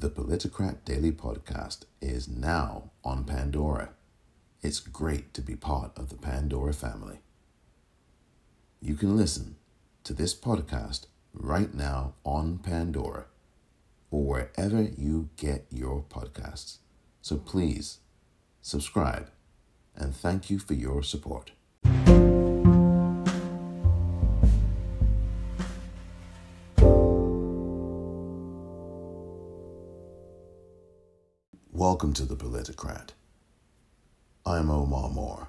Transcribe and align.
The 0.00 0.08
Politicrat 0.08 0.86
Daily 0.86 1.12
Podcast 1.12 1.80
is 2.00 2.26
now 2.26 2.90
on 3.04 3.24
Pandora. 3.24 3.90
It's 4.62 4.80
great 4.80 5.34
to 5.34 5.42
be 5.42 5.56
part 5.56 5.92
of 5.94 6.08
the 6.08 6.16
Pandora 6.16 6.72
family. 6.72 7.18
You 8.80 8.94
can 8.94 9.14
listen 9.14 9.56
to 10.04 10.14
this 10.14 10.34
podcast 10.34 11.04
right 11.34 11.74
now 11.74 12.14
on 12.24 12.56
Pandora 12.56 13.26
or 14.10 14.24
wherever 14.24 14.80
you 14.80 15.28
get 15.36 15.66
your 15.70 16.02
podcasts. 16.08 16.78
So 17.20 17.36
please 17.36 17.98
subscribe 18.62 19.30
and 19.94 20.16
thank 20.16 20.48
you 20.48 20.58
for 20.58 20.72
your 20.72 21.02
support. 21.02 21.50
Welcome 31.90 32.12
to 32.12 32.24
the 32.24 32.36
Politicrat. 32.36 33.08
I'm 34.46 34.70
Omar 34.70 35.08
Moore. 35.08 35.48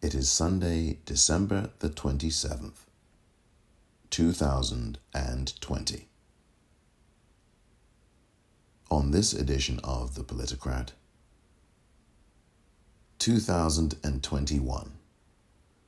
It 0.00 0.14
is 0.14 0.30
Sunday, 0.30 0.98
December 1.04 1.70
the 1.80 1.88
27th, 1.88 2.86
2020. 4.10 6.08
On 8.88 9.10
this 9.10 9.32
edition 9.32 9.80
of 9.82 10.14
The 10.14 10.22
Politicrat, 10.22 10.90
2021. 13.18 14.92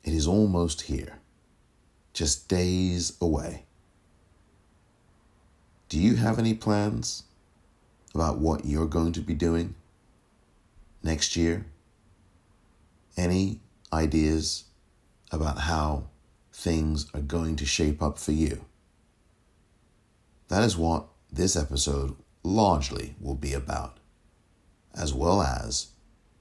It 0.03 0.13
is 0.15 0.27
almost 0.27 0.81
here, 0.83 1.21
just 2.13 2.49
days 2.49 3.17
away. 3.21 3.67
Do 5.89 5.97
you 5.97 6.17
have 6.17 6.41
any 6.41 6.55
plans 6.55 7.23
about 8.15 8.39
what 8.39 8.65
you're 8.65 8.87
going 8.87 9.13
to 9.13 9.21
be 9.21 9.35
doing 9.35 9.75
next 11.03 11.37
year? 11.37 11.67
Any 13.17 13.61
ideas 13.93 14.65
about 15.31 15.59
how 15.59 16.05
things 16.53 17.07
are 17.15 17.21
going 17.21 17.57
to 17.57 17.67
shape 17.67 18.03
up 18.03 18.19
for 18.19 18.33
you? 18.33 18.65
That 20.49 20.63
is 20.63 20.77
what 20.77 21.07
this 21.31 21.57
episode 21.57 22.17
largely 22.43 23.15
will 23.21 23.35
be 23.35 23.53
about, 23.53 23.99
as 24.95 25.13
well 25.13 25.43
as 25.43 25.89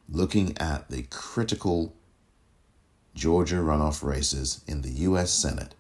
looking 0.10 0.58
at 0.58 0.90
the 0.90 1.04
critical 1.04 1.94
Georgia 3.14 3.56
runoff 3.56 4.04
races 4.04 4.62
in 4.68 4.82
the 4.82 4.92
U.S. 4.92 5.32
Senate, 5.32 5.76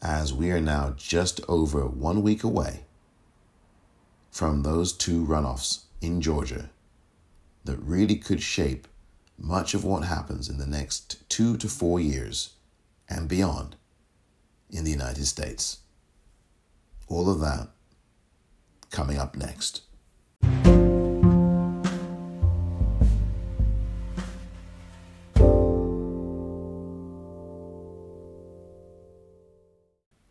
as 0.00 0.32
we 0.32 0.50
are 0.50 0.60
now 0.60 0.94
just 0.96 1.40
over 1.48 1.86
one 1.86 2.22
week 2.22 2.42
away 2.42 2.84
from 4.30 4.62
those 4.62 4.92
two 4.92 5.24
runoffs 5.24 5.84
in 6.00 6.20
Georgia 6.20 6.70
that 7.64 7.78
really 7.78 8.16
could 8.16 8.42
shape 8.42 8.88
much 9.36 9.74
of 9.74 9.84
what 9.84 10.04
happens 10.04 10.48
in 10.48 10.58
the 10.58 10.66
next 10.66 11.28
two 11.28 11.56
to 11.56 11.68
four 11.68 11.98
years 11.98 12.54
and 13.08 13.28
beyond 13.28 13.76
in 14.70 14.84
the 14.84 14.90
United 14.90 15.26
States. 15.26 15.78
All 17.08 17.28
of 17.28 17.40
that 17.40 17.68
coming 18.90 19.18
up 19.18 19.36
next. 19.36 19.82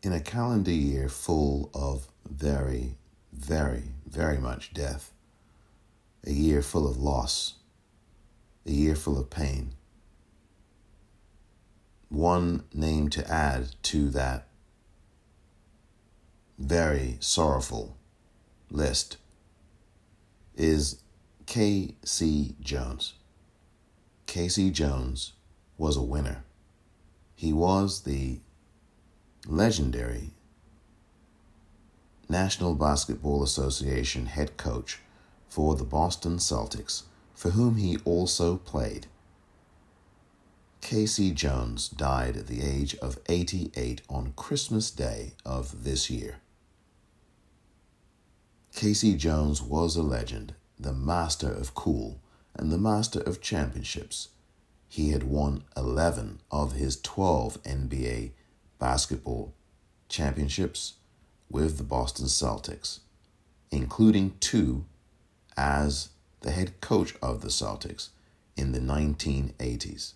In 0.02 0.14
a 0.14 0.22
calendar 0.22 0.72
year 0.72 1.10
full 1.10 1.70
of 1.74 2.08
very, 2.30 2.96
very, 3.40 3.94
very 4.06 4.38
much 4.38 4.74
death, 4.74 5.14
a 6.26 6.32
year 6.32 6.62
full 6.62 6.88
of 6.88 6.98
loss, 6.98 7.56
a 8.66 8.72
year 8.72 8.96
full 8.96 9.18
of 9.18 9.30
pain, 9.30 9.74
one 12.10 12.64
name 12.74 13.10
to 13.10 13.28
add 13.32 13.70
to 13.84 14.10
that 14.10 14.48
very 16.58 17.18
sorrowful 17.22 17.96
list 18.70 19.18
is 20.56 21.02
K.C. 21.46 22.56
Jones. 22.60 23.14
K.C. 24.26 24.70
Jones 24.70 25.34
was 25.78 25.96
a 25.96 26.02
winner. 26.02 26.44
He 27.36 27.54
was 27.54 28.02
the 28.02 28.40
legendary 29.48 30.32
National 32.32 32.76
Basketball 32.76 33.42
Association 33.42 34.28
head 34.28 34.56
coach 34.56 35.00
for 35.48 35.74
the 35.76 35.84
Boston 35.84 36.38
Celtics, 36.38 37.04
for 37.34 37.52
whom 37.52 37.78
he 37.78 37.98
also 38.06 38.58
played. 38.58 39.08
K.C. 40.82 41.32
Jones 41.32 41.90
died 41.90 42.38
at 42.38 42.46
the 42.46 42.62
age 42.62 42.94
of 42.98 43.18
88 43.28 44.02
on 44.08 44.34
Christmas 44.36 44.92
Day 44.92 45.34
of 45.44 45.84
this 45.84 46.12
year. 46.12 46.36
K.C. 48.76 49.16
Jones 49.16 49.60
was 49.60 49.96
a 49.96 50.04
legend, 50.04 50.54
the 50.80 50.94
master 50.94 51.52
of 51.52 51.74
cool 51.74 52.20
and 52.56 52.72
the 52.72 52.78
master 52.78 53.22
of 53.22 53.42
championships. 53.42 54.30
He 54.88 55.10
had 55.10 55.24
won 55.24 55.64
11 55.76 56.42
of 56.52 56.74
his 56.74 57.02
12 57.02 57.64
NBA 57.64 58.32
basketball 58.78 59.56
championships 60.08 60.94
with 61.50 61.78
the 61.78 61.84
Boston 61.84 62.26
Celtics, 62.26 63.00
including 63.72 64.36
two 64.40 64.86
as 65.58 66.10
the 66.42 66.52
head 66.52 66.80
coach 66.82 67.16
of 67.22 67.42
the 67.42 67.50
Celtics 67.50 68.10
in 68.56 68.72
the 68.72 68.80
1980s. 68.80 70.14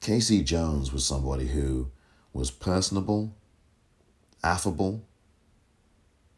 K.C. 0.00 0.42
Jones 0.42 0.92
was 0.92 1.06
somebody 1.06 1.48
who 1.48 1.90
was 2.32 2.50
personable, 2.50 3.34
affable, 4.42 5.02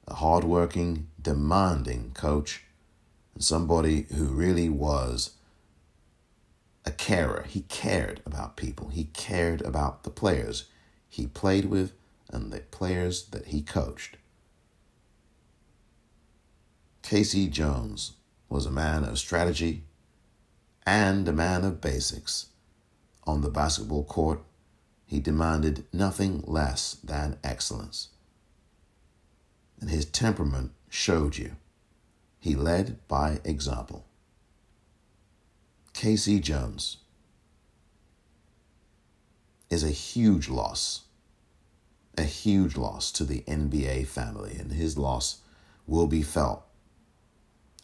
a 0.07 0.15
hardworking, 0.15 1.09
demanding 1.21 2.13
coach, 2.13 2.65
and 3.35 3.43
somebody 3.43 4.07
who 4.15 4.27
really 4.27 4.69
was 4.69 5.31
a 6.85 6.91
carer. 6.91 7.47
He 7.49 7.63
cared 7.63 8.21
about 8.27 8.57
people, 8.57 8.89
he 8.89 9.05
cared 9.05 9.63
about 9.63 10.03
the 10.03 10.11
players 10.11 10.67
he 11.15 11.29
played 11.29 11.67
with 11.67 11.93
and 12.29 12.53
the 12.53 12.59
players 12.59 13.27
that 13.27 13.47
he 13.47 13.63
coached. 13.63 14.17
K.C. 17.03 17.47
Jones 17.47 18.15
was 18.49 18.67
a 18.67 18.71
man 18.73 19.05
of 19.05 19.17
strategy 19.17 19.85
and 20.85 21.29
a 21.29 21.33
man 21.33 21.65
of 21.65 21.81
basics. 21.81 22.47
On 23.29 23.43
the 23.43 23.49
basketball 23.49 24.03
court, 24.03 24.41
he 25.07 25.21
demanded 25.21 25.85
nothing 25.93 26.43
less 26.49 26.95
than 26.95 27.39
excellence. 27.45 28.09
And 29.81 29.91
his 29.91 30.07
temperament 30.07 30.73
showed 30.89 31.37
you. 31.37 31.53
He 32.41 32.57
led 32.57 32.99
by 33.07 33.39
example. 33.45 34.05
K.C. 35.93 36.41
Jones 36.41 36.97
is 39.71 39.85
a 39.85 39.91
huge 39.91 40.49
loss, 40.49 41.04
a 42.17 42.23
huge 42.23 42.77
loss 42.77 43.11
to 43.13 43.25
the 43.25 43.41
NBA 43.43 44.07
family, 44.07 44.57
and 44.59 44.73
his 44.73 44.97
loss 44.97 45.39
will 45.87 46.07
be 46.07 46.23
felt. 46.23 46.65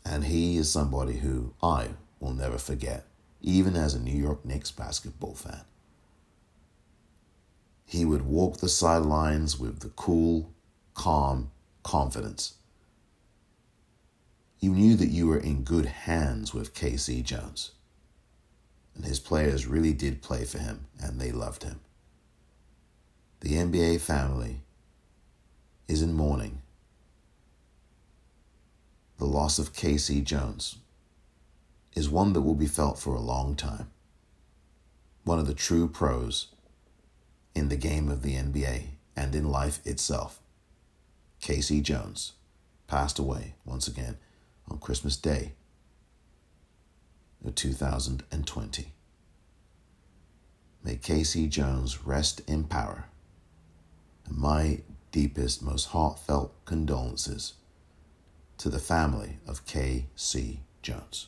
And 0.04 0.24
he 0.24 0.56
is 0.56 0.70
somebody 0.70 1.18
who 1.18 1.54
I 1.62 1.91
will 2.20 2.32
never 2.32 2.58
forget, 2.58 3.06
even 3.40 3.76
as 3.76 3.94
a 3.94 4.00
New 4.00 4.16
York 4.16 4.44
Knicks 4.44 4.70
basketball 4.70 5.34
fan. 5.34 5.62
He 7.84 8.04
would 8.04 8.22
walk 8.22 8.58
the 8.58 8.69
sidelines 8.69 9.58
with 9.58 9.80
the 9.80 9.88
cool, 9.88 10.52
calm 10.94 11.50
confidence. 11.82 12.55
You 14.60 14.72
knew 14.72 14.94
that 14.96 15.08
you 15.08 15.26
were 15.26 15.38
in 15.38 15.64
good 15.64 15.87
hands 15.87 16.55
with 16.55 16.75
K.C. 16.75 17.22
Jones. 17.22 17.72
And 18.94 19.05
his 19.05 19.19
players 19.19 19.66
really 19.66 19.93
did 19.93 20.22
play 20.22 20.44
for 20.44 20.58
him, 20.58 20.87
and 21.02 21.20
they 21.20 21.32
loved 21.32 21.62
him. 21.62 21.81
The 23.40 23.54
NBA 23.54 24.00
family 24.02 24.60
is 25.88 26.02
in 26.02 26.12
mourning. 26.12 26.60
The 29.16 29.25
loss 29.25 29.58
of 29.58 29.72
K.C. 29.72 30.20
Jones 30.20 30.76
is 31.94 32.10
one 32.10 32.34
that 32.34 32.42
will 32.42 32.54
be 32.54 32.66
felt 32.66 32.98
for 32.98 33.14
a 33.14 33.20
long 33.20 33.56
time. 33.56 33.90
One 35.25 35.38
of 35.38 35.46
the 35.46 35.54
true 35.54 35.88
pros 35.88 36.48
in 37.54 37.70
the 37.70 37.76
game 37.76 38.10
of 38.10 38.22
the 38.22 38.34
NBA 38.34 38.88
and 39.16 39.34
in 39.34 39.50
life 39.50 39.81
itself. 39.86 40.40
K.C. 41.40 41.81
Jones 41.81 42.32
passed 42.88 43.19
away 43.19 43.54
once 43.64 43.88
again 43.88 44.19
on 44.70 44.78
Christmas 44.78 45.16
Day 45.16 45.52
of 47.44 47.54
2020. 47.54 48.93
May 50.84 50.96
K.C. 50.96 51.46
Jones 51.46 52.04
rest 52.04 52.43
in 52.46 52.64
power. 52.64 53.09
My 54.31 54.81
deepest, 55.12 55.62
most 55.62 55.87
heartfelt 55.87 56.55
condolences 56.65 57.55
to 58.59 58.69
the 58.69 58.79
family 58.79 59.38
of 59.47 59.67
K.C. 59.67 60.61
Jones. 60.82 61.27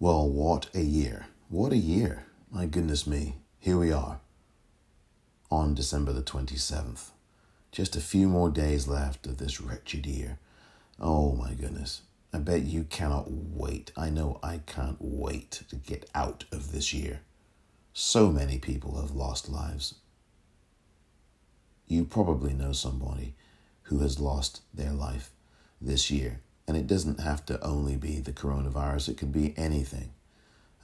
Well, 0.00 0.28
what 0.28 0.68
a 0.74 0.80
year. 0.80 1.26
What 1.48 1.72
a 1.72 1.76
year. 1.76 2.24
My 2.50 2.66
goodness 2.66 3.06
me. 3.06 3.36
Here 3.58 3.76
we 3.76 3.92
are 3.92 4.20
on 5.50 5.74
December 5.74 6.12
the 6.12 6.22
27th. 6.22 7.10
Just 7.72 7.96
a 7.96 8.00
few 8.00 8.28
more 8.28 8.50
days 8.50 8.88
left 8.88 9.26
of 9.26 9.38
this 9.38 9.60
wretched 9.60 10.06
year. 10.06 10.38
Oh 11.00 11.32
my 11.32 11.54
goodness. 11.54 12.02
I 12.32 12.38
bet 12.38 12.62
you 12.62 12.84
cannot 12.84 13.30
wait. 13.30 13.92
I 13.96 14.10
know 14.10 14.38
I 14.42 14.60
can't 14.66 14.98
wait 15.00 15.62
to 15.70 15.76
get 15.76 16.10
out 16.14 16.44
of 16.52 16.72
this 16.72 16.92
year. 16.92 17.20
So 17.92 18.30
many 18.30 18.58
people 18.58 19.00
have 19.00 19.12
lost 19.12 19.48
lives. 19.48 19.94
You 21.86 22.04
probably 22.04 22.52
know 22.52 22.72
somebody 22.72 23.34
who 23.84 24.00
has 24.00 24.20
lost 24.20 24.60
their 24.74 24.92
life 24.92 25.30
this 25.80 26.10
year. 26.10 26.40
And 26.66 26.76
it 26.76 26.86
doesn't 26.86 27.20
have 27.20 27.46
to 27.46 27.64
only 27.64 27.96
be 27.96 28.20
the 28.20 28.32
coronavirus, 28.32 29.08
it 29.08 29.16
could 29.16 29.32
be 29.32 29.54
anything. 29.56 30.12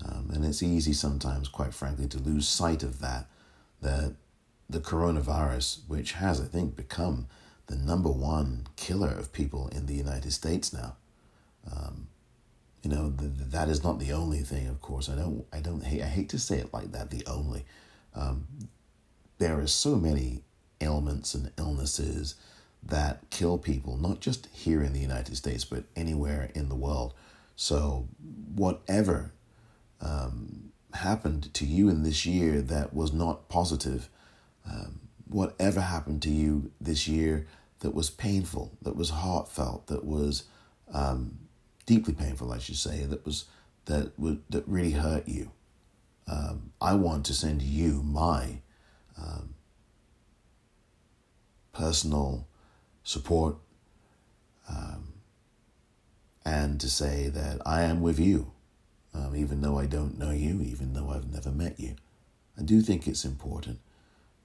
Um, 0.05 0.31
and 0.33 0.45
it's 0.45 0.63
easy 0.63 0.95
sometimes, 0.95 1.49
quite 1.49 1.75
frankly, 1.75 2.09
to 2.09 2.19
lose 2.19 2.49
sight 2.49 2.83
of 2.83 3.01
that, 3.01 3.27
that 3.83 4.15
the 4.69 4.81
coronavirus, 4.81 5.81
which 5.87 6.13
has, 6.13 6.41
I 6.41 6.47
think, 6.47 6.75
become 6.75 7.27
the 7.67 7.77
number 7.77 8.11
one 8.11 8.67
killer 8.77 9.11
of 9.11 9.33
people 9.33 9.69
in 9.69 9.87
the 9.87 9.95
United 9.95 10.33
States 10.33 10.73
now. 10.73 10.97
Um, 11.71 12.09
you 12.83 12.91
know, 12.91 13.09
the, 13.09 13.29
that 13.29 13.69
is 13.69 13.83
not 13.83 13.99
the 13.99 14.13
only 14.13 14.41
thing, 14.41 14.67
of 14.67 14.81
course. 14.81 15.09
I 15.09 15.15
don't, 15.15 15.47
I 15.53 15.61
don't 15.61 15.85
hate, 15.85 16.03
I 16.03 16.07
hate 16.07 16.29
to 16.31 16.39
say 16.39 16.59
it 16.59 16.73
like 16.73 16.93
that, 16.93 17.11
the 17.11 17.25
only. 17.27 17.65
Um, 18.15 18.47
there 19.39 19.59
are 19.59 19.67
so 19.67 19.97
many 19.97 20.43
ailments 20.81 21.35
and 21.35 21.51
illnesses 21.57 22.35
that 22.83 23.31
kill 23.31 23.57
people, 23.57 23.97
not 23.97 24.21
just 24.21 24.47
here 24.53 24.83
in 24.83 24.93
the 24.93 25.01
United 25.01 25.37
States, 25.37 25.65
but 25.65 25.85
anywhere 25.97 26.51
in 26.55 26.69
the 26.69 26.75
world. 26.75 27.15
So, 27.57 28.09
whatever 28.55 29.33
um, 30.01 30.73
happened 30.93 31.53
to 31.55 31.65
you 31.65 31.89
in 31.89 32.03
this 32.03 32.27
year 32.27 32.61
that 32.61 32.93
was 32.93 33.13
not 33.13 33.49
positive, 33.49 34.09
um, 34.71 35.01
whatever 35.29 35.81
happened 35.81 36.23
to 36.23 36.31
you 36.31 36.71
this 36.81 37.09
year 37.09 37.47
that 37.81 37.95
was 37.95 38.11
painful, 38.11 38.77
that 38.83 38.97
was 38.97 39.11
heartfelt, 39.11 39.87
that 39.89 40.05
was 40.05 40.45
um, 40.93 41.39
deeply 41.87 42.15
painful, 42.15 42.53
I 42.53 42.59
should 42.59 42.77
say, 42.77 43.05
that 43.05 43.25
was 43.25 43.47
that 43.87 44.19
would 44.19 44.43
that 44.51 44.67
really 44.67 44.93
hurt 44.93 45.29
you. 45.29 45.51
Um, 46.27 46.73
I 46.81 46.95
want 46.95 47.27
to 47.27 47.35
send 47.35 47.61
you 47.61 48.03
my 48.03 48.61
um, 49.21 49.55
personal 51.73 52.47
support 53.03 53.57
um, 54.69 55.13
and 56.47 56.81
to 56.81 56.89
say 56.89 57.29
that 57.29 57.61
I 57.67 57.83
am 57.83 58.01
with 58.01 58.19
you, 58.19 58.53
um, 59.13 59.37
even 59.37 59.61
though 59.61 59.79
I 59.79 59.85
don't 59.87 60.19
know 60.19 60.31
you, 60.31 60.63
even 60.63 60.95
though 60.95 61.11
I've 61.11 61.31
never 61.31 61.51
met 61.51 61.79
you. 61.79 61.97
I 62.59 62.63
do 62.63 62.81
think 62.81 63.07
it's 63.07 63.25
important 63.25 63.81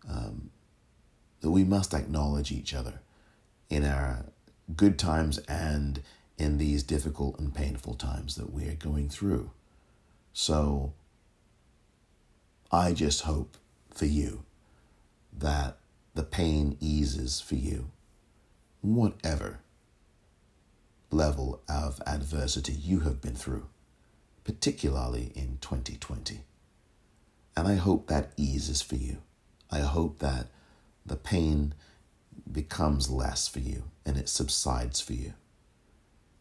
um, 0.09 0.49
that 1.41 1.51
we 1.51 1.63
must 1.63 1.93
acknowledge 1.93 2.51
each 2.51 2.73
other 2.73 3.01
in 3.69 3.85
our 3.85 4.25
good 4.75 4.97
times 4.97 5.37
and 5.47 6.01
in 6.37 6.57
these 6.57 6.83
difficult 6.83 7.39
and 7.39 7.53
painful 7.53 7.93
times 7.93 8.35
that 8.35 8.53
we 8.53 8.67
are 8.67 8.75
going 8.75 9.09
through. 9.09 9.51
So 10.33 10.93
I 12.71 12.93
just 12.93 13.23
hope 13.23 13.57
for 13.89 14.05
you 14.05 14.43
that 15.37 15.77
the 16.13 16.23
pain 16.23 16.77
eases 16.79 17.41
for 17.41 17.55
you 17.55 17.91
whatever 18.81 19.59
level 21.11 21.61
of 21.67 22.01
adversity 22.05 22.73
you 22.73 23.01
have 23.01 23.21
been 23.21 23.35
through, 23.35 23.67
particularly 24.43 25.31
in 25.35 25.57
2020. 25.61 26.41
And 27.57 27.67
I 27.67 27.75
hope 27.75 28.07
that 28.07 28.31
eases 28.37 28.81
for 28.81 28.95
you. 28.95 29.17
I 29.71 29.79
hope 29.79 30.19
that 30.19 30.47
the 31.09 31.15
pain 31.15 31.73
becomes 32.51 33.09
less 33.09 33.47
for 33.47 33.59
you 33.59 33.83
and 34.05 34.17
it 34.17 34.29
subsides 34.29 35.01
for 35.01 35.13
you. 35.13 35.33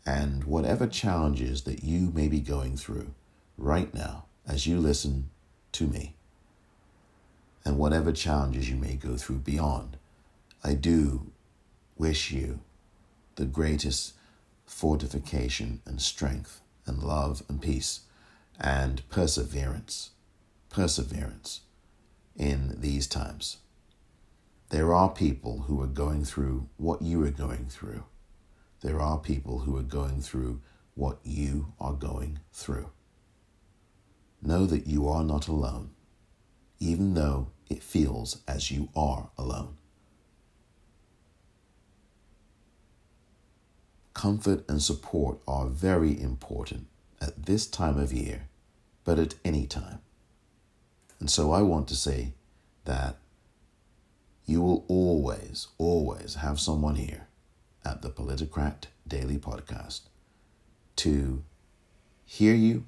And 0.07 0.45
whatever 0.45 0.87
challenges 0.87 1.63
that 1.63 1.83
you 1.85 2.11
may 2.15 2.29
be 2.29 2.41
going 2.41 2.77
through 2.77 3.15
right 3.59 3.93
now 3.93 4.25
as 4.47 4.67
you 4.67 4.79
listen 4.79 5.31
to 5.73 5.87
me, 5.87 6.15
and 7.65 7.77
whatever 7.77 8.13
challenges 8.13 8.71
you 8.71 8.77
may 8.77 8.95
go 8.95 9.17
through 9.17 9.41
beyond, 9.41 9.99
I 10.65 10.73
do 10.75 11.33
wish 11.99 12.31
you 12.31 12.61
the 13.35 13.45
greatest 13.45 14.15
fortification 14.65 15.83
and 15.85 16.01
strength 16.01 16.63
and 16.87 17.03
love 17.03 17.43
and 17.49 17.61
peace 17.61 18.01
and 18.59 19.07
perseverance. 19.11 20.11
Perseverance 20.71 21.61
in 22.37 22.81
these 22.81 23.07
times. 23.07 23.59
There 24.71 24.93
are 24.93 25.09
people 25.09 25.61
who 25.61 25.81
are 25.81 25.87
going 25.87 26.25
through 26.25 26.69
what 26.77 27.01
you 27.01 27.25
are 27.25 27.31
going 27.31 27.67
through. 27.67 28.05
There 28.83 29.01
are 29.01 29.19
people 29.19 29.61
who 29.61 29.77
are 29.77 29.83
going 29.83 30.21
through 30.21 30.61
what 30.95 31.19
you 31.25 31.73
are 31.81 31.95
going 31.95 32.41
through. 32.53 32.91
Know 34.43 34.67
that 34.67 34.87
you 34.87 35.09
are 35.09 35.25
not 35.25 35.49
alone, 35.49 35.91
even 36.79 37.15
though 37.15 37.49
it 37.71 37.83
feels 37.83 38.43
as 38.47 38.71
you 38.71 38.91
are 38.95 39.31
alone. 39.39 39.77
Comfort 44.13 44.65
and 44.69 44.83
support 44.83 45.39
are 45.47 45.67
very 45.67 46.21
important 46.21 46.89
at 47.21 47.47
this 47.47 47.67
time 47.67 47.99
of 47.99 48.13
year, 48.13 48.49
but 49.05 49.19
at 49.19 49.35
any 49.45 49.67
time. 49.67 50.01
And 51.21 51.31
so 51.31 51.53
I 51.53 51.63
want 51.63 51.89
to 51.89 51.97
say 51.97 52.35
that 52.85 53.17
you 54.49 54.63
will 54.63 54.87
always, 54.89 55.69
always 55.77 56.37
have 56.37 56.59
someone 56.59 56.95
here 56.95 57.29
at 57.85 58.01
the 58.01 58.09
Politicrat 58.09 58.85
Daily 59.07 59.37
Podcast 59.37 60.01
to 60.97 61.45
hear 62.25 62.55
you, 62.55 62.87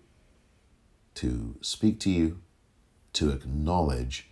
to 1.16 1.56
speak 1.60 2.00
to 2.00 2.10
you, 2.10 2.40
to 3.12 3.30
acknowledge 3.30 4.30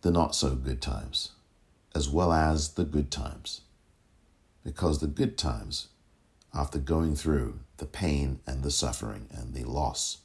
the 0.00 0.10
not 0.10 0.34
so 0.34 0.56
good 0.56 0.82
times, 0.82 1.30
as 1.94 2.08
well 2.08 2.32
as 2.32 2.70
the 2.74 2.84
good 2.84 3.12
times. 3.12 3.60
Because 4.64 4.98
the 4.98 5.06
good 5.06 5.38
times, 5.38 5.86
after 6.52 6.80
going 6.80 7.14
through 7.14 7.60
the 7.76 7.86
pain 7.86 8.40
and 8.44 8.64
the 8.64 8.72
suffering 8.72 9.28
and 9.30 9.54
the 9.54 9.62
loss, 9.62 10.18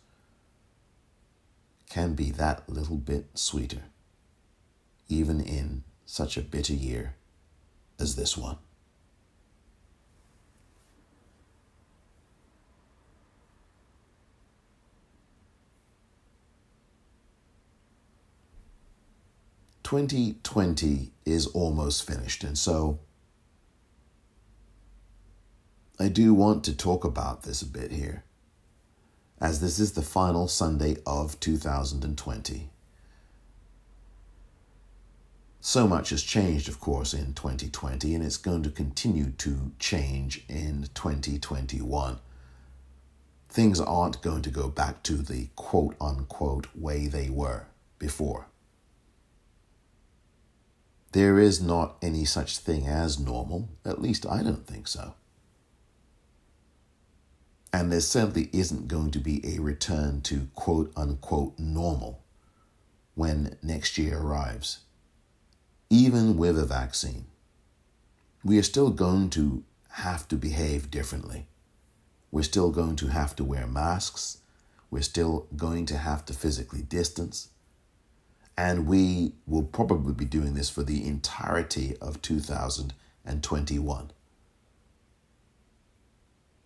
can 1.88 2.16
be 2.16 2.32
that 2.32 2.68
little 2.68 2.98
bit 2.98 3.28
sweeter, 3.36 3.84
even 5.14 5.40
in 5.40 5.84
such 6.06 6.38
a 6.38 6.42
bitter 6.42 6.74
year 6.74 7.16
as 8.00 8.16
this 8.16 8.36
one. 8.38 8.58
Twenty 19.84 20.38
twenty 20.42 21.12
is 21.24 21.46
almost 21.48 22.08
finished, 22.08 22.44
and 22.44 22.58
so 22.58 23.00
I 26.00 26.08
do 26.10 26.34
want 26.34 26.64
to 26.64 26.76
talk 26.76 27.06
about 27.06 27.44
this 27.44 27.62
a 27.62 27.68
bit 27.68 27.92
here, 27.92 28.24
as 29.40 29.62
this 29.62 29.78
is 29.78 29.92
the 29.92 30.02
final 30.02 30.48
Sunday 30.48 30.98
of 31.06 31.40
2020. 31.40 32.73
So 35.66 35.88
much 35.88 36.10
has 36.10 36.22
changed, 36.22 36.68
of 36.68 36.82
course, 36.82 37.14
in 37.14 37.34
2020, 37.36 38.14
and 38.14 38.22
it's 38.22 38.36
going 38.36 38.64
to 38.64 38.70
continue 38.70 39.32
to 39.38 39.72
change 39.80 40.44
in 40.50 40.90
2021. 40.94 42.20
Things 43.48 43.80
aren't 43.80 44.22
going 44.22 44.42
to 44.42 44.50
go 44.50 44.68
back 44.68 45.04
to 45.04 45.14
the 45.14 45.48
quote 45.56 45.96
unquote 46.02 46.68
way 46.76 47.08
they 47.08 47.30
were 47.30 47.68
before. 47.98 48.48
There 51.14 51.40
is 51.40 51.62
not 51.62 51.96
any 52.02 52.26
such 52.26 52.58
thing 52.58 52.86
as 52.86 53.18
normal, 53.18 53.70
at 53.86 54.02
least 54.02 54.26
I 54.26 54.44
don't 54.44 54.68
think 54.68 54.90
so. 54.90 55.14
And 57.72 57.90
there 57.90 58.02
certainly 58.02 58.50
isn't 58.52 58.90
going 58.90 59.12
to 59.12 59.20
be 59.20 59.56
a 59.56 59.62
return 59.62 60.20
to 60.24 60.50
quote 60.56 60.92
unquote 60.98 61.58
normal 61.58 62.22
when 63.16 63.56
next 63.64 63.98
year 63.98 64.20
arrives. 64.20 64.80
Even 65.94 66.38
with 66.38 66.58
a 66.58 66.66
vaccine, 66.66 67.26
we 68.44 68.58
are 68.58 68.64
still 68.64 68.90
going 68.90 69.30
to 69.30 69.64
have 69.90 70.28
to 70.30 70.36
behave 70.36 70.90
differently. 70.90 71.46
we're 72.32 72.42
still 72.42 72.72
going 72.72 72.96
to 72.96 73.10
have 73.10 73.36
to 73.36 73.44
wear 73.44 73.68
masks, 73.68 74.40
we're 74.90 75.04
still 75.04 75.46
going 75.56 75.86
to 75.86 75.98
have 75.98 76.26
to 76.26 76.34
physically 76.34 76.82
distance, 76.82 77.50
and 78.58 78.88
we 78.88 79.34
will 79.46 79.62
probably 79.62 80.16
be 80.16 80.26
doing 80.26 80.56
this 80.56 80.68
for 80.68 80.82
the 80.82 81.06
entirety 81.08 81.96
of 82.02 82.20
2021. 82.24 84.12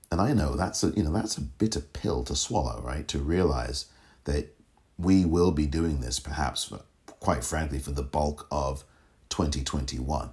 And 0.09 0.21
I 0.21 0.31
know 0.31 0.55
that's 0.55 0.85
a 0.85 0.91
you 0.91 1.03
know 1.03 1.11
that's 1.11 1.37
a 1.37 1.41
bitter 1.41 1.81
pill 1.81 2.23
to 2.23 2.33
swallow, 2.33 2.81
right? 2.81 3.05
To 3.09 3.19
realize 3.19 3.87
that 4.23 4.55
we 4.97 5.25
will 5.25 5.51
be 5.51 5.65
doing 5.65 5.99
this 5.99 6.17
perhaps 6.17 6.63
for 6.63 6.79
quite 7.19 7.43
frankly 7.43 7.79
for 7.79 7.91
the 7.91 8.03
bulk 8.03 8.47
of 8.49 8.85
2021. 9.29 10.29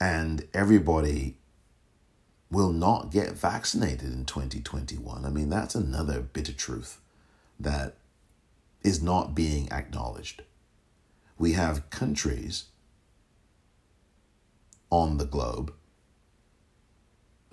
And 0.00 0.46
everybody 0.52 1.36
will 2.50 2.72
not 2.72 3.10
get 3.10 3.32
vaccinated 3.32 4.12
in 4.12 4.24
2021. 4.24 5.24
I 5.24 5.30
mean, 5.30 5.50
that's 5.50 5.74
another 5.74 6.20
bitter 6.20 6.52
truth 6.52 7.00
that 7.58 7.96
is 8.82 9.02
not 9.02 9.34
being 9.34 9.70
acknowledged. 9.72 10.42
We 11.38 11.52
have 11.52 11.90
countries 11.90 12.66
on 14.90 15.18
the 15.18 15.24
globe 15.24 15.72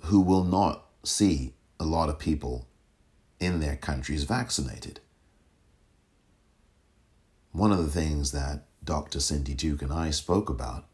who 0.02 0.20
will 0.20 0.44
not 0.44 0.86
see 1.02 1.54
a 1.80 1.84
lot 1.84 2.08
of 2.08 2.18
people 2.18 2.68
in 3.40 3.60
their 3.60 3.76
countries 3.76 4.24
vaccinated. 4.24 5.00
One 7.54 7.70
of 7.70 7.78
the 7.78 8.00
things 8.00 8.32
that 8.32 8.64
Dr. 8.82 9.20
Cindy 9.20 9.54
Duke 9.54 9.80
and 9.80 9.92
I 9.92 10.10
spoke 10.10 10.50
about, 10.50 10.86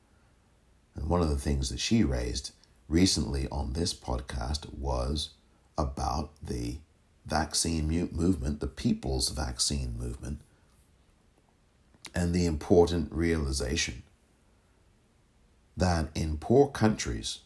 and 0.95 1.09
one 1.09 1.23
of 1.23 1.31
the 1.31 1.38
things 1.38 1.71
that 1.71 1.81
she 1.81 2.05
raised 2.05 2.50
recently 2.87 3.49
on 3.50 3.73
this 3.73 3.95
podcast 3.95 4.71
was 4.75 5.31
about 5.79 6.33
the 6.43 6.76
vaccine 7.25 7.88
movement, 8.12 8.61
the 8.61 8.67
people's 8.67 9.31
vaccine 9.31 9.97
movement, 9.99 10.43
and 12.14 12.35
the 12.35 12.45
important 12.45 13.11
realization 13.11 14.02
that 15.79 16.09
in 16.14 16.37
poor 16.37 16.69
countries, 16.69 17.38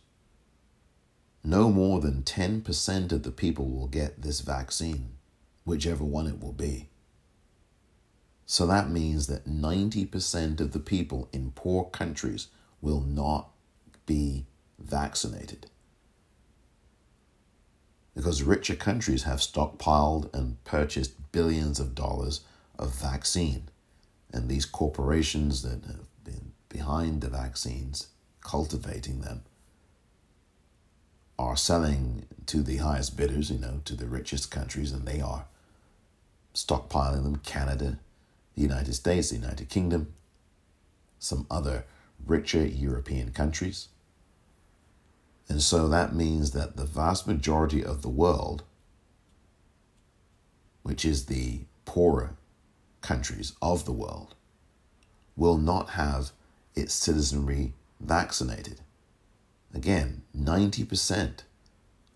no 1.45 1.71
more 1.71 2.01
than 2.01 2.25
10% 2.25 3.13
of 3.13 3.23
the 3.23 3.31
people 3.31 3.69
will 3.69 3.87
get 3.87 4.23
this 4.23 4.41
vaccine, 4.41 5.11
whichever 5.65 6.03
one 6.03 6.27
it 6.27 6.43
will 6.43 6.53
be. 6.53 6.89
So 8.47 8.67
that 8.67 8.91
means 8.91 9.27
that 9.27 9.49
90% 9.49 10.61
of 10.61 10.73
the 10.73 10.79
people 10.79 11.29
in 11.33 11.53
poor 11.53 11.85
countries 11.85 12.49
will 12.81 13.01
not 13.01 13.51
be 14.07 14.47
vaccinated. 14.79 15.67
Because 18.15 18.43
richer 18.43 18.77
countries 18.77 19.25
have 19.25 19.41
stockpiled 19.41 20.33
and 20.35 20.63
purchased 20.65 21.33
billions 21.33 21.81
of 21.81 21.95
dollars 21.95 22.43
of 22.79 22.95
vaccine. 22.95 23.65
And 24.33 24.49
these 24.49 24.67
corporations 24.67 25.63
that 25.63 25.85
have 25.87 26.25
been 26.25 26.53
behind 26.69 27.23
the 27.23 27.29
vaccines, 27.29 28.09
cultivating 28.41 29.23
them, 29.23 29.43
are 31.39 31.57
selling 31.57 32.27
to 32.47 32.63
the 32.63 32.77
highest 32.77 33.17
bidders, 33.17 33.51
you 33.51 33.59
know, 33.59 33.81
to 33.85 33.97
the 33.97 34.07
richest 34.07 34.51
countries, 34.51 34.93
and 34.93 35.07
they 35.07 35.21
are 35.21 35.47
stockpiling 36.55 37.25
them 37.25 37.37
Canada, 37.37 37.99
the 38.55 38.63
United 38.63 38.95
States, 38.95 39.31
the 39.31 39.37
United 39.37 39.69
Kingdom, 39.69 40.13
some 41.19 41.47
other 41.51 41.85
richer 42.25 42.65
European 42.65 43.33
countries. 43.33 43.89
And 45.49 45.61
so 45.61 45.89
that 45.89 46.15
means 46.15 46.53
that 46.53 46.77
the 46.77 46.85
vast 46.85 47.27
majority 47.27 47.85
of 47.85 48.03
the 48.03 48.09
world, 48.09 48.63
which 50.83 51.05
is 51.05 51.27
the 51.27 51.61
poorer 51.85 52.37
countries 53.01 53.53
of 53.61 53.85
the 53.85 53.93
world, 53.93 54.35
will 55.37 55.59
not 55.59 55.91
have 55.91 56.31
its 56.75 56.95
citizenry 56.95 57.75
vaccinated. 58.01 58.81
Again, 59.75 60.23
90% 60.37 61.41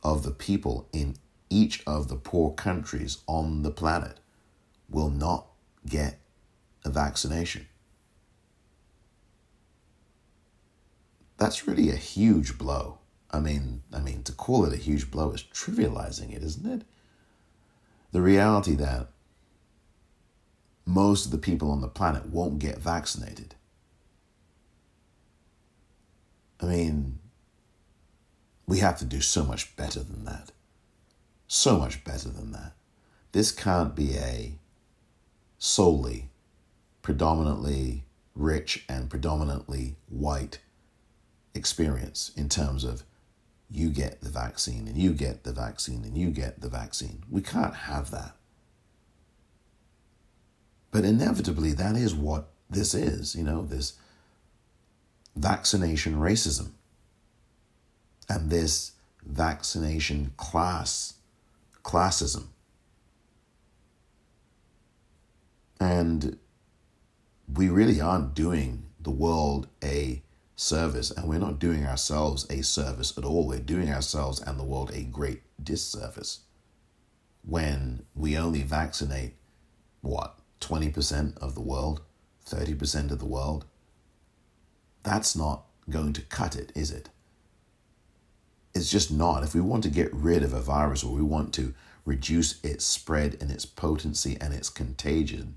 of 0.02 0.22
the 0.22 0.30
people 0.30 0.88
in 0.92 1.16
each 1.50 1.82
of 1.86 2.08
the 2.08 2.16
poor 2.16 2.52
countries 2.52 3.18
on 3.26 3.62
the 3.62 3.70
planet 3.70 4.20
will 4.88 5.10
not 5.10 5.46
get 5.86 6.18
a 6.88 6.90
vaccination. 6.90 7.68
That's 11.36 11.68
really 11.68 11.90
a 11.90 11.96
huge 11.96 12.58
blow. 12.58 12.98
I 13.30 13.40
mean, 13.40 13.82
I 13.92 14.00
mean 14.00 14.22
to 14.24 14.32
call 14.32 14.64
it 14.64 14.72
a 14.72 14.76
huge 14.76 15.10
blow 15.10 15.30
is 15.30 15.44
trivializing 15.44 16.34
it, 16.34 16.42
isn't 16.42 16.66
it? 16.66 16.82
The 18.10 18.22
reality 18.22 18.74
that 18.74 19.08
most 20.84 21.26
of 21.26 21.30
the 21.30 21.38
people 21.38 21.70
on 21.70 21.82
the 21.82 21.88
planet 21.88 22.26
won't 22.26 22.58
get 22.58 22.78
vaccinated. 22.78 23.54
I 26.60 26.66
mean, 26.66 27.18
we 28.66 28.78
have 28.78 28.98
to 28.98 29.04
do 29.04 29.20
so 29.20 29.44
much 29.44 29.76
better 29.76 30.02
than 30.02 30.24
that. 30.24 30.50
So 31.46 31.78
much 31.78 32.04
better 32.04 32.30
than 32.30 32.52
that. 32.52 32.72
This 33.32 33.52
can't 33.52 33.94
be 33.94 34.16
a 34.16 34.58
solely, 35.58 36.30
predominantly 37.08 38.04
rich 38.34 38.84
and 38.86 39.08
predominantly 39.08 39.96
white 40.10 40.58
experience 41.54 42.30
in 42.36 42.50
terms 42.50 42.84
of 42.84 43.02
you 43.70 43.88
get 43.88 44.20
the 44.20 44.28
vaccine 44.28 44.86
and 44.86 44.98
you 44.98 45.14
get 45.14 45.42
the 45.42 45.52
vaccine 45.54 46.04
and 46.04 46.18
you 46.18 46.28
get 46.28 46.60
the 46.60 46.68
vaccine. 46.68 47.22
We 47.30 47.40
can't 47.40 47.74
have 47.74 48.10
that. 48.10 48.32
But 50.90 51.06
inevitably, 51.06 51.72
that 51.72 51.96
is 51.96 52.14
what 52.14 52.50
this 52.68 52.92
is, 52.92 53.34
you 53.34 53.42
know, 53.42 53.64
this 53.64 53.94
vaccination 55.34 56.16
racism 56.16 56.72
and 58.28 58.50
this 58.50 58.92
vaccination 59.24 60.32
class, 60.36 61.14
classism. 61.82 62.48
And 65.80 66.38
we 67.52 67.68
really 67.68 68.00
aren't 68.00 68.34
doing 68.34 68.84
the 69.00 69.10
world 69.10 69.68
a 69.82 70.22
service, 70.56 71.10
and 71.10 71.28
we're 71.28 71.38
not 71.38 71.58
doing 71.58 71.86
ourselves 71.86 72.46
a 72.50 72.62
service 72.62 73.16
at 73.16 73.24
all. 73.24 73.46
We're 73.46 73.60
doing 73.60 73.90
ourselves 73.90 74.40
and 74.40 74.58
the 74.58 74.64
world 74.64 74.90
a 74.92 75.02
great 75.02 75.42
disservice 75.62 76.40
when 77.48 78.04
we 78.14 78.36
only 78.36 78.62
vaccinate, 78.62 79.34
what, 80.02 80.38
20% 80.60 81.38
of 81.38 81.54
the 81.54 81.62
world, 81.62 82.02
30% 82.46 83.10
of 83.10 83.18
the 83.18 83.26
world? 83.26 83.64
That's 85.02 85.34
not 85.34 85.64
going 85.88 86.12
to 86.14 86.22
cut 86.22 86.56
it, 86.56 86.72
is 86.74 86.90
it? 86.90 87.08
It's 88.74 88.90
just 88.90 89.10
not. 89.10 89.42
If 89.42 89.54
we 89.54 89.60
want 89.60 89.82
to 89.84 89.90
get 89.90 90.12
rid 90.12 90.42
of 90.42 90.52
a 90.52 90.60
virus 90.60 91.02
or 91.02 91.14
we 91.14 91.22
want 91.22 91.54
to 91.54 91.74
reduce 92.04 92.62
its 92.62 92.84
spread 92.84 93.36
and 93.40 93.50
its 93.50 93.64
potency 93.64 94.36
and 94.40 94.52
its 94.52 94.68
contagion, 94.68 95.56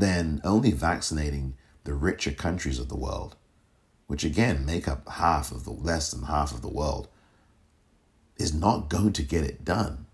then 0.00 0.40
only 0.44 0.70
vaccinating 0.70 1.54
the 1.84 1.94
richer 1.94 2.32
countries 2.32 2.78
of 2.78 2.88
the 2.88 2.96
world, 2.96 3.36
which 4.06 4.24
again 4.24 4.64
make 4.64 4.88
up 4.88 5.08
half 5.08 5.52
of 5.52 5.64
the 5.64 5.70
less 5.70 6.10
than 6.10 6.24
half 6.24 6.52
of 6.52 6.62
the 6.62 6.68
world, 6.68 7.08
is 8.36 8.54
not 8.54 8.88
going 8.88 9.12
to 9.12 9.22
get 9.22 9.44
it 9.44 9.64
done. 9.64 10.06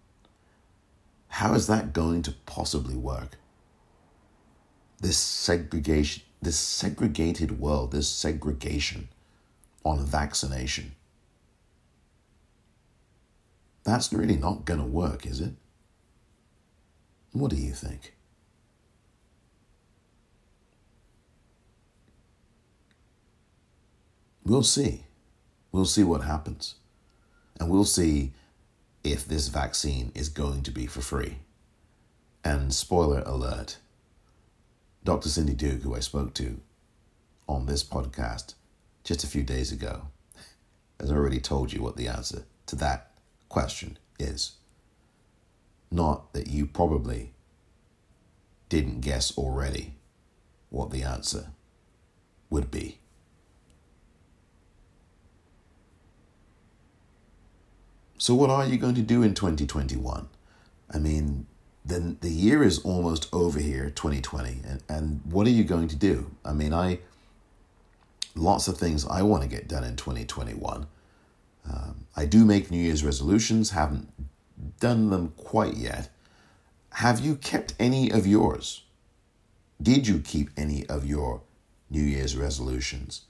How 1.29 1.55
is 1.55 1.67
that 1.67 1.93
going 1.93 2.23
to 2.23 2.33
possibly 2.47 2.97
work? 2.97 3.37
This 5.01 5.19
segregation, 5.19 6.25
this 6.41 6.59
segregated 6.59 7.61
world, 7.61 7.93
this 7.93 8.09
segregation 8.09 9.09
on 9.85 10.05
vaccination. 10.05 10.97
That's 13.85 14.13
really 14.13 14.37
not 14.37 14.65
going 14.65 14.81
to 14.81 14.87
work, 14.87 15.27
is 15.27 15.41
it? 15.41 15.53
What 17.33 17.51
do 17.51 17.57
you 17.57 17.73
think? 17.73 18.16
We'll 24.47 24.63
see. 24.63 25.03
We'll 25.73 25.87
see 25.87 26.05
what 26.05 26.23
happens. 26.23 26.77
And 27.59 27.69
we'll 27.69 27.85
see 27.85 28.33
if 29.03 29.27
this 29.27 29.49
vaccine 29.49 30.13
is 30.15 30.29
going 30.29 30.63
to 30.63 30.71
be 30.71 30.87
for 30.87 31.01
free. 31.01 31.39
And 32.45 32.73
spoiler 32.73 33.25
alert 33.27 33.79
Dr. 35.03 35.29
Cindy 35.29 35.55
Duke, 35.55 35.83
who 35.83 35.97
I 35.97 36.01
spoke 36.01 36.33
to 36.35 36.61
on 37.49 37.67
this 37.67 37.83
podcast 37.83 38.55
just 39.03 39.25
a 39.25 39.27
few 39.27 39.43
days 39.43 39.73
ago, 39.73 40.03
has 41.01 41.11
already 41.11 41.41
told 41.41 41.73
you 41.73 41.83
what 41.83 41.97
the 41.97 42.07
answer 42.07 42.45
to 42.67 42.77
that 42.77 43.11
question 43.49 43.99
is. 44.21 44.53
Not 45.91 46.33
that 46.35 46.47
you 46.47 46.67
probably 46.67 47.33
didn't 48.69 49.01
guess 49.01 49.37
already 49.37 49.95
what 50.71 50.93
the 50.93 51.03
answer 51.03 51.49
would 52.49 52.71
be. 52.71 53.01
So, 58.19 58.35
what 58.35 58.51
are 58.51 58.67
you 58.67 58.79
going 58.79 58.95
to 58.95 59.03
do 59.03 59.23
in 59.23 59.35
2021? 59.35 60.29
I 60.91 60.99
mean, 60.99 61.47
the, 61.85 62.17
the 62.21 62.31
year 62.31 62.63
is 62.63 62.79
almost 62.81 63.29
over 63.33 63.61
here, 63.61 63.91
2020, 63.91 64.61
and, 64.67 64.83
and 64.89 65.21
what 65.25 65.47
are 65.47 65.51
you 65.51 65.65
going 65.65 65.89
to 65.89 65.97
do? 65.97 66.31
I 66.45 66.53
mean, 66.53 66.73
I 66.73 67.01
lots 68.35 68.69
of 68.69 68.77
things 68.79 69.07
I 69.07 69.23
want 69.23 69.43
to 69.43 69.49
get 69.49 69.69
done 69.69 69.85
in 69.85 69.97
2021. 69.97 70.87
Um, 71.69 72.07
I 72.15 72.27
do 72.27 72.45
make 72.45 72.71
New 72.71 72.79
Year's 72.79 73.05
resolutions, 73.05 73.71
haven't 73.71 74.09
done 74.79 75.11
them 75.11 75.33
quite 75.37 75.75
yet. 75.75 76.11
Have 76.95 77.21
you 77.21 77.37
kept 77.37 77.75
any 77.79 78.11
of 78.11 78.27
yours? 78.27 78.85
Did 79.83 80.07
you 80.07 80.21
keep 80.21 80.51
any 80.57 80.87
of 80.87 81.05
your 81.05 81.43
New 81.91 82.03
Year's 82.03 82.37
resolutions 82.37 83.23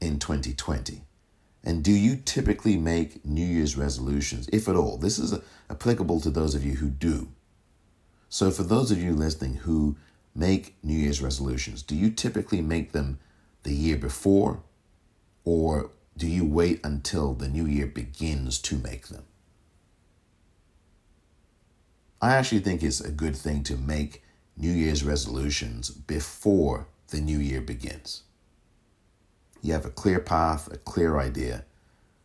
in 0.00 0.18
2020? 0.18 1.02
And 1.62 1.84
do 1.84 1.92
you 1.92 2.16
typically 2.16 2.76
make 2.76 3.24
New 3.24 3.44
Year's 3.44 3.76
resolutions, 3.76 4.48
if 4.52 4.68
at 4.68 4.76
all? 4.76 4.96
This 4.96 5.18
is 5.18 5.38
applicable 5.68 6.20
to 6.20 6.30
those 6.30 6.54
of 6.54 6.64
you 6.64 6.74
who 6.74 6.88
do. 6.88 7.28
So, 8.28 8.50
for 8.50 8.62
those 8.62 8.90
of 8.90 9.02
you 9.02 9.12
listening 9.12 9.54
who 9.56 9.96
make 10.34 10.76
New 10.82 10.96
Year's 10.96 11.20
resolutions, 11.20 11.82
do 11.82 11.94
you 11.94 12.10
typically 12.10 12.62
make 12.62 12.92
them 12.92 13.18
the 13.62 13.74
year 13.74 13.96
before, 13.96 14.62
or 15.44 15.90
do 16.16 16.26
you 16.26 16.44
wait 16.44 16.80
until 16.84 17.34
the 17.34 17.48
new 17.48 17.66
year 17.66 17.86
begins 17.86 18.58
to 18.60 18.76
make 18.76 19.08
them? 19.08 19.24
I 22.22 22.34
actually 22.34 22.60
think 22.60 22.82
it's 22.82 23.00
a 23.00 23.10
good 23.10 23.36
thing 23.36 23.64
to 23.64 23.76
make 23.76 24.22
New 24.56 24.72
Year's 24.72 25.02
resolutions 25.02 25.90
before 25.90 26.86
the 27.08 27.20
new 27.20 27.38
year 27.38 27.60
begins. 27.60 28.22
You 29.62 29.72
have 29.74 29.84
a 29.84 29.90
clear 29.90 30.20
path, 30.20 30.72
a 30.72 30.78
clear 30.78 31.18
idea, 31.18 31.64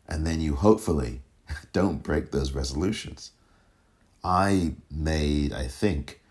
and 0.08 0.26
then 0.26 0.42
you 0.42 0.56
hopefully 0.56 1.22
don't 1.74 2.04
break 2.04 2.32
those 2.32 2.54
resolutions. 2.54 3.32
I 4.24 4.76
made, 4.90 5.54
I 5.54 5.68
think, 5.68 6.22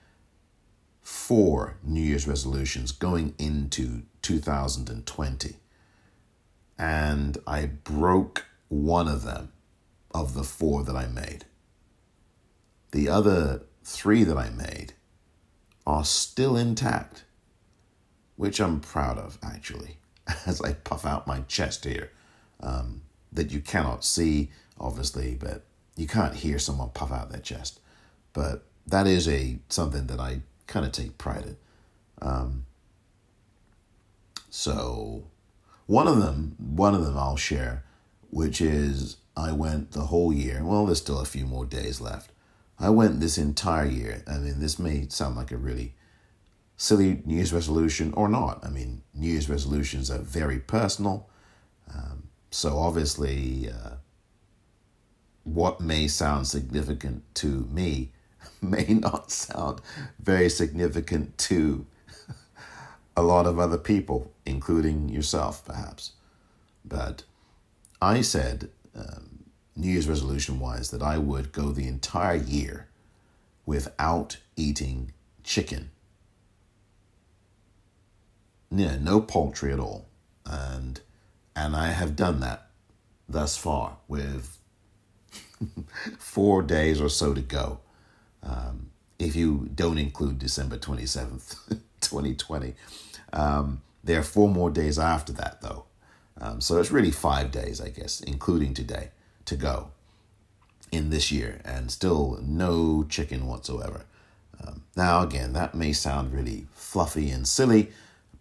four 1.00 1.76
New 1.82 2.00
Year's 2.00 2.26
resolutions 2.26 2.90
going 2.90 3.34
into 3.38 4.02
2020. 4.23 5.56
And 6.78 7.38
I 7.46 7.66
broke 7.66 8.46
one 8.68 9.06
of 9.06 9.23
them 9.23 9.52
of 10.12 10.34
the 10.34 10.42
four 10.42 10.82
that 10.84 10.96
I 10.96 11.06
made. 11.06 11.44
The 12.92 13.08
other 13.08 13.62
three 13.84 14.25
that 14.25 14.37
I 14.37 14.50
made 14.50 14.94
are 15.87 16.04
still 16.04 16.56
intact, 16.56 17.25
which 18.37 18.61
I'm 18.61 18.80
proud 18.80 19.18
of 19.18 19.38
actually, 19.42 19.99
as 20.47 20.61
I 20.61 20.73
puff 20.73 21.07
out 21.07 21.26
my 21.26 21.40
chest 21.43 21.85
here. 21.85 22.11
Um, 22.61 23.02
that 23.33 23.50
you 23.50 23.61
cannot 23.61 24.04
see, 24.04 24.50
obviously, 24.78 25.35
but 25.35 25.64
you 25.97 26.07
can't 26.07 26.35
hear 26.35 26.59
someone 26.59 26.90
puff 26.90 27.12
out 27.12 27.31
their 27.31 27.40
chest. 27.40 27.81
But 28.33 28.64
that 28.87 29.07
is 29.07 29.28
a 29.28 29.59
something 29.69 30.07
that 30.07 30.21
I 30.21 30.40
kind 30.66 30.87
of 30.87 30.93
take 30.93 31.19
pride 31.19 31.45
in. 31.47 31.57
Um, 32.23 32.66
so 34.50 35.25
one 35.87 36.07
of 36.07 36.19
them, 36.19 36.57
one 36.59 36.95
of 36.95 37.04
them 37.04 37.19
I'll 37.19 37.37
share, 37.37 37.85
which 38.31 38.61
is 38.61 39.16
I 39.37 39.52
went 39.52 39.93
the 39.93 40.07
whole 40.07 40.33
year. 40.33 40.64
Well, 40.64 40.87
there's 40.87 40.99
still 40.99 41.21
a 41.21 41.25
few 41.25 41.45
more 41.45 41.66
days 41.66 42.00
left. 42.00 42.31
I 42.78 42.90
went 42.90 43.21
this 43.21 43.38
entire 43.38 43.87
year. 43.87 44.23
I 44.26 44.38
mean, 44.38 44.61
this 44.61 44.78
may 44.78 45.07
sound 45.09 45.37
like 45.37 45.52
a 45.52 45.57
really 45.57 45.95
silly 46.76 47.23
New 47.25 47.37
Year's 47.37 47.52
resolution 47.52 48.12
or 48.14 48.28
not. 48.28 48.64
I 48.64 48.71
mean, 48.71 49.02
New 49.14 49.31
Year's 49.31 49.49
resolutions 49.49 50.11
are 50.11 50.19
very 50.19 50.59
personal. 50.59 51.28
Um, 51.95 52.25
so 52.50 52.78
obviously, 52.78 53.71
uh, 53.71 53.97
what 55.45 55.81
may 55.81 56.09
sound 56.09 56.47
significant 56.47 57.23
to 57.37 57.69
me 57.71 58.12
may 58.61 58.87
not 58.87 59.30
sound 59.30 59.80
very 60.19 60.49
significant 60.49 61.37
to 61.39 61.87
a 63.17 63.23
lot 63.23 63.47
of 63.47 63.58
other 63.58 63.78
people, 63.78 64.32
including 64.47 65.08
yourself, 65.08 65.65
perhaps. 65.65 66.13
But 66.84 67.25
I 68.00 68.21
said, 68.21 68.71
um, 68.95 69.45
New 69.76 69.91
Year's 69.91 70.08
resolution 70.08 70.60
wise, 70.60 70.91
that 70.91 71.02
I 71.02 71.19
would 71.19 71.52
go 71.52 71.71
the 71.71 71.89
entire 71.89 72.37
year 72.37 72.89
without 73.67 74.39
eating 74.56 75.13
chicken. 75.43 75.91
Yeah, 78.75 78.97
no 79.00 79.21
poultry 79.21 79.73
at 79.73 79.80
all. 79.80 80.06
And 80.45 81.00
and 81.56 81.76
I 81.76 81.89
have 81.89 82.17
done 82.17 82.41
that 82.41 82.67
thus 83.28 83.56
far 83.56 83.97
with 84.08 84.58
four 86.19 86.63
days 86.63 87.00
or 87.00 87.08
so 87.08 87.32
to 87.34 87.41
go. 87.41 87.80
Um, 88.43 88.91
if 89.19 89.37
you 89.37 89.71
don't 89.75 89.99
include 89.99 90.39
December 90.39 90.76
27th, 90.76 91.56
2020. 92.00 92.75
Um, 93.32 93.82
there 94.04 94.21
are 94.21 94.23
four 94.23 94.49
more 94.49 94.71
days 94.71 94.97
after 94.97 95.32
that, 95.32 95.60
though. 95.60 95.87
Um, 96.41 96.60
so 96.60 96.78
it's 96.78 96.93
really 96.93 97.10
five 97.10 97.50
days, 97.50 97.80
I 97.80 97.89
guess, 97.89 98.21
including 98.21 98.75
today, 98.75 99.10
to 99.47 99.56
go 99.56 99.91
in 100.93 101.10
this 101.10 101.32
year, 101.32 101.60
and 101.65 101.91
still 101.91 102.39
no 102.41 103.04
chicken 103.08 103.49
whatsoever. 103.49 104.04
Um, 104.65 104.82
now, 104.97 105.23
again, 105.23 105.52
that 105.54 105.75
may 105.75 105.93
sound 105.93 106.32
really 106.32 106.67
fluffy 106.75 107.28
and 107.30 107.49
silly, 107.49 107.91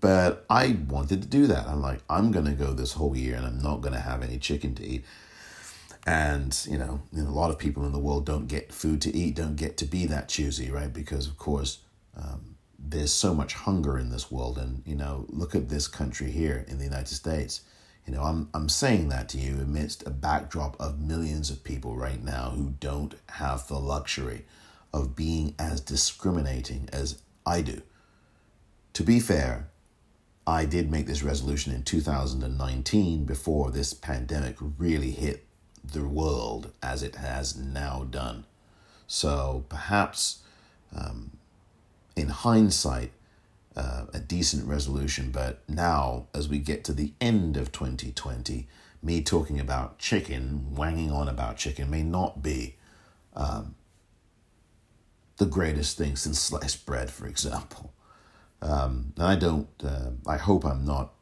but 0.04 0.46
I 0.50 0.76
wanted 0.90 1.22
to 1.22 1.28
do 1.30 1.48
that. 1.48 1.66
I'm 1.66 1.82
like, 1.82 2.02
I'm 2.10 2.34
going 2.34 2.46
to 2.48 2.52
go 2.52 2.74
this 2.74 2.92
whole 2.92 3.16
year 3.16 3.38
and 3.38 3.46
I'm 3.46 3.62
not 3.62 3.80
going 3.80 3.94
to 3.94 4.02
have 4.02 4.22
any 4.22 4.38
chicken 4.38 4.76
to 4.76 4.86
eat. 4.86 5.06
And, 6.06 6.54
you 6.70 6.78
know, 6.78 7.02
a 7.16 7.22
lot 7.22 7.52
of 7.52 7.58
people 7.58 7.86
in 7.86 7.94
the 7.94 8.00
world 8.00 8.26
don't 8.26 8.48
get 8.48 8.74
food 8.74 9.00
to 9.04 9.16
eat, 9.16 9.36
don't 9.36 9.56
get 9.56 9.78
to 9.78 9.86
be 9.86 10.06
that 10.08 10.28
choosy, 10.28 10.70
right? 10.70 10.92
Because, 10.92 11.26
of 11.26 11.38
course, 11.38 11.80
um, 12.18 12.58
there's 12.78 13.14
so 13.14 13.34
much 13.34 13.54
hunger 13.54 13.98
in 13.98 14.10
this 14.10 14.30
world. 14.30 14.58
And, 14.58 14.84
you 14.86 14.96
know, 14.96 15.26
look 15.30 15.56
at 15.56 15.70
this 15.70 15.88
country 15.88 16.32
here 16.32 16.66
in 16.68 16.80
the 16.80 16.84
United 16.84 17.08
States. 17.08 17.62
You 18.06 18.14
know, 18.14 18.24
I'm, 18.24 18.50
I'm 18.54 18.68
saying 18.68 19.08
that 19.08 19.30
to 19.30 19.38
you 19.38 19.54
amidst 19.62 20.06
a 20.06 20.10
backdrop 20.10 20.76
of 20.82 21.00
millions 21.00 21.50
of 21.50 21.64
people 21.64 21.96
right 21.96 22.22
now 22.22 22.50
who 22.50 22.74
don't 22.82 23.16
have 23.30 23.70
the 23.70 23.80
luxury 23.80 24.44
of 24.94 25.16
being 25.16 25.56
as 25.58 25.80
discriminating 25.80 26.90
as 26.92 27.22
I 27.46 27.62
do. 27.62 27.82
To 28.96 29.04
be 29.04 29.22
fair, 29.22 29.70
I 30.46 30.66
did 30.66 30.92
make 30.92 31.08
this 31.08 31.24
resolution 31.24 31.74
in 31.74 31.84
2019 31.84 33.24
before 33.24 33.72
this 33.72 33.94
pandemic 33.94 34.58
really 34.78 35.12
hit 35.12 35.46
the 35.84 36.06
world 36.06 36.72
as 36.82 37.02
it 37.02 37.16
has 37.16 37.56
now 37.56 38.06
done. 38.10 38.46
So 39.08 39.66
perhaps 39.70 40.42
um, 40.96 41.32
in 42.16 42.30
hindsight, 42.30 43.12
uh, 43.76 44.06
a 44.14 44.20
decent 44.20 44.68
resolution, 44.68 45.32
but 45.32 45.62
now 45.68 46.28
as 46.34 46.48
we 46.48 46.60
get 46.60 46.84
to 46.86 46.94
the 46.94 47.14
end 47.20 47.58
of 47.58 47.72
2020, 47.72 48.68
me 49.02 49.22
talking 49.22 49.60
about 49.60 49.98
chicken, 49.98 50.76
wanging 50.76 51.12
on 51.12 51.28
about 51.28 51.58
chicken, 51.58 51.90
may 51.90 52.04
not 52.04 52.44
be 52.44 52.76
um, 53.36 53.76
the 55.38 55.46
greatest 55.46 55.98
thing 55.98 56.16
since 56.16 56.40
sliced 56.40 56.86
bread, 56.86 57.10
for 57.10 57.28
example. 57.28 57.93
Um, 58.64 59.14
and 59.18 59.26
I 59.26 59.36
don't, 59.36 59.68
uh, 59.84 60.12
I 60.26 60.38
hope 60.38 60.66
I'm 60.66 60.86
not 60.86 61.14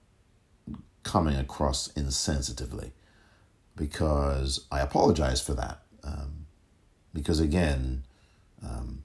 coming 1.03 1.35
across 1.35 1.87
insensitively 1.93 2.91
because 3.75 4.67
I 4.71 4.81
apologize 4.81 5.41
for 5.41 5.55
that. 5.55 5.81
Um, 6.03 6.45
because 7.13 7.39
again, 7.39 8.03
um, 8.63 9.03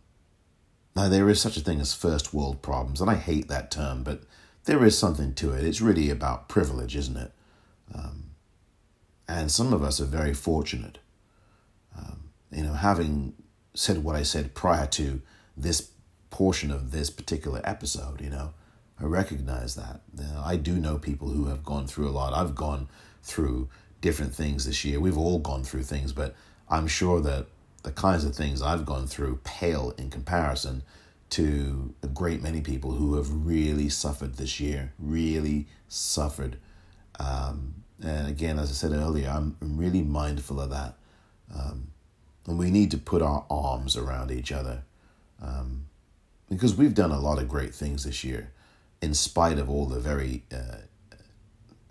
now 0.94 1.09
there 1.09 1.31
is 1.31 1.40
such 1.40 1.57
a 1.57 1.61
thing 1.61 1.81
as 1.81 1.94
first 1.94 2.35
world 2.35 2.61
problems, 2.61 3.01
and 3.01 3.11
I 3.11 3.14
hate 3.14 3.49
that 3.49 3.70
term, 3.70 4.03
but 4.03 4.22
there 4.64 4.85
is 4.85 4.99
something 4.99 5.33
to 5.35 5.53
it. 5.53 5.64
It's 5.64 5.81
really 5.81 6.11
about 6.11 6.49
privilege, 6.49 6.94
isn't 6.94 7.16
it? 7.16 7.33
Um, 7.94 8.31
and 9.27 9.51
some 9.51 9.72
of 9.72 9.83
us 9.83 10.01
are 10.01 10.07
very 10.07 10.35
fortunate. 10.35 10.99
Um, 11.96 12.31
you 12.53 12.62
know, 12.64 12.75
having 12.75 13.35
said 13.75 14.05
what 14.05 14.14
I 14.14 14.22
said 14.22 14.55
prior 14.55 14.87
to 14.88 15.22
this 15.57 15.90
portion 16.37 16.70
of 16.70 16.90
this 16.90 17.09
particular 17.09 17.62
episode, 17.64 18.20
you 18.20 18.29
know, 18.29 18.53
I 19.01 19.05
recognize 19.05 19.75
that. 19.77 20.03
I 20.44 20.57
do 20.57 20.75
know 20.75 20.99
people 20.99 21.29
who 21.29 21.46
have 21.46 21.64
gone 21.64 21.87
through 21.87 22.11
a 22.11 22.12
lot. 22.12 22.35
I've 22.35 22.55
gone 22.55 22.88
through 23.22 23.70
different 24.03 24.35
things 24.35 24.66
this 24.66 24.85
year. 24.85 25.01
We've 25.01 25.16
all 25.16 25.38
gone 25.38 25.64
through 25.64 25.85
things, 25.85 26.12
but 26.12 26.35
I'm 26.68 26.88
sure 26.88 27.22
that 27.22 27.46
the 27.85 27.90
kinds 27.90 28.27
of 28.27 28.37
things 28.37 28.61
I've 28.61 28.85
gone 28.85 29.07
through 29.07 29.40
pale 29.44 29.94
in 29.96 30.11
comparison 30.11 30.83
to 31.31 31.94
a 32.03 32.07
great 32.07 32.42
many 32.42 32.61
people 32.61 32.90
who 32.90 33.14
have 33.14 33.46
really 33.46 33.88
suffered 33.88 34.35
this 34.35 34.61
year, 34.61 34.92
really 34.99 35.66
suffered. 35.88 36.59
Um, 37.18 37.77
and 38.03 38.29
again, 38.29 38.59
as 38.59 38.68
I 38.68 38.75
said 38.75 38.92
earlier, 38.92 39.31
I'm 39.31 39.57
really 39.62 40.03
mindful 40.03 40.61
of 40.61 40.68
that. 40.68 40.96
Um, 41.59 41.92
and 42.46 42.59
we 42.59 42.70
need 42.70 42.90
to 42.90 42.99
put 42.99 43.22
our 43.22 43.46
arms 43.49 43.96
around 43.96 44.31
each 44.31 44.53
other 44.53 44.83
um, 45.40 45.87
because 46.49 46.75
we've 46.75 46.95
done 46.95 47.11
a 47.11 47.19
lot 47.19 47.39
of 47.39 47.49
great 47.49 47.75
things 47.75 48.05
this 48.05 48.25
year, 48.25 48.53
in 49.03 49.15
spite 49.15 49.59
of 49.59 49.69
all 49.69 49.87
the 49.87 50.01
very 50.01 50.45
uh, 50.53 50.79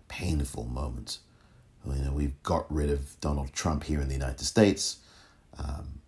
painful 0.07 0.65
moments. 0.65 1.19
You 1.85 2.05
know, 2.05 2.11
we've 2.11 2.41
got 2.41 2.71
rid 2.73 2.89
of 2.89 3.19
Donald 3.21 3.53
Trump 3.53 3.83
here 3.83 4.01
in 4.01 4.07
the 4.07 4.15
United 4.15 4.43
States. 4.43 4.97
Um, 5.57 6.01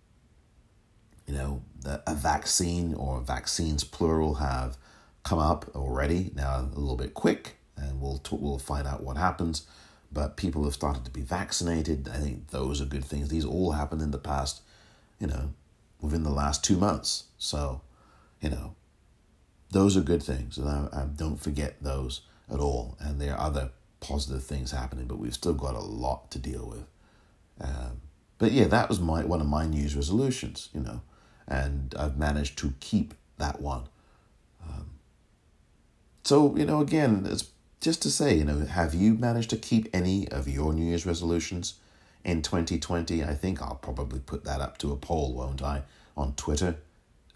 you 1.28 1.34
know, 1.34 1.62
the, 1.82 2.02
a 2.08 2.16
vaccine 2.16 2.94
or 2.96 3.20
vaccines 3.22 3.84
plural 3.84 4.36
have 4.36 4.78
come 5.24 5.40
up 5.40 5.70
already. 5.76 6.32
Now 6.34 6.62
a 6.74 6.80
little 6.80 6.96
bit 6.96 7.14
quick, 7.14 7.58
and 7.76 8.02
we'll 8.02 8.22
we'll 8.32 8.58
find 8.58 8.88
out 8.88 9.04
what 9.04 9.18
happens. 9.18 9.68
But 10.12 10.38
people 10.38 10.64
have 10.64 10.74
started 10.74 11.04
to 11.06 11.12
be 11.12 11.22
vaccinated. 11.22 12.10
I 12.12 12.18
think 12.18 12.48
those 12.48 12.82
are 12.82 12.86
good 12.86 13.04
things. 13.04 13.28
These 13.28 13.46
all 13.46 13.74
happened 13.74 14.02
in 14.02 14.12
the 14.12 14.18
past, 14.18 14.62
you 15.20 15.28
know, 15.28 15.54
within 16.02 16.24
the 16.24 16.30
last 16.32 16.64
two 16.64 16.78
months. 16.78 17.26
So, 17.38 17.82
you 18.42 18.50
know, 18.50 18.76
those 19.72 19.98
are 19.98 20.02
good 20.02 20.24
things, 20.24 20.58
and 20.58 20.68
I, 20.68 20.88
I 20.94 21.06
don't 21.06 21.38
forget 21.38 21.76
those 21.82 22.22
at 22.52 22.60
all. 22.60 22.98
And 23.00 23.20
there 23.20 23.34
are 23.34 23.48
other 23.48 23.72
positive 24.00 24.44
things 24.44 24.72
happening, 24.72 25.08
but 25.08 25.20
we've 25.20 25.34
still 25.34 25.54
got 25.54 25.76
a 25.76 25.80
lot 25.80 26.32
to 26.32 26.40
deal 26.40 26.68
with. 26.68 26.86
Um, 27.60 28.02
but 28.38 28.52
yeah, 28.52 28.66
that 28.66 28.90
was 28.90 29.00
my 29.00 29.24
one 29.24 29.42
of 29.42 29.48
my 29.48 29.66
New 29.66 29.80
Year's 29.80 29.96
resolutions, 29.96 30.70
you 30.74 30.82
know, 30.82 31.02
and 31.48 31.94
I've 31.98 32.18
managed 32.18 32.58
to 32.60 32.74
keep 32.80 33.14
that 33.38 33.62
one. 33.62 33.84
Um, 34.64 34.92
so 36.24 36.56
you 36.56 36.66
know, 36.66 36.82
again, 36.82 37.26
it's 37.30 37.50
just 37.82 38.02
to 38.04 38.12
say, 38.12 38.36
you 38.36 38.46
know, 38.46 38.60
have 38.60 38.94
you 38.94 39.16
managed 39.16 39.50
to 39.52 39.58
keep 39.58 39.90
any 39.94 40.28
of 40.30 40.48
your 40.48 40.74
New 40.74 40.86
Year's 40.86 41.06
resolutions 41.06 41.76
in 42.24 42.42
2020? 42.42 43.24
I 43.24 43.34
think 43.34 43.62
I'll 43.62 43.76
probably 43.76 44.20
put 44.20 44.44
that 44.46 44.62
up 44.62 44.78
to 44.80 44.92
a 44.92 44.96
poll, 44.96 45.34
won't 45.34 45.64
I, 45.64 45.82
on 46.16 46.34
Twitter 46.34 46.78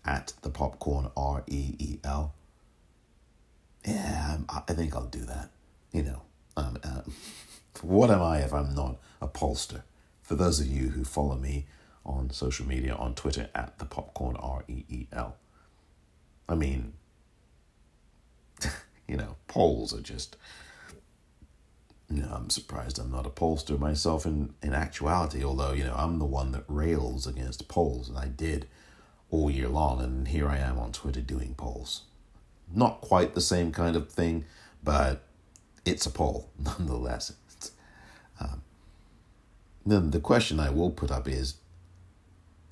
at 0.06 0.34
the 0.42 0.50
popcorn 0.50 1.10
R 1.16 1.44
E 1.48 1.76
E 1.78 2.00
L. 2.04 2.34
Yeah, 3.86 4.38
I 4.50 4.74
think 4.74 4.96
I'll 4.96 5.06
do 5.06 5.26
that. 5.26 5.50
You 5.92 6.04
know, 6.04 6.22
um, 6.58 6.78
uh, 6.84 7.02
what 7.82 8.10
am 8.12 8.22
I 8.22 8.40
if 8.40 8.54
I'm 8.54 8.74
not 8.74 8.98
a 9.22 9.28
pollster? 9.28 9.84
For 10.22 10.36
those 10.36 10.60
of 10.60 10.68
you 10.68 10.90
who 10.90 11.04
follow 11.04 11.36
me 11.36 11.66
on 12.06 12.30
social 12.32 12.66
media, 12.66 12.96
on 12.96 13.16
Twitter 13.16 13.50
at 13.54 13.78
the 13.80 13.86
popcorn 13.86 14.36
R 14.38 14.64
E 14.68 14.84
E 14.90 15.08
L. 15.12 15.36
I 16.50 16.56
mean, 16.56 16.94
you 19.08 19.18
know, 19.18 19.36
polls 19.48 19.94
are 19.94 20.02
just. 20.02 20.38
You 22.10 22.24
know, 22.24 22.34
I'm 22.34 22.50
surprised 22.50 23.00
I'm 23.00 23.10
not 23.10 23.26
a 23.26 23.30
pollster 23.30 23.80
myself 23.80 24.26
in, 24.26 24.54
in 24.62 24.74
actuality, 24.74 25.46
although, 25.46 25.72
you 25.72 25.86
know, 25.86 25.96
I'm 25.96 26.20
the 26.20 26.26
one 26.26 26.52
that 26.52 26.66
rails 26.68 27.26
against 27.26 27.70
polls, 27.70 28.10
and 28.10 28.18
I 28.18 28.28
did 28.28 28.68
all 29.32 29.50
year 29.50 29.70
long, 29.70 30.02
and 30.02 30.28
here 30.28 30.48
I 30.48 30.58
am 30.58 30.78
on 30.78 30.92
Twitter 30.92 31.22
doing 31.22 31.56
polls. 31.56 32.04
Not 32.74 33.02
quite 33.02 33.34
the 33.34 33.42
same 33.42 33.72
kind 33.72 33.96
of 33.96 34.10
thing, 34.10 34.46
but 34.84 35.24
it's 35.86 36.06
a 36.06 36.12
poll 36.12 36.50
nonetheless. 36.60 37.34
Um, 38.40 38.62
then 39.86 40.12
the 40.12 40.20
question 40.20 40.60
I 40.60 40.70
will 40.70 40.92
put 40.92 41.12
up 41.12 41.28
is 41.28 41.56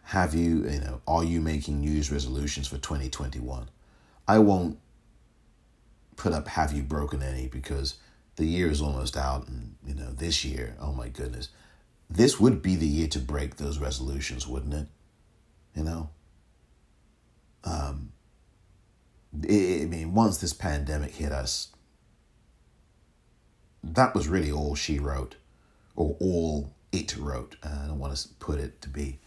have 0.03 0.33
you, 0.33 0.67
you 0.67 0.79
know, 0.79 1.01
are 1.07 1.23
you 1.23 1.39
making 1.39 1.79
New 1.79 1.91
Year's 1.91 2.11
resolutions 2.11 2.67
for 2.67 2.77
2021? 2.77 3.69
I 4.27 4.39
won't 4.39 4.79
put 6.15 6.33
up 6.33 6.47
have 6.49 6.73
you 6.73 6.83
broken 6.83 7.21
any 7.21 7.47
because 7.47 7.95
the 8.35 8.45
year 8.45 8.69
is 8.69 8.81
almost 8.81 9.15
out 9.15 9.47
and, 9.47 9.75
you 9.85 9.93
know, 9.93 10.11
this 10.11 10.43
year, 10.43 10.75
oh 10.79 10.93
my 10.93 11.09
goodness. 11.09 11.49
This 12.09 12.39
would 12.39 12.61
be 12.61 12.75
the 12.75 12.87
year 12.87 13.07
to 13.09 13.19
break 13.19 13.57
those 13.57 13.77
resolutions, 13.77 14.47
wouldn't 14.47 14.73
it? 14.73 14.87
You 15.75 15.83
know? 15.83 16.09
Um, 17.63 18.11
it, 19.43 19.83
I 19.83 19.85
mean, 19.85 20.13
once 20.13 20.37
this 20.37 20.53
pandemic 20.53 21.11
hit 21.11 21.31
us, 21.31 21.69
that 23.83 24.13
was 24.13 24.27
really 24.27 24.51
all 24.51 24.75
she 24.75 24.99
wrote, 24.99 25.35
or 25.95 26.15
all 26.19 26.73
it 26.91 27.15
wrote. 27.17 27.55
I 27.63 27.87
don't 27.87 27.99
want 27.99 28.15
to 28.15 28.27
put 28.39 28.59
it 28.59 28.81
to 28.81 28.89
be. 28.89 29.19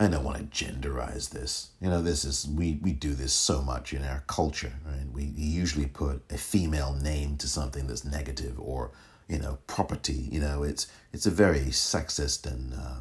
I 0.00 0.08
don't 0.08 0.24
want 0.24 0.38
to 0.38 0.64
genderize 0.64 1.30
this. 1.30 1.70
You 1.80 1.88
know, 1.88 2.02
this 2.02 2.24
is 2.24 2.48
we 2.48 2.78
we 2.82 2.92
do 2.92 3.14
this 3.14 3.32
so 3.32 3.62
much 3.62 3.92
in 3.92 4.04
our 4.04 4.24
culture, 4.26 4.72
right? 4.84 5.06
We 5.12 5.24
usually 5.24 5.86
put 5.86 6.22
a 6.30 6.38
female 6.38 6.94
name 6.94 7.36
to 7.38 7.48
something 7.48 7.86
that's 7.86 8.04
negative 8.04 8.58
or 8.58 8.90
you 9.28 9.38
know 9.38 9.58
property. 9.66 10.28
You 10.30 10.40
know, 10.40 10.62
it's 10.64 10.88
it's 11.12 11.26
a 11.26 11.30
very 11.30 11.66
sexist 11.66 12.50
and 12.50 12.74
uh, 12.74 13.00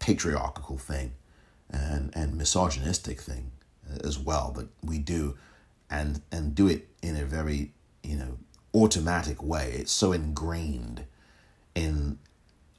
patriarchal 0.00 0.78
thing, 0.78 1.12
and 1.70 2.10
and 2.14 2.36
misogynistic 2.36 3.20
thing 3.20 3.52
uh, 3.90 4.06
as 4.06 4.18
well 4.18 4.52
that 4.52 4.68
we 4.82 4.98
do, 4.98 5.36
and 5.90 6.22
and 6.30 6.54
do 6.54 6.68
it 6.68 6.88
in 7.02 7.16
a 7.16 7.24
very 7.24 7.72
you 8.02 8.16
know 8.16 8.38
automatic 8.74 9.42
way. 9.42 9.72
It's 9.78 9.92
so 9.92 10.12
ingrained 10.12 11.06
in 11.74 12.18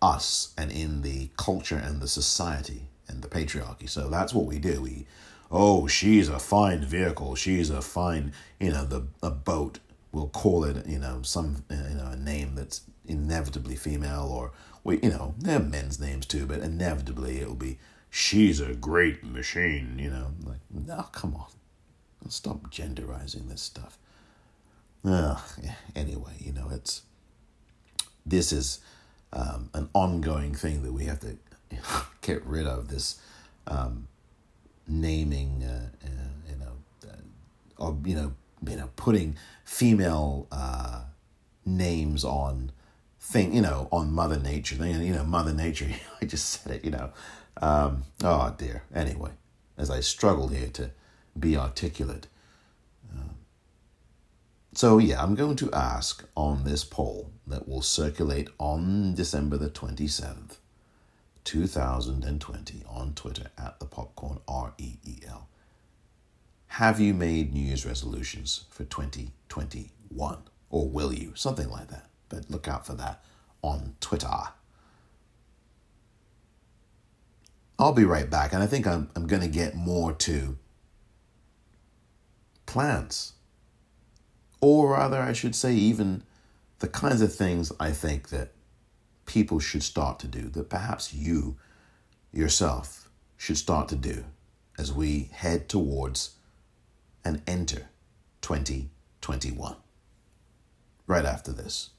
us 0.02 0.54
and 0.58 0.71
in 0.71 1.02
the 1.02 1.30
culture 1.38 1.78
and 1.78 2.02
the 2.02 2.08
society 2.08 2.89
and 3.08 3.21
the 3.21 3.28
patriarchy. 3.28 3.89
So 3.89 4.10
that's 4.10 4.34
what 4.34 4.45
we 4.45 4.60
do. 4.60 4.82
We, 4.82 5.06
oh, 5.52 5.88
she's 5.88 6.30
a 6.30 6.39
fine 6.39 6.84
vehicle. 6.86 7.36
She's 7.36 7.69
a 7.69 7.82
fine, 7.82 8.34
you 8.60 8.71
know, 8.71 8.86
the 8.86 9.08
a 9.23 9.32
boat. 9.32 9.80
We'll 10.12 10.30
call 10.30 10.63
it, 10.63 10.86
you 10.86 11.00
know, 11.00 11.21
some, 11.23 11.63
uh, 11.69 11.76
you 11.89 11.95
know, 11.95 12.08
a 12.12 12.15
name 12.15 12.56
that's 12.56 12.82
inevitably 13.08 13.76
female, 13.76 14.30
or 14.32 14.52
we, 14.84 15.00
you 15.02 15.10
know, 15.10 15.36
there 15.38 15.58
are 15.58 15.63
men's 15.63 16.00
names 16.00 16.26
too, 16.26 16.45
but 16.45 16.60
inevitably 16.60 17.39
it'll 17.39 17.56
be, 17.56 17.78
she's 18.09 18.59
a 18.59 18.73
great 18.73 19.23
machine. 19.23 19.97
You 19.99 20.09
know, 20.09 20.27
like, 20.45 20.59
no, 20.71 21.03
come 21.11 21.35
on, 21.35 21.47
stop 22.29 22.71
genderizing 22.71 23.49
this 23.49 23.61
stuff. 23.61 23.97
Uh, 25.05 25.39
anyway, 25.95 26.33
you 26.39 26.51
know, 26.51 26.69
it's 26.71 27.03
this 28.25 28.51
is 28.51 28.79
um, 29.33 29.69
an 29.73 29.89
ongoing 29.93 30.53
thing 30.53 30.83
that 30.83 30.91
we 30.91 31.05
have 31.05 31.19
to 31.21 31.37
get 32.21 32.45
rid 32.45 32.65
of. 32.65 32.89
This 32.89 33.19
um, 33.67 34.07
naming, 34.87 35.63
uh, 35.63 35.89
uh, 36.03 36.49
you 36.49 36.55
know, 36.57 37.09
uh, 37.09 37.83
or 37.85 37.97
you 38.05 38.15
know, 38.15 38.33
you 38.67 38.75
know, 38.75 38.89
putting 38.95 39.37
female 39.63 40.47
uh, 40.51 41.01
names 41.65 42.23
on 42.23 42.71
thing, 43.19 43.53
you 43.53 43.61
know, 43.61 43.87
on 43.91 44.11
Mother 44.11 44.39
Nature. 44.39 44.75
You 44.85 45.13
know, 45.13 45.23
Mother 45.23 45.53
Nature. 45.53 45.89
I 46.21 46.25
just 46.25 46.49
said 46.49 46.77
it. 46.77 46.85
You 46.85 46.91
know, 46.91 47.11
um, 47.61 48.03
oh 48.23 48.55
dear. 48.57 48.83
Anyway, 48.93 49.31
as 49.77 49.89
I 49.89 49.99
struggle 49.99 50.49
here 50.49 50.69
to 50.69 50.91
be 51.39 51.57
articulate. 51.57 52.27
So, 54.77 54.99
yeah, 54.99 55.23
I'm 55.23 55.33
going 55.33 55.55
to 55.55 55.73
ask 55.73 56.23
on 56.35 56.63
this 56.63 56.83
poll 56.83 57.31
that 57.47 57.67
will 57.67 57.81
circulate 57.81 58.47
on 58.59 59.15
December 59.15 59.57
the 59.57 59.71
27th, 59.71 60.57
2020, 61.45 62.83
on 62.87 63.15
Twitter 63.15 63.49
at 63.57 63.79
the 63.79 63.87
popcorn 63.87 64.37
R 64.47 64.75
E 64.77 64.97
E 65.03 65.15
L. 65.27 65.49
Have 66.67 66.99
you 66.99 67.15
made 67.15 67.55
New 67.55 67.65
Year's 67.65 67.87
resolutions 67.87 68.65
for 68.69 68.83
2021? 68.83 70.37
Or 70.69 70.87
will 70.87 71.11
you? 71.11 71.31
Something 71.33 71.71
like 71.71 71.87
that. 71.87 72.05
But 72.29 72.51
look 72.51 72.67
out 72.67 72.85
for 72.85 72.93
that 72.93 73.23
on 73.63 73.95
Twitter. 73.99 74.29
I'll 77.79 77.93
be 77.93 78.05
right 78.05 78.29
back, 78.29 78.53
and 78.53 78.63
I 78.63 78.67
think 78.67 78.87
I'm, 78.87 79.09
I'm 79.15 79.27
going 79.27 79.41
to 79.41 79.47
get 79.47 79.75
more 79.75 80.13
to 80.13 80.57
plants 82.65 83.33
or 84.59 84.93
rather, 84.93 85.19
I 85.19 85.33
should 85.33 85.55
say, 85.55 85.73
even 85.73 86.23
the 86.79 86.87
kinds 86.87 87.21
of 87.21 87.33
things 87.33 87.71
I 87.79 87.91
think 87.91 88.29
that 88.29 88.51
people 89.25 89.59
should 89.59 89.83
start 89.83 90.19
to 90.19 90.27
do, 90.27 90.49
that 90.49 90.69
perhaps 90.69 91.13
you 91.13 91.57
yourself 92.33 93.09
should 93.37 93.57
start 93.57 93.87
to 93.89 93.95
do 93.95 94.25
as 94.77 94.91
we 94.91 95.29
head 95.31 95.69
towards 95.69 96.35
and 97.23 97.41
enter 97.45 97.89
2021. 98.41 99.75
Right 101.05 101.25
after 101.25 101.51
this. 101.51 101.91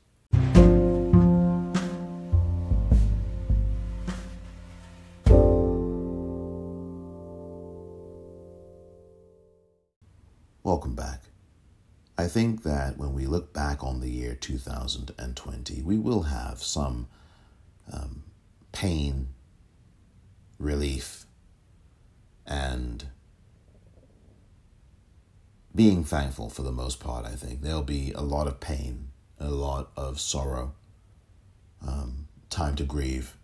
I 12.29 12.31
think 12.31 12.63
that 12.65 12.99
when 12.99 13.15
we 13.15 13.25
look 13.25 13.55
back 13.55 13.83
on 13.83 14.01
the 14.01 14.11
year 14.11 14.35
2020, 14.35 15.81
we 15.81 15.97
will 15.97 16.25
have 16.25 16.63
some 16.63 17.09
um, 17.91 18.25
pain, 18.71 19.29
relief, 20.59 21.25
and 22.47 23.07
being 25.75 26.05
thankful 26.05 26.51
for 26.51 26.61
the 26.61 26.71
most 26.71 27.01
part. 27.01 27.25
I 27.25 27.31
think 27.31 27.63
there'll 27.63 27.81
be 27.81 28.13
a 28.13 28.21
lot 28.21 28.47
of 28.47 28.61
pain, 28.61 29.09
a 29.41 29.49
lot 29.49 29.91
of 29.97 30.21
sorrow, 30.21 30.75
um, 31.81 32.29
time 32.51 32.77
to 32.77 32.85
grieve. 32.85 33.39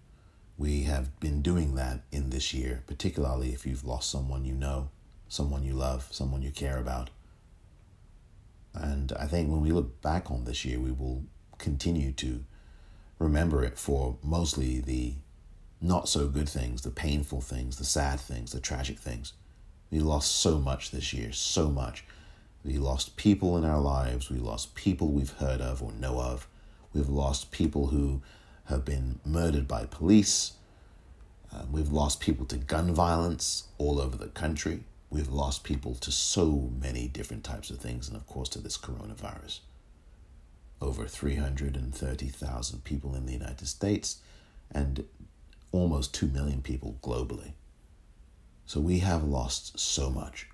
We 0.58 0.82
have 0.82 1.18
been 1.20 1.40
doing 1.40 1.74
that 1.76 2.02
in 2.12 2.28
this 2.28 2.52
year, 2.52 2.82
particularly 2.86 3.54
if 3.54 3.64
you've 3.64 3.86
lost 3.86 4.10
someone 4.10 4.44
you 4.44 4.52
know, 4.52 4.90
someone 5.26 5.62
you 5.62 5.72
love, 5.72 6.08
someone 6.10 6.42
you 6.42 6.50
care 6.50 6.76
about. 6.76 7.08
And 8.74 9.12
I 9.12 9.26
think 9.26 9.50
when 9.50 9.60
we 9.60 9.72
look 9.72 10.02
back 10.02 10.30
on 10.30 10.44
this 10.44 10.64
year, 10.64 10.80
we 10.80 10.92
will 10.92 11.24
continue 11.58 12.12
to 12.12 12.44
remember 13.18 13.62
it 13.64 13.78
for 13.78 14.18
mostly 14.22 14.80
the 14.80 15.14
not 15.80 16.08
so 16.08 16.26
good 16.28 16.48
things, 16.48 16.82
the 16.82 16.90
painful 16.90 17.40
things, 17.40 17.76
the 17.76 17.84
sad 17.84 18.18
things, 18.18 18.52
the 18.52 18.60
tragic 18.60 18.98
things. 18.98 19.34
We 19.90 20.00
lost 20.00 20.36
so 20.36 20.58
much 20.58 20.90
this 20.90 21.12
year, 21.12 21.32
so 21.32 21.70
much. 21.70 22.04
We 22.64 22.78
lost 22.78 23.16
people 23.16 23.56
in 23.58 23.64
our 23.64 23.80
lives. 23.80 24.30
We 24.30 24.38
lost 24.38 24.74
people 24.74 25.08
we've 25.08 25.32
heard 25.32 25.60
of 25.60 25.82
or 25.82 25.92
know 25.92 26.18
of. 26.18 26.48
We've 26.92 27.08
lost 27.08 27.50
people 27.50 27.88
who 27.88 28.22
have 28.64 28.84
been 28.84 29.20
murdered 29.24 29.68
by 29.68 29.84
police. 29.84 30.54
Uh, 31.52 31.64
we've 31.70 31.92
lost 31.92 32.20
people 32.20 32.46
to 32.46 32.56
gun 32.56 32.94
violence 32.94 33.64
all 33.78 34.00
over 34.00 34.16
the 34.16 34.28
country. 34.28 34.84
We've 35.14 35.30
lost 35.30 35.62
people 35.62 35.94
to 35.94 36.10
so 36.10 36.72
many 36.82 37.06
different 37.06 37.44
types 37.44 37.70
of 37.70 37.78
things, 37.78 38.08
and 38.08 38.16
of 38.16 38.26
course 38.26 38.48
to 38.48 38.58
this 38.58 38.76
coronavirus. 38.76 39.60
Over 40.82 41.06
330,000 41.06 42.82
people 42.82 43.14
in 43.14 43.24
the 43.24 43.32
United 43.32 43.68
States 43.68 44.16
and 44.72 45.04
almost 45.70 46.14
2 46.14 46.26
million 46.26 46.62
people 46.62 46.98
globally. 47.00 47.52
So 48.66 48.80
we 48.80 48.98
have 48.98 49.22
lost 49.22 49.78
so 49.78 50.10
much. 50.10 50.48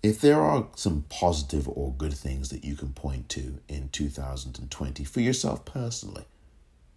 If 0.00 0.20
there 0.20 0.40
are 0.40 0.68
some 0.76 1.06
positive 1.08 1.68
or 1.68 1.92
good 1.98 2.14
things 2.14 2.50
that 2.50 2.64
you 2.64 2.76
can 2.76 2.92
point 2.92 3.28
to 3.30 3.58
in 3.68 3.88
2020 3.88 5.02
for 5.02 5.20
yourself 5.20 5.64
personally, 5.64 6.26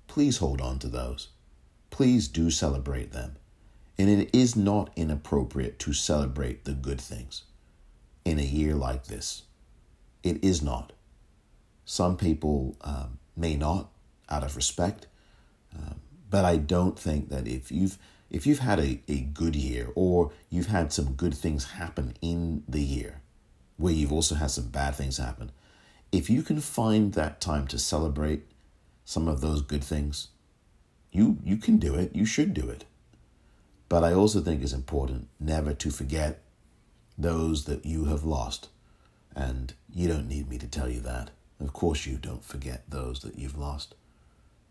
please 0.06 0.38
hold 0.38 0.62
on 0.62 0.77
to 0.77 0.88
those. 0.88 1.29
Please 1.89 2.27
do 2.27 2.51
celebrate 2.51 3.12
them. 3.12 3.38
And 3.97 4.10
it 4.10 4.29
is 4.34 4.56
not 4.56 4.89
inappropriate 4.95 5.77
to 5.79 5.93
celebrate 5.93 6.65
the 6.65 6.73
good 6.73 6.99
things 6.99 7.43
in 8.25 8.39
a 8.39 8.43
year 8.43 8.75
like 8.75 9.06
this. 9.06 9.43
It 10.23 10.43
is 10.43 10.62
not. 10.62 10.93
Some 11.86 12.17
people 12.17 12.75
um, 12.82 13.19
may 13.36 13.56
not, 13.56 13.89
out 14.29 14.43
of 14.43 14.56
respect, 14.56 15.08
um, 15.75 15.99
but 16.29 16.45
I 16.45 16.58
don't 16.58 16.97
think 16.97 17.29
that 17.29 17.47
if 17.47 17.71
you've 17.71 17.97
if 18.29 18.47
you've 18.47 18.60
had 18.60 18.79
a, 18.79 18.99
a 19.08 19.19
good 19.19 19.56
year 19.56 19.89
or 19.93 20.32
you've 20.49 20.67
had 20.67 20.91
some 20.91 21.13
good 21.13 21.36
things 21.36 21.73
happen 21.73 22.15
in 22.19 22.63
the 22.67 22.82
year, 22.82 23.21
where 23.77 23.93
you've 23.93 24.12
also 24.12 24.34
had 24.36 24.49
some 24.49 24.69
bad 24.69 24.95
things 24.95 25.17
happen, 25.17 25.51
if 26.12 26.32
you 26.32 26.41
can 26.41 26.60
find 26.60 27.13
that 27.13 27.39
time 27.39 27.67
to 27.67 27.77
celebrate 27.77 28.43
some 29.06 29.27
of 29.27 29.41
those 29.41 29.62
good 29.62 29.84
things, 29.84 30.29
you 31.12 31.38
you 31.43 31.58
can 31.58 31.77
do 31.77 31.93
it. 31.93 32.15
You 32.15 32.25
should 32.25 32.53
do 32.53 32.69
it. 32.69 32.86
But 33.93 34.03
I 34.03 34.15
also 34.15 34.41
think 34.41 34.63
it's 34.63 34.73
important 34.73 35.27
never 35.39 35.75
to 35.75 35.91
forget 35.91 36.41
those 37.15 37.65
that 37.65 37.86
you 37.86 38.06
have 38.06 38.23
lost. 38.23 38.69
And 39.36 39.71
you 39.93 40.08
don't 40.08 40.27
need 40.27 40.49
me 40.49 40.58
to 40.58 40.67
tell 40.67 40.89
you 40.89 40.99
that. 41.01 41.29
Of 41.60 41.73
course, 41.73 42.08
you 42.08 42.17
don't 42.17 42.43
forget 42.43 42.89
those 42.89 43.19
that 43.19 43.38
you've 43.38 43.56
lost, 43.56 43.93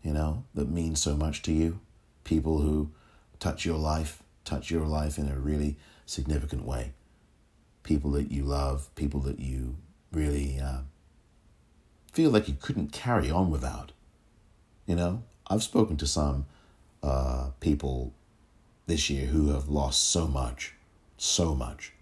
you 0.03 0.11
know, 0.11 0.43
that 0.55 0.67
mean 0.67 0.97
so 0.97 1.15
much 1.15 1.41
to 1.43 1.53
you. 1.53 1.79
People 2.25 2.59
who 2.59 2.91
touch 3.39 3.63
your 3.63 3.77
life, 3.77 4.21
touch 4.43 4.69
your 4.69 4.85
life 4.85 5.17
in 5.17 5.29
a 5.29 5.39
really 5.39 5.77
significant 6.05 6.65
way. 6.65 6.91
People 7.83 8.11
that 8.11 8.29
you 8.29 8.43
love, 8.43 8.93
people 8.95 9.21
that 9.21 9.39
you 9.39 9.77
really 10.11 10.59
uh, 10.59 10.81
feel 12.11 12.29
like 12.29 12.49
you 12.49 12.57
couldn't 12.59 12.91
carry 12.91 13.31
on 13.31 13.49
without. 13.49 13.93
You 14.85 14.97
know, 14.97 15.23
I've 15.47 15.63
spoken 15.63 15.95
to 15.95 16.07
some 16.07 16.45
uh, 17.01 17.51
people 17.61 18.13
this 18.85 19.09
year 19.09 19.27
who 19.27 19.49
have 19.49 19.69
lost 19.69 20.11
so 20.11 20.27
much, 20.27 20.73
so 21.17 21.55
much. 21.55 21.93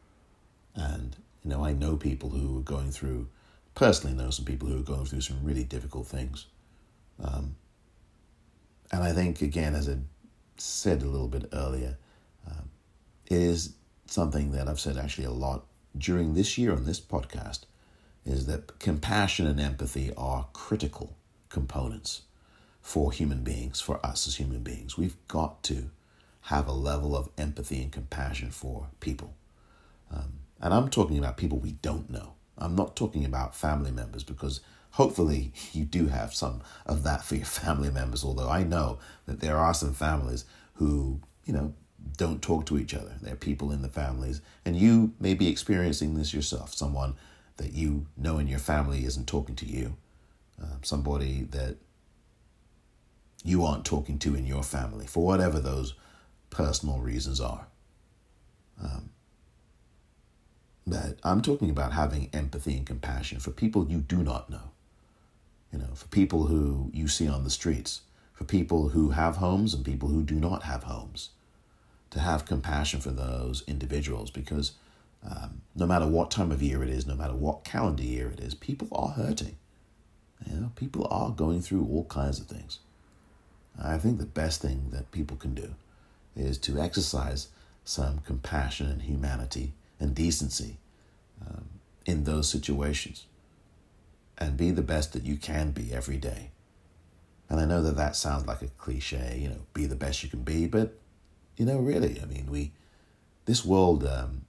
And, 0.75 1.15
you 1.43 1.49
know, 1.49 1.63
I 1.63 1.73
know 1.73 1.95
people 1.95 2.29
who 2.29 2.59
are 2.59 2.63
going 2.63 2.91
through, 2.91 3.27
personally 3.75 4.15
know 4.15 4.29
some 4.29 4.45
people 4.45 4.67
who 4.67 4.79
are 4.79 4.83
going 4.83 5.05
through 5.05 5.21
some 5.21 5.43
really 5.43 5.63
difficult 5.63 6.07
things. 6.07 6.47
Um, 7.23 7.55
and 8.91 9.03
I 9.03 9.13
think, 9.13 9.41
again, 9.41 9.75
as 9.75 9.87
I 9.87 9.97
said 10.57 11.01
a 11.01 11.07
little 11.07 11.27
bit 11.27 11.49
earlier, 11.53 11.97
um, 12.47 12.69
it 13.27 13.37
is 13.37 13.73
something 14.05 14.51
that 14.51 14.67
I've 14.67 14.79
said 14.79 14.97
actually 14.97 15.25
a 15.25 15.31
lot 15.31 15.65
during 15.97 16.33
this 16.33 16.57
year 16.57 16.71
on 16.73 16.85
this 16.85 16.99
podcast 16.99 17.61
is 18.25 18.45
that 18.45 18.79
compassion 18.79 19.47
and 19.47 19.59
empathy 19.59 20.11
are 20.15 20.47
critical 20.53 21.15
components 21.49 22.21
for 22.81 23.11
human 23.11 23.43
beings, 23.43 23.81
for 23.81 24.03
us 24.05 24.27
as 24.27 24.35
human 24.35 24.63
beings. 24.63 24.97
We've 24.97 25.15
got 25.27 25.63
to 25.63 25.89
have 26.41 26.67
a 26.67 26.73
level 26.73 27.15
of 27.15 27.29
empathy 27.37 27.81
and 27.81 27.91
compassion 27.91 28.49
for 28.51 28.87
people. 28.99 29.33
Um, 30.11 30.39
and 30.59 30.73
I'm 30.73 30.89
talking 30.89 31.17
about 31.17 31.37
people 31.37 31.59
we 31.59 31.73
don't 31.73 32.09
know. 32.09 32.33
I'm 32.57 32.75
not 32.75 32.95
talking 32.95 33.25
about 33.25 33.55
family 33.55 33.91
members 33.91 34.23
because 34.23 34.61
hopefully 34.91 35.53
you 35.73 35.85
do 35.85 36.07
have 36.07 36.33
some 36.33 36.61
of 36.85 37.03
that 37.03 37.23
for 37.23 37.35
your 37.35 37.45
family 37.63 37.91
members. 37.91 38.23
Although 38.23 38.49
I 38.49 38.63
know 38.63 38.99
that 39.25 39.39
there 39.39 39.57
are 39.57 39.73
some 39.73 39.93
families 39.93 40.45
who, 40.75 41.21
you 41.45 41.53
know, 41.53 41.73
don't 42.17 42.41
talk 42.41 42.65
to 42.65 42.79
each 42.79 42.93
other. 42.93 43.13
There 43.21 43.33
are 43.33 43.37
people 43.37 43.71
in 43.71 43.83
the 43.83 43.89
families, 43.89 44.41
and 44.65 44.75
you 44.75 45.13
may 45.19 45.35
be 45.35 45.47
experiencing 45.47 46.15
this 46.15 46.33
yourself. 46.33 46.73
Someone 46.73 47.15
that 47.57 47.73
you 47.73 48.07
know 48.17 48.39
in 48.39 48.47
your 48.47 48.59
family 48.59 49.05
isn't 49.05 49.27
talking 49.27 49.55
to 49.55 49.65
you. 49.67 49.95
Uh, 50.61 50.77
somebody 50.81 51.43
that 51.51 51.77
you 53.43 53.63
aren't 53.63 53.85
talking 53.85 54.17
to 54.19 54.35
in 54.35 54.45
your 54.45 54.63
family 54.63 55.05
for 55.05 55.25
whatever 55.25 55.59
those 55.59 55.93
personal 56.51 56.99
reasons 56.99 57.41
are. 57.41 57.65
Um, 58.83 59.09
but 60.85 61.17
I'm 61.23 61.41
talking 61.41 61.69
about 61.69 61.93
having 61.93 62.29
empathy 62.33 62.75
and 62.77 62.85
compassion 62.85 63.39
for 63.39 63.51
people 63.51 63.87
you 63.87 63.99
do 63.99 64.17
not 64.23 64.49
know. 64.49 64.71
You 65.71 65.79
know, 65.79 65.95
for 65.95 66.07
people 66.07 66.47
who 66.47 66.91
you 66.93 67.07
see 67.07 67.27
on 67.27 67.43
the 67.43 67.49
streets, 67.49 68.01
for 68.33 68.43
people 68.43 68.89
who 68.89 69.11
have 69.11 69.37
homes 69.37 69.73
and 69.73 69.85
people 69.85 70.09
who 70.09 70.23
do 70.23 70.35
not 70.35 70.63
have 70.63 70.83
homes. 70.83 71.29
To 72.11 72.19
have 72.19 72.45
compassion 72.45 72.99
for 72.99 73.11
those 73.11 73.63
individuals 73.67 74.31
because 74.31 74.73
um, 75.23 75.61
no 75.75 75.85
matter 75.85 76.05
what 76.05 76.29
time 76.29 76.51
of 76.51 76.61
year 76.61 76.83
it 76.83 76.89
is, 76.89 77.07
no 77.07 77.15
matter 77.15 77.33
what 77.33 77.63
calendar 77.63 78.03
year 78.03 78.29
it 78.29 78.41
is, 78.41 78.53
people 78.53 78.89
are 78.91 79.09
hurting. 79.09 79.55
You 80.45 80.59
know, 80.59 80.71
people 80.75 81.07
are 81.09 81.29
going 81.29 81.61
through 81.61 81.85
all 81.85 82.03
kinds 82.05 82.41
of 82.41 82.47
things. 82.47 82.79
I 83.81 83.97
think 83.97 84.17
the 84.17 84.25
best 84.25 84.61
thing 84.61 84.89
that 84.91 85.11
people 85.11 85.37
can 85.37 85.53
do 85.53 85.75
is 86.35 86.57
to 86.59 86.79
exercise 86.79 87.47
some 87.83 88.19
compassion 88.19 88.87
and 88.87 89.01
humanity 89.03 89.73
and 89.99 90.15
decency 90.15 90.77
um, 91.45 91.65
in 92.05 92.23
those 92.23 92.49
situations 92.49 93.25
and 94.37 94.57
be 94.57 94.71
the 94.71 94.81
best 94.81 95.13
that 95.13 95.23
you 95.23 95.37
can 95.37 95.71
be 95.71 95.93
every 95.93 96.17
day. 96.17 96.51
And 97.49 97.59
I 97.59 97.65
know 97.65 97.81
that 97.83 97.97
that 97.97 98.15
sounds 98.15 98.47
like 98.47 98.61
a 98.61 98.67
cliche, 98.67 99.37
you 99.39 99.49
know, 99.49 99.61
be 99.73 99.85
the 99.85 99.95
best 99.95 100.23
you 100.23 100.29
can 100.29 100.43
be, 100.43 100.67
but 100.67 100.97
you 101.57 101.65
know, 101.65 101.77
really, 101.77 102.19
I 102.21 102.25
mean, 102.25 102.47
we 102.49 102.71
this 103.45 103.65
world 103.65 104.05
um, 104.05 104.45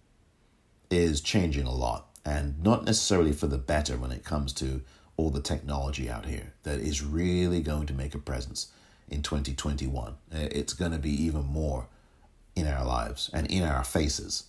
is 0.91 1.21
changing 1.21 1.67
a 1.67 1.75
lot, 1.75 2.07
and 2.25 2.63
not 2.63 2.85
necessarily 2.85 3.33
for 3.33 3.47
the 3.47 3.59
better 3.59 3.97
when 3.97 4.13
it 4.13 4.25
comes 4.25 4.53
to 4.55 4.83
all 5.17 5.31
the 5.31 5.41
technology 5.41 6.09
out 6.09 6.27
here 6.27 6.55
that 6.63 6.79
is 6.81 7.03
really 7.03 7.61
going 7.61 7.87
to 7.87 7.93
make 7.93 8.15
a 8.15 8.19
presence 8.19 8.69
in 9.13 9.23
2021. 9.23 10.15
It's 10.33 10.73
going 10.73 10.93
to 10.93 10.99
be 10.99 11.11
even 11.25 11.45
more 11.45 11.87
in 12.55 12.67
our 12.67 12.85
lives 12.85 13.31
and 13.33 13.47
in 13.51 13.63
our 13.63 13.85
faces. 13.85 14.45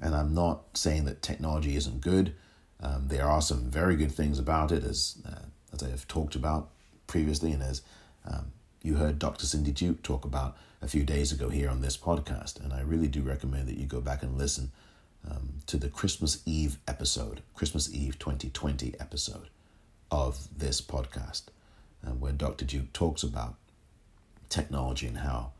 And 0.00 0.14
I'm 0.14 0.34
not 0.34 0.62
saying 0.74 1.04
that 1.04 1.22
technology 1.22 1.76
isn't 1.76 2.00
good. 2.00 2.34
Um, 2.82 3.08
there 3.08 3.28
are 3.28 3.42
some 3.42 3.70
very 3.70 3.96
good 3.96 4.12
things 4.12 4.38
about 4.38 4.72
it, 4.72 4.84
as 4.84 5.18
uh, 5.28 5.46
as 5.72 5.82
I 5.82 5.90
have 5.90 6.08
talked 6.08 6.34
about 6.34 6.70
previously, 7.06 7.52
and 7.52 7.62
as 7.62 7.82
um, 8.26 8.52
you 8.82 8.94
heard 8.94 9.18
Dr. 9.18 9.44
Cindy 9.44 9.72
Duke 9.72 10.02
talk 10.02 10.24
about 10.24 10.56
a 10.80 10.88
few 10.88 11.04
days 11.04 11.32
ago 11.32 11.50
here 11.50 11.68
on 11.68 11.82
this 11.82 11.96
podcast. 11.96 12.62
And 12.62 12.72
I 12.72 12.80
really 12.80 13.08
do 13.08 13.22
recommend 13.22 13.68
that 13.68 13.76
you 13.76 13.86
go 13.86 14.00
back 14.00 14.22
and 14.22 14.38
listen 14.38 14.72
um, 15.30 15.60
to 15.66 15.76
the 15.76 15.88
Christmas 15.88 16.42
Eve 16.46 16.78
episode, 16.88 17.42
Christmas 17.54 17.92
Eve 17.92 18.18
2020 18.18 18.94
episode 18.98 19.48
of 20.10 20.48
this 20.56 20.80
podcast, 20.80 21.44
uh, 22.06 22.12
where 22.12 22.32
Dr. 22.32 22.64
Duke 22.64 22.92
talks 22.94 23.22
about 23.22 23.56
technology 24.50 25.06
and 25.06 25.18
how 25.18 25.52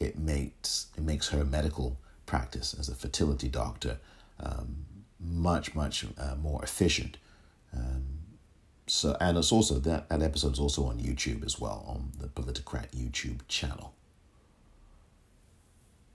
it 0.00 0.18
makes 0.18 0.88
it 0.96 1.02
makes 1.02 1.28
her 1.28 1.44
medical 1.44 1.96
practice 2.26 2.74
as 2.78 2.88
a 2.88 2.94
fertility 2.94 3.48
doctor 3.48 3.98
um, 4.40 4.84
much 5.20 5.74
much 5.74 6.04
uh, 6.18 6.34
more 6.36 6.62
efficient. 6.62 7.16
Um, 7.74 8.04
so 8.86 9.16
and 9.20 9.36
it's 9.36 9.52
also 9.52 9.78
that 9.78 10.08
that 10.08 10.22
episode 10.22 10.54
is 10.54 10.60
also 10.60 10.86
on 10.86 10.98
YouTube 10.98 11.44
as 11.44 11.60
well 11.60 11.84
on 11.86 12.12
the 12.18 12.28
Politicrat 12.28 12.90
YouTube 12.90 13.40
channel. 13.48 13.94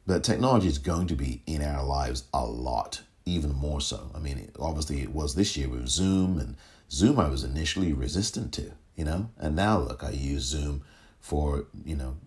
But 0.06 0.24
technology 0.24 0.68
is 0.68 0.80
going 0.80 1.08
to 1.08 1.16
be 1.16 1.42
in 1.46 1.62
our 1.62 1.86
lives 1.86 2.26
a 2.34 2.46
lot, 2.46 3.04
even 3.26 3.54
more 3.54 3.80
so. 3.80 4.12
I 4.14 4.20
mean, 4.20 4.52
obviously 4.60 5.02
it 5.02 5.14
was 5.14 5.36
this 5.36 5.56
year 5.56 5.70
with 5.70 5.88
Zoom, 5.88 6.40
and 6.40 6.58
Zoom 6.92 7.20
I 7.20 7.30
was 7.30 7.46
initially 7.46 7.94
resistant 7.94 8.52
to, 8.54 8.72
you 8.98 9.06
know, 9.06 9.30
and 9.40 9.56
now 9.56 9.80
look, 9.80 10.04
I 10.04 10.10
use 10.10 10.44
Zoom 10.44 10.84
for 11.22 11.66
you 11.86 11.96
know 11.96 12.18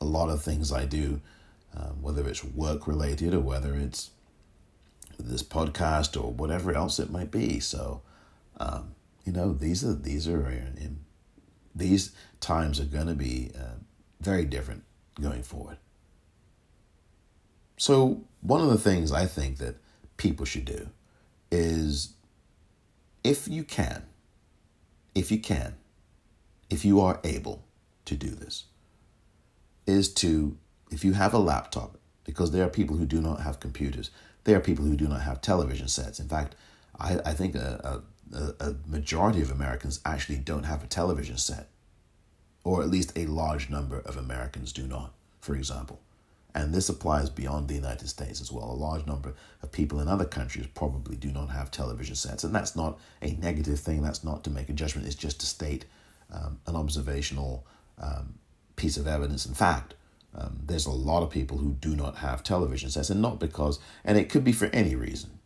a 0.00 0.04
lot 0.04 0.28
of 0.28 0.42
things 0.42 0.72
I 0.72 0.84
do, 0.84 1.20
um, 1.76 2.02
whether 2.02 2.26
it's 2.28 2.44
work 2.44 2.86
related 2.86 3.34
or 3.34 3.40
whether 3.40 3.74
it's 3.74 4.10
this 5.18 5.42
podcast 5.42 6.22
or 6.22 6.32
whatever 6.32 6.72
else 6.72 6.98
it 6.98 7.10
might 7.10 7.30
be. 7.30 7.60
So, 7.60 8.02
um, 8.58 8.94
you 9.24 9.32
know, 9.32 9.52
these 9.52 9.84
are 9.84 9.94
these 9.94 10.28
are 10.28 10.48
in, 10.48 10.98
These 11.74 12.12
times 12.40 12.80
are 12.80 12.84
going 12.84 13.08
to 13.08 13.14
be 13.14 13.50
uh, 13.58 13.76
very 14.20 14.44
different 14.44 14.84
going 15.20 15.42
forward. 15.42 15.78
So, 17.76 18.24
one 18.40 18.60
of 18.62 18.68
the 18.68 18.78
things 18.78 19.12
I 19.12 19.26
think 19.26 19.58
that 19.58 19.76
people 20.16 20.46
should 20.46 20.64
do 20.64 20.88
is 21.50 22.14
if 23.22 23.48
you 23.48 23.64
can, 23.64 24.04
if 25.14 25.30
you 25.30 25.38
can, 25.38 25.74
if 26.70 26.84
you 26.84 27.00
are 27.00 27.20
able 27.24 27.64
to 28.06 28.16
do 28.16 28.30
this, 28.30 28.64
is 29.86 30.12
to, 30.14 30.56
if 30.90 31.04
you 31.04 31.12
have 31.12 31.34
a 31.34 31.38
laptop, 31.38 31.98
because 32.24 32.50
there 32.50 32.64
are 32.64 32.70
people 32.70 32.96
who 32.96 33.06
do 33.06 33.20
not 33.20 33.40
have 33.40 33.60
computers, 33.60 34.10
there 34.44 34.56
are 34.56 34.60
people 34.60 34.84
who 34.84 34.96
do 34.96 35.08
not 35.08 35.22
have 35.22 35.40
television 35.40 35.88
sets. 35.88 36.20
In 36.20 36.28
fact, 36.28 36.54
I, 36.98 37.18
I 37.24 37.32
think 37.32 37.54
a, 37.54 38.02
a, 38.32 38.54
a 38.60 38.74
majority 38.86 39.42
of 39.42 39.50
Americans 39.50 40.00
actually 40.04 40.38
don't 40.38 40.64
have 40.64 40.82
a 40.82 40.88
television 40.88 41.36
set, 41.36 41.68
or 42.64 42.82
at 42.82 42.90
least 42.90 43.16
a 43.16 43.26
large 43.26 43.70
number 43.70 44.00
of 44.00 44.16
Americans 44.16 44.72
do 44.72 44.86
not, 44.86 45.14
for 45.40 45.54
example. 45.54 46.00
And 46.54 46.72
this 46.72 46.88
applies 46.88 47.28
beyond 47.28 47.68
the 47.68 47.74
United 47.74 48.08
States 48.08 48.40
as 48.40 48.50
well. 48.50 48.70
A 48.70 48.72
large 48.72 49.06
number 49.06 49.34
of 49.62 49.70
people 49.70 50.00
in 50.00 50.08
other 50.08 50.24
countries 50.24 50.66
probably 50.74 51.14
do 51.14 51.30
not 51.30 51.50
have 51.50 51.70
television 51.70 52.14
sets. 52.14 52.44
And 52.44 52.54
that's 52.54 52.74
not 52.74 52.98
a 53.20 53.32
negative 53.32 53.78
thing. 53.78 54.00
That's 54.00 54.24
not 54.24 54.42
to 54.44 54.50
make 54.50 54.70
a 54.70 54.72
judgment. 54.72 55.06
It's 55.06 55.14
just 55.14 55.38
to 55.40 55.46
state 55.46 55.84
um, 56.32 56.58
an 56.66 56.74
observational 56.74 57.66
um, 57.98 58.38
piece 58.76 58.96
of 58.96 59.06
evidence 59.06 59.46
and 59.46 59.56
fact. 59.56 59.94
Um, 60.34 60.60
there's 60.66 60.86
a 60.86 60.90
lot 60.90 61.22
of 61.22 61.30
people 61.30 61.58
who 61.58 61.72
do 61.80 61.96
not 61.96 62.16
have 62.16 62.42
television 62.42 62.90
sets, 62.90 63.10
and 63.10 63.22
not 63.22 63.40
because, 63.40 63.78
and 64.04 64.18
it 64.18 64.28
could 64.28 64.44
be 64.44 64.52
for 64.52 64.66
any 64.66 64.94
reason. 64.94 65.38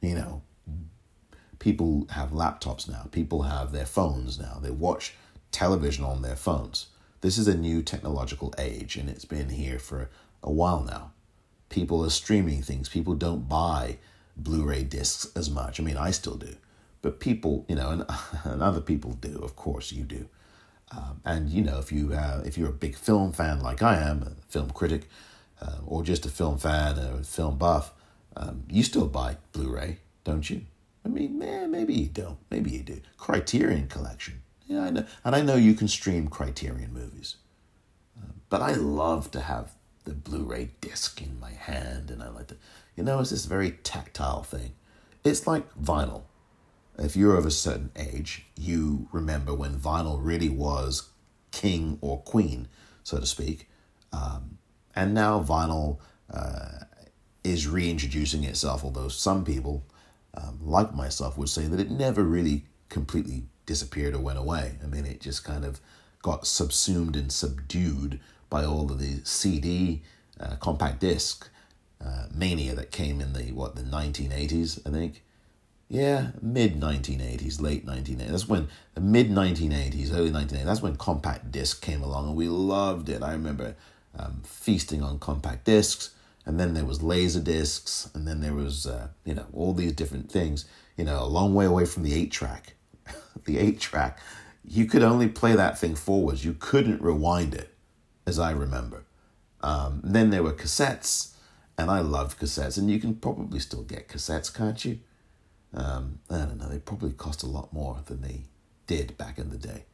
You 0.00 0.14
know, 0.14 0.42
people 1.58 2.06
have 2.10 2.30
laptops 2.30 2.88
now, 2.88 3.08
people 3.10 3.42
have 3.42 3.72
their 3.72 3.86
phones 3.86 4.38
now, 4.38 4.58
they 4.62 4.70
watch 4.70 5.14
television 5.50 6.04
on 6.04 6.22
their 6.22 6.36
phones. 6.36 6.86
This 7.20 7.36
is 7.36 7.48
a 7.48 7.56
new 7.56 7.82
technological 7.82 8.54
age, 8.58 8.96
and 8.96 9.08
it's 9.08 9.24
been 9.24 9.50
here 9.50 9.78
for 9.78 10.08
a 10.42 10.52
while 10.52 10.82
now. 10.82 11.12
People 11.68 12.04
are 12.04 12.10
streaming 12.10 12.62
things. 12.62 12.88
People 12.88 13.14
don't 13.14 13.48
buy 13.48 13.98
Blu-ray 14.36 14.84
discs 14.84 15.26
as 15.36 15.50
much. 15.50 15.80
I 15.80 15.82
mean, 15.82 15.96
I 15.96 16.12
still 16.12 16.36
do, 16.36 16.54
but 17.02 17.20
people, 17.20 17.66
you 17.68 17.74
know, 17.74 17.90
and, 17.90 18.04
and 18.44 18.62
other 18.62 18.80
people 18.80 19.12
do. 19.12 19.40
Of 19.42 19.56
course, 19.56 19.92
you 19.92 20.04
do. 20.04 20.28
Um, 20.90 21.20
and 21.24 21.50
you 21.50 21.62
know, 21.62 21.78
if 21.78 21.92
you 21.92 22.12
if 22.44 22.56
you're 22.56 22.70
a 22.70 22.72
big 22.72 22.96
film 22.96 23.32
fan 23.32 23.60
like 23.60 23.82
I 23.82 23.96
am, 23.96 24.22
a 24.22 24.30
film 24.50 24.70
critic, 24.70 25.08
uh, 25.60 25.76
or 25.86 26.02
just 26.02 26.24
a 26.26 26.30
film 26.30 26.58
fan, 26.58 26.98
a 26.98 27.22
film 27.22 27.58
buff, 27.58 27.92
um, 28.36 28.64
you 28.70 28.82
still 28.82 29.06
buy 29.06 29.36
Blu-ray, 29.52 29.98
don't 30.24 30.48
you? 30.48 30.62
I 31.04 31.08
mean, 31.08 31.38
man, 31.38 31.70
maybe 31.70 31.94
you 31.94 32.06
don't. 32.06 32.38
Maybe 32.50 32.70
you 32.70 32.80
do. 32.80 33.00
Criterion 33.16 33.88
Collection. 33.88 34.42
Yeah, 34.66 34.82
I 34.84 34.90
know, 34.90 35.04
and 35.24 35.34
I 35.34 35.40
know 35.42 35.56
you 35.56 35.74
can 35.74 35.88
stream 35.88 36.28
Criterion 36.28 36.92
movies. 36.92 37.36
Uh, 38.18 38.32
but 38.48 38.62
I 38.62 38.72
love 38.72 39.30
to 39.32 39.40
have 39.40 39.72
the 40.04 40.12
Blu-ray 40.12 40.70
disc 40.80 41.20
in 41.20 41.38
my 41.40 41.50
hand, 41.52 42.10
and 42.10 42.22
I 42.22 42.28
like 42.28 42.48
to, 42.48 42.56
you 42.96 43.02
know, 43.02 43.20
it's 43.20 43.30
this 43.30 43.44
very 43.44 43.72
tactile 43.82 44.42
thing. 44.42 44.72
It's 45.24 45.46
like 45.46 45.64
vinyl. 45.74 46.22
If 46.98 47.16
you're 47.16 47.36
of 47.36 47.46
a 47.46 47.50
certain 47.50 47.90
age, 47.96 48.46
you 48.56 49.08
remember 49.12 49.54
when 49.54 49.78
vinyl 49.78 50.18
really 50.20 50.48
was 50.48 51.10
king 51.52 51.98
or 52.00 52.20
queen, 52.22 52.68
so 53.04 53.18
to 53.18 53.26
speak. 53.26 53.68
Um, 54.12 54.58
and 54.96 55.14
now 55.14 55.42
vinyl 55.42 55.98
uh, 56.32 56.84
is 57.44 57.68
reintroducing 57.68 58.44
itself, 58.44 58.84
although 58.84 59.08
some 59.08 59.44
people, 59.44 59.84
um, 60.34 60.58
like 60.60 60.94
myself, 60.94 61.38
would 61.38 61.48
say 61.48 61.66
that 61.66 61.80
it 61.80 61.90
never 61.90 62.24
really 62.24 62.66
completely 62.88 63.44
disappeared 63.64 64.14
or 64.14 64.20
went 64.20 64.38
away. 64.38 64.78
I 64.82 64.86
mean, 64.86 65.06
it 65.06 65.20
just 65.20 65.44
kind 65.44 65.64
of 65.64 65.80
got 66.22 66.46
subsumed 66.46 67.16
and 67.16 67.30
subdued 67.30 68.18
by 68.50 68.64
all 68.64 68.90
of 68.90 68.98
the 68.98 69.20
CD 69.24 70.02
uh, 70.40 70.56
compact 70.56 71.00
disc 71.00 71.48
uh, 72.04 72.26
mania 72.34 72.74
that 72.74 72.90
came 72.90 73.20
in 73.20 73.32
the 73.34 73.52
what 73.52 73.76
the 73.76 73.82
1980s, 73.82 74.86
I 74.86 74.90
think. 74.90 75.22
Yeah, 75.88 76.32
mid 76.42 76.78
1980s, 76.78 77.62
late 77.62 77.86
1980s. 77.86 78.28
That's 78.28 78.48
when 78.48 78.68
mid 79.00 79.30
1980s, 79.30 80.12
early 80.12 80.30
1980s. 80.30 80.64
That's 80.64 80.82
when 80.82 80.96
compact 80.96 81.50
disc 81.50 81.80
came 81.82 82.02
along, 82.02 82.28
and 82.28 82.36
we 82.36 82.48
loved 82.48 83.08
it. 83.08 83.22
I 83.22 83.32
remember 83.32 83.74
um, 84.18 84.42
feasting 84.44 85.02
on 85.02 85.18
compact 85.18 85.64
discs, 85.64 86.10
and 86.44 86.60
then 86.60 86.74
there 86.74 86.84
was 86.84 87.02
laser 87.02 87.40
discs, 87.40 88.10
and 88.14 88.28
then 88.28 88.40
there 88.40 88.52
was 88.52 88.86
uh, 88.86 89.08
you 89.24 89.34
know 89.34 89.46
all 89.54 89.72
these 89.72 89.92
different 89.92 90.30
things. 90.30 90.66
You 90.98 91.04
know, 91.04 91.22
a 91.22 91.24
long 91.24 91.54
way 91.54 91.64
away 91.64 91.86
from 91.86 92.02
the 92.02 92.12
eight 92.12 92.32
track. 92.32 92.74
the 93.46 93.58
eight 93.58 93.80
track, 93.80 94.18
you 94.62 94.84
could 94.84 95.02
only 95.02 95.28
play 95.28 95.54
that 95.54 95.78
thing 95.78 95.94
forwards. 95.94 96.44
You 96.44 96.52
couldn't 96.52 97.00
rewind 97.00 97.54
it 97.54 97.74
as 98.26 98.38
I 98.38 98.50
remember. 98.50 99.04
Um, 99.62 100.02
then 100.04 100.28
there 100.28 100.42
were 100.42 100.52
cassettes, 100.52 101.32
and 101.78 101.90
I 101.90 102.00
loved 102.00 102.38
cassettes, 102.38 102.76
and 102.76 102.90
you 102.90 103.00
can 103.00 103.14
probably 103.14 103.58
still 103.58 103.82
get 103.82 104.08
cassettes, 104.08 104.52
can't 104.52 104.84
you? 104.84 104.98
Um, 105.74 106.20
I 106.30 106.38
don't 106.38 106.58
know, 106.58 106.68
they 106.68 106.78
probably 106.78 107.12
cost 107.12 107.42
a 107.42 107.46
lot 107.46 107.72
more 107.72 107.98
than 108.06 108.22
they 108.22 108.44
did 108.86 109.16
back 109.18 109.38
in 109.38 109.50
the 109.50 109.58
day. 109.58 109.84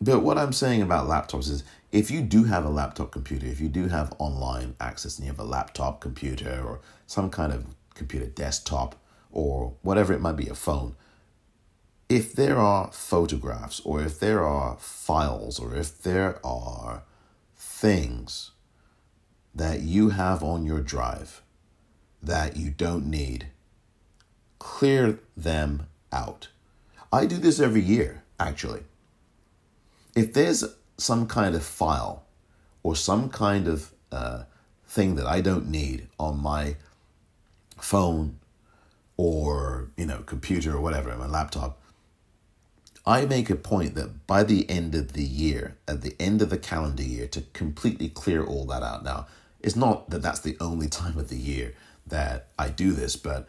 But 0.00 0.20
what 0.20 0.36
I'm 0.38 0.52
saying 0.52 0.82
about 0.82 1.08
laptops 1.08 1.48
is 1.48 1.62
if 1.92 2.10
you 2.10 2.22
do 2.22 2.44
have 2.44 2.64
a 2.64 2.70
laptop 2.70 3.12
computer, 3.12 3.46
if 3.46 3.60
you 3.60 3.68
do 3.68 3.86
have 3.88 4.12
online 4.18 4.74
access 4.80 5.18
and 5.18 5.26
you 5.26 5.32
have 5.32 5.38
a 5.38 5.44
laptop 5.44 6.00
computer 6.00 6.62
or 6.64 6.80
some 7.06 7.30
kind 7.30 7.52
of 7.52 7.66
computer 7.94 8.26
desktop 8.26 8.96
or 9.30 9.74
whatever 9.82 10.12
it 10.12 10.20
might 10.20 10.36
be, 10.36 10.48
a 10.48 10.54
phone, 10.54 10.96
if 12.08 12.32
there 12.32 12.58
are 12.58 12.90
photographs 12.90 13.80
or 13.80 14.02
if 14.02 14.18
there 14.18 14.42
are 14.42 14.76
files 14.78 15.60
or 15.60 15.74
if 15.74 16.02
there 16.02 16.44
are 16.44 17.04
things 17.56 18.51
that 19.54 19.80
you 19.80 20.10
have 20.10 20.42
on 20.42 20.64
your 20.64 20.80
drive 20.80 21.42
that 22.22 22.56
you 22.56 22.70
don't 22.70 23.06
need, 23.06 23.48
clear 24.58 25.18
them 25.36 25.86
out. 26.12 26.48
I 27.12 27.26
do 27.26 27.36
this 27.36 27.58
every 27.60 27.80
year, 27.80 28.22
actually. 28.38 28.82
If 30.14 30.32
there's 30.32 30.64
some 30.96 31.26
kind 31.26 31.54
of 31.54 31.64
file 31.64 32.24
or 32.82 32.94
some 32.94 33.28
kind 33.28 33.66
of 33.66 33.92
uh, 34.12 34.44
thing 34.86 35.16
that 35.16 35.26
I 35.26 35.40
don't 35.40 35.68
need 35.68 36.08
on 36.18 36.40
my 36.40 36.76
phone 37.78 38.38
or 39.16 39.88
you 39.96 40.06
know 40.06 40.18
computer 40.24 40.76
or 40.76 40.80
whatever, 40.80 41.14
my 41.16 41.26
laptop, 41.26 41.80
I 43.04 43.26
make 43.26 43.50
a 43.50 43.56
point 43.56 43.94
that 43.96 44.26
by 44.26 44.44
the 44.44 44.68
end 44.70 44.94
of 44.94 45.14
the 45.14 45.24
year, 45.24 45.76
at 45.88 46.02
the 46.02 46.14
end 46.20 46.40
of 46.40 46.50
the 46.50 46.58
calendar 46.58 47.02
year, 47.02 47.26
to 47.28 47.42
completely 47.52 48.08
clear 48.08 48.44
all 48.44 48.64
that 48.66 48.82
out. 48.82 49.02
Now, 49.02 49.26
it's 49.62 49.76
not 49.76 50.10
that 50.10 50.22
that's 50.22 50.40
the 50.40 50.56
only 50.60 50.88
time 50.88 51.18
of 51.18 51.28
the 51.28 51.36
year 51.36 51.74
that 52.06 52.48
I 52.58 52.68
do 52.68 52.92
this, 52.92 53.16
but 53.16 53.46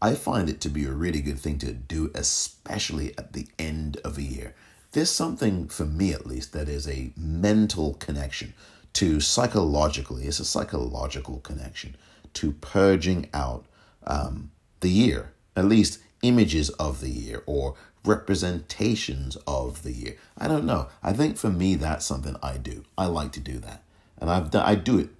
I 0.00 0.14
find 0.14 0.48
it 0.48 0.60
to 0.62 0.68
be 0.68 0.84
a 0.84 0.92
really 0.92 1.20
good 1.20 1.38
thing 1.38 1.58
to 1.58 1.72
do, 1.72 2.10
especially 2.14 3.16
at 3.18 3.32
the 3.32 3.48
end 3.58 3.98
of 4.04 4.18
a 4.18 4.22
year. 4.22 4.54
There's 4.92 5.10
something, 5.10 5.68
for 5.68 5.84
me 5.84 6.12
at 6.12 6.26
least, 6.26 6.52
that 6.52 6.68
is 6.68 6.88
a 6.88 7.12
mental 7.16 7.94
connection 7.94 8.54
to 8.94 9.20
psychologically, 9.20 10.24
it's 10.24 10.40
a 10.40 10.44
psychological 10.44 11.40
connection 11.40 11.96
to 12.34 12.52
purging 12.52 13.28
out 13.34 13.66
um, 14.06 14.50
the 14.80 14.88
year, 14.88 15.32
at 15.54 15.66
least 15.66 15.98
images 16.22 16.70
of 16.70 17.00
the 17.00 17.10
year 17.10 17.42
or 17.44 17.74
representations 18.04 19.36
of 19.46 19.82
the 19.82 19.92
year. 19.92 20.16
I 20.38 20.48
don't 20.48 20.64
know. 20.64 20.88
I 21.02 21.12
think 21.12 21.36
for 21.36 21.50
me, 21.50 21.74
that's 21.74 22.06
something 22.06 22.36
I 22.42 22.56
do. 22.56 22.84
I 22.96 23.06
like 23.06 23.32
to 23.32 23.40
do 23.40 23.58
that. 23.58 23.82
And 24.18 24.30
I've 24.30 24.50
done, 24.50 24.64
I 24.64 24.76
do 24.76 24.98
it 24.98 25.10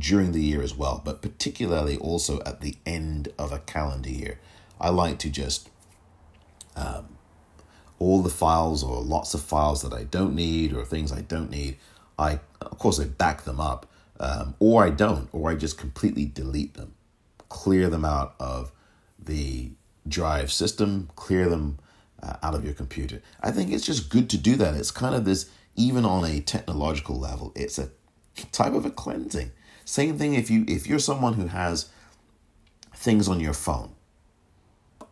during 0.00 0.32
the 0.32 0.42
year 0.42 0.62
as 0.62 0.74
well, 0.74 1.00
but 1.04 1.22
particularly 1.22 1.96
also 1.96 2.40
at 2.44 2.60
the 2.60 2.76
end 2.86 3.28
of 3.38 3.52
a 3.52 3.58
calendar 3.58 4.10
year. 4.10 4.40
I 4.80 4.88
like 4.88 5.18
to 5.20 5.30
just 5.30 5.68
um, 6.74 7.16
all 7.98 8.22
the 8.22 8.30
files 8.30 8.82
or 8.82 9.00
lots 9.02 9.34
of 9.34 9.42
files 9.42 9.82
that 9.82 9.92
I 9.92 10.04
don't 10.04 10.34
need 10.34 10.72
or 10.72 10.84
things 10.84 11.12
I 11.12 11.20
don't 11.20 11.50
need. 11.50 11.76
I 12.18 12.40
of 12.60 12.78
course 12.78 12.98
I 12.98 13.04
back 13.04 13.44
them 13.44 13.60
up, 13.60 13.86
um, 14.18 14.54
or 14.58 14.84
I 14.84 14.90
don't, 14.90 15.28
or 15.32 15.50
I 15.50 15.54
just 15.54 15.78
completely 15.78 16.24
delete 16.24 16.74
them, 16.74 16.94
clear 17.48 17.88
them 17.90 18.04
out 18.04 18.34
of 18.40 18.72
the 19.22 19.70
drive 20.08 20.50
system, 20.50 21.10
clear 21.14 21.48
them 21.48 21.78
uh, 22.22 22.36
out 22.42 22.54
of 22.54 22.64
your 22.64 22.74
computer. 22.74 23.22
I 23.42 23.50
think 23.50 23.70
it's 23.70 23.86
just 23.86 24.10
good 24.10 24.30
to 24.30 24.38
do 24.38 24.56
that. 24.56 24.74
It's 24.74 24.90
kind 24.90 25.14
of 25.14 25.24
this, 25.24 25.50
even 25.76 26.04
on 26.04 26.24
a 26.24 26.40
technological 26.40 27.18
level, 27.18 27.52
it's 27.54 27.78
a 27.78 27.90
type 28.52 28.72
of 28.72 28.86
a 28.86 28.90
cleansing. 28.90 29.52
Same 29.90 30.16
thing 30.18 30.34
if 30.34 30.50
you 30.50 30.64
if 30.68 30.86
you're 30.86 30.98
someone 30.98 31.34
who 31.34 31.48
has 31.48 31.88
things 32.94 33.28
on 33.28 33.40
your 33.40 33.54
phone. 33.54 33.92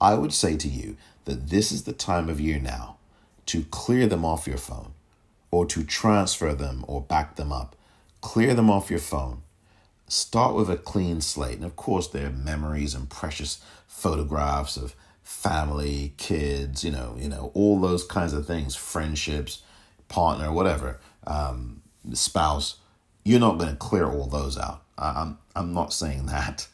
I 0.01 0.15
would 0.15 0.33
say 0.33 0.57
to 0.57 0.69
you 0.69 0.97
that 1.25 1.49
this 1.51 1.73
is 1.73 1.83
the 1.83 1.93
time 1.93 2.29
of 2.29 2.41
year 2.41 2.61
now 2.61 2.99
to 3.47 3.65
clear 3.65 4.07
them 4.07 4.25
off 4.25 4.47
your 4.47 4.59
phone 4.59 4.93
or 5.51 5.67
to 5.67 5.83
transfer 5.83 6.55
them 6.55 6.85
or 6.87 7.01
back 7.01 7.35
them 7.37 7.53
up. 7.53 7.75
Clear 8.21 8.55
them 8.55 8.71
off 8.71 8.91
your 8.91 9.01
phone 9.01 9.43
start 10.09 10.55
with 10.55 10.71
a 10.71 10.77
clean 10.77 11.21
slate. 11.21 11.57
And 11.57 11.65
of 11.65 11.77
course, 11.77 12.09
there 12.09 12.27
are 12.27 12.31
memories 12.31 12.95
and 12.95 13.09
precious 13.09 13.61
photographs 13.87 14.77
of 14.77 14.95
family, 15.23 16.15
kids, 16.17 16.83
you 16.83 16.91
know, 16.91 17.17
you 17.19 17.29
know, 17.29 17.51
all 17.55 17.81
those 17.81 18.05
kinds 18.05 18.33
of 18.33 18.47
things, 18.47 18.75
friendships, 18.75 19.63
partner, 20.09 20.51
whatever, 20.51 20.99
um, 21.27 21.83
spouse. 22.15 22.77
You're 23.29 23.41
not 23.41 23.59
going 23.59 23.69
to 23.69 23.77
clear 23.77 24.07
all 24.07 24.27
those 24.27 24.57
out. 24.57 24.85
I'm 24.97 25.37
I'm 25.55 25.75
not 25.75 25.93
saying 25.93 26.25
that, 26.27 26.67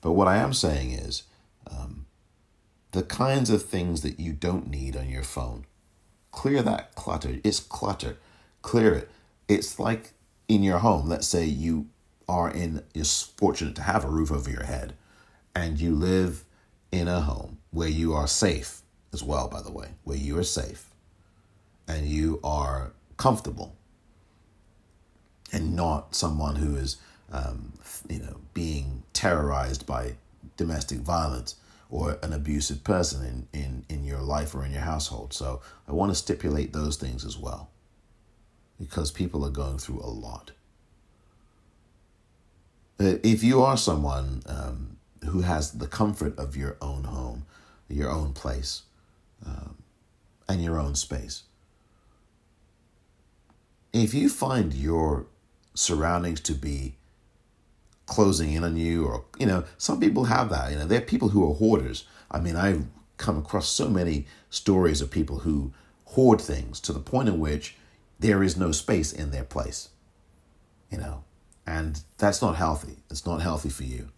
but 0.00 0.14
what 0.14 0.26
I 0.26 0.38
am 0.38 0.52
saying 0.52 0.90
is, 0.90 1.22
um, 1.70 2.06
the 2.90 3.04
kinds 3.04 3.48
of 3.48 3.62
things 3.62 4.00
that 4.02 4.18
you 4.18 4.32
don't 4.32 4.68
need 4.68 4.96
on 4.96 5.08
your 5.08 5.22
phone, 5.22 5.66
clear 6.32 6.62
that 6.62 6.96
clutter. 6.96 7.38
It's 7.44 7.60
clutter. 7.60 8.16
Clear 8.60 8.92
it. 8.94 9.10
It's 9.46 9.78
like 9.78 10.10
in 10.48 10.64
your 10.64 10.78
home. 10.78 11.08
Let's 11.08 11.28
say 11.28 11.44
you 11.44 11.86
are 12.28 12.50
in 12.50 12.82
you're 12.92 13.04
fortunate 13.04 13.76
to 13.76 13.82
have 13.82 14.04
a 14.04 14.08
roof 14.08 14.32
over 14.32 14.50
your 14.50 14.64
head, 14.64 14.94
and 15.54 15.80
you 15.80 15.94
live 15.94 16.42
in 16.90 17.06
a 17.06 17.20
home 17.20 17.58
where 17.70 17.88
you 17.88 18.14
are 18.14 18.26
safe 18.26 18.82
as 19.12 19.22
well, 19.22 19.46
by 19.46 19.62
the 19.62 19.70
way, 19.70 19.90
where 20.02 20.18
you 20.18 20.36
are 20.40 20.42
safe 20.42 20.90
and 21.86 22.08
you 22.08 22.40
are 22.42 22.94
comfortable 23.16 23.76
and 25.52 25.74
not 25.74 26.14
someone 26.14 26.56
who 26.56 26.76
is, 26.76 26.96
um, 27.32 27.72
you 28.08 28.18
know, 28.18 28.36
being 28.54 29.02
terrorized 29.12 29.86
by 29.86 30.14
domestic 30.56 30.98
violence 30.98 31.56
or 31.90 32.18
an 32.22 32.32
abusive 32.32 32.84
person 32.84 33.46
in, 33.52 33.60
in, 33.60 33.84
in 33.88 34.04
your 34.04 34.20
life 34.20 34.54
or 34.54 34.64
in 34.64 34.72
your 34.72 34.82
household. 34.82 35.32
So 35.32 35.60
I 35.88 35.92
want 35.92 36.10
to 36.10 36.14
stipulate 36.14 36.72
those 36.72 36.96
things 36.96 37.24
as 37.24 37.36
well 37.36 37.70
because 38.78 39.10
people 39.10 39.44
are 39.44 39.50
going 39.50 39.78
through 39.78 40.00
a 40.00 40.08
lot. 40.08 40.52
If 42.98 43.42
you 43.42 43.62
are 43.62 43.76
someone 43.76 44.42
um, 44.46 44.98
who 45.24 45.40
has 45.40 45.72
the 45.72 45.86
comfort 45.86 46.38
of 46.38 46.56
your 46.56 46.76
own 46.80 47.04
home, 47.04 47.46
your 47.88 48.10
own 48.10 48.32
place, 48.32 48.82
um, 49.44 49.76
and 50.48 50.62
your 50.62 50.78
own 50.78 50.94
space. 50.94 51.44
If 53.92 54.14
you 54.14 54.28
find 54.28 54.72
your 54.74 55.26
surroundings 55.74 56.40
to 56.40 56.54
be 56.54 56.94
closing 58.06 58.52
in 58.52 58.64
on 58.64 58.76
you, 58.76 59.04
or, 59.04 59.24
you 59.38 59.46
know, 59.46 59.64
some 59.78 60.00
people 60.00 60.24
have 60.24 60.50
that. 60.50 60.72
You 60.72 60.78
know, 60.78 60.86
there 60.86 60.98
are 60.98 61.04
people 61.04 61.28
who 61.28 61.48
are 61.48 61.54
hoarders. 61.54 62.04
I 62.30 62.40
mean, 62.40 62.56
I've 62.56 62.84
come 63.16 63.38
across 63.38 63.68
so 63.68 63.88
many 63.88 64.26
stories 64.48 65.00
of 65.00 65.10
people 65.10 65.40
who 65.40 65.72
hoard 66.06 66.40
things 66.40 66.80
to 66.80 66.92
the 66.92 66.98
point 66.98 67.28
in 67.28 67.38
which 67.38 67.76
there 68.18 68.42
is 68.42 68.56
no 68.56 68.72
space 68.72 69.12
in 69.12 69.30
their 69.30 69.44
place, 69.44 69.90
you 70.90 70.98
know, 70.98 71.24
and 71.66 72.02
that's 72.18 72.42
not 72.42 72.56
healthy. 72.56 72.96
It's 73.10 73.24
not 73.24 73.40
healthy 73.40 73.68
for 73.68 73.84
you. 73.84 74.08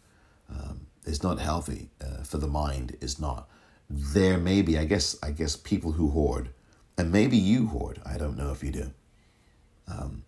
Um, 0.50 0.86
it's 1.04 1.22
not 1.22 1.38
healthy 1.38 1.90
uh, 2.00 2.22
for 2.22 2.38
the 2.38 2.46
mind. 2.46 2.96
It's 3.00 3.18
not. 3.18 3.48
There 3.90 4.38
may 4.38 4.62
be, 4.62 4.78
I 4.78 4.84
guess, 4.86 5.16
I 5.22 5.32
guess 5.32 5.56
people 5.56 5.92
who 5.92 6.08
hoard, 6.10 6.50
and 6.96 7.12
maybe 7.12 7.36
you 7.36 7.66
hoard. 7.66 8.00
I 8.06 8.16
don't 8.16 8.38
know 8.38 8.52
if 8.52 8.64
you 8.64 8.72
do. 8.72 8.90
Um, 9.86 10.24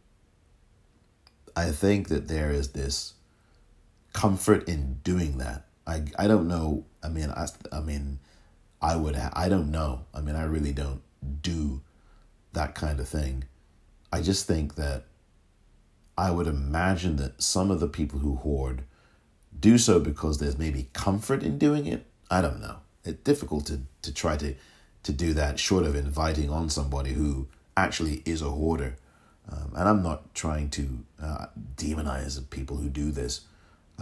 I 1.56 1.70
think 1.70 2.08
that 2.08 2.28
there 2.28 2.50
is 2.50 2.70
this 2.72 3.14
comfort 4.12 4.68
in 4.68 5.00
doing 5.04 5.38
that. 5.38 5.66
I 5.86 6.04
I 6.18 6.26
don't 6.26 6.48
know. 6.48 6.84
I 7.02 7.08
mean, 7.08 7.30
I 7.30 7.46
I 7.72 7.80
mean, 7.80 8.18
I 8.80 8.96
would. 8.96 9.16
Ha- 9.16 9.32
I 9.34 9.48
don't 9.48 9.70
know. 9.70 10.04
I 10.14 10.20
mean, 10.20 10.36
I 10.36 10.44
really 10.44 10.72
don't 10.72 11.02
do 11.42 11.80
that 12.52 12.74
kind 12.74 13.00
of 13.00 13.08
thing. 13.08 13.44
I 14.12 14.20
just 14.20 14.46
think 14.46 14.76
that 14.76 15.04
I 16.16 16.30
would 16.30 16.46
imagine 16.46 17.16
that 17.16 17.42
some 17.42 17.70
of 17.70 17.80
the 17.80 17.88
people 17.88 18.20
who 18.20 18.36
hoard 18.36 18.84
do 19.58 19.78
so 19.78 19.98
because 19.98 20.38
there's 20.38 20.58
maybe 20.58 20.88
comfort 20.92 21.42
in 21.42 21.58
doing 21.58 21.86
it. 21.86 22.06
I 22.30 22.40
don't 22.40 22.60
know. 22.60 22.76
It's 23.04 23.22
difficult 23.22 23.66
to, 23.66 23.80
to 24.02 24.14
try 24.14 24.36
to, 24.36 24.54
to 25.02 25.12
do 25.12 25.34
that 25.34 25.58
short 25.58 25.84
of 25.84 25.96
inviting 25.96 26.50
on 26.50 26.70
somebody 26.70 27.12
who 27.12 27.48
actually 27.76 28.22
is 28.24 28.40
a 28.40 28.50
hoarder. 28.50 28.96
Um, 29.50 29.72
and 29.76 29.88
I'm 29.88 30.02
not 30.02 30.34
trying 30.34 30.70
to 30.70 31.04
uh, 31.22 31.46
demonize 31.76 32.38
people 32.50 32.78
who 32.78 32.88
do 32.88 33.10
this. 33.10 33.42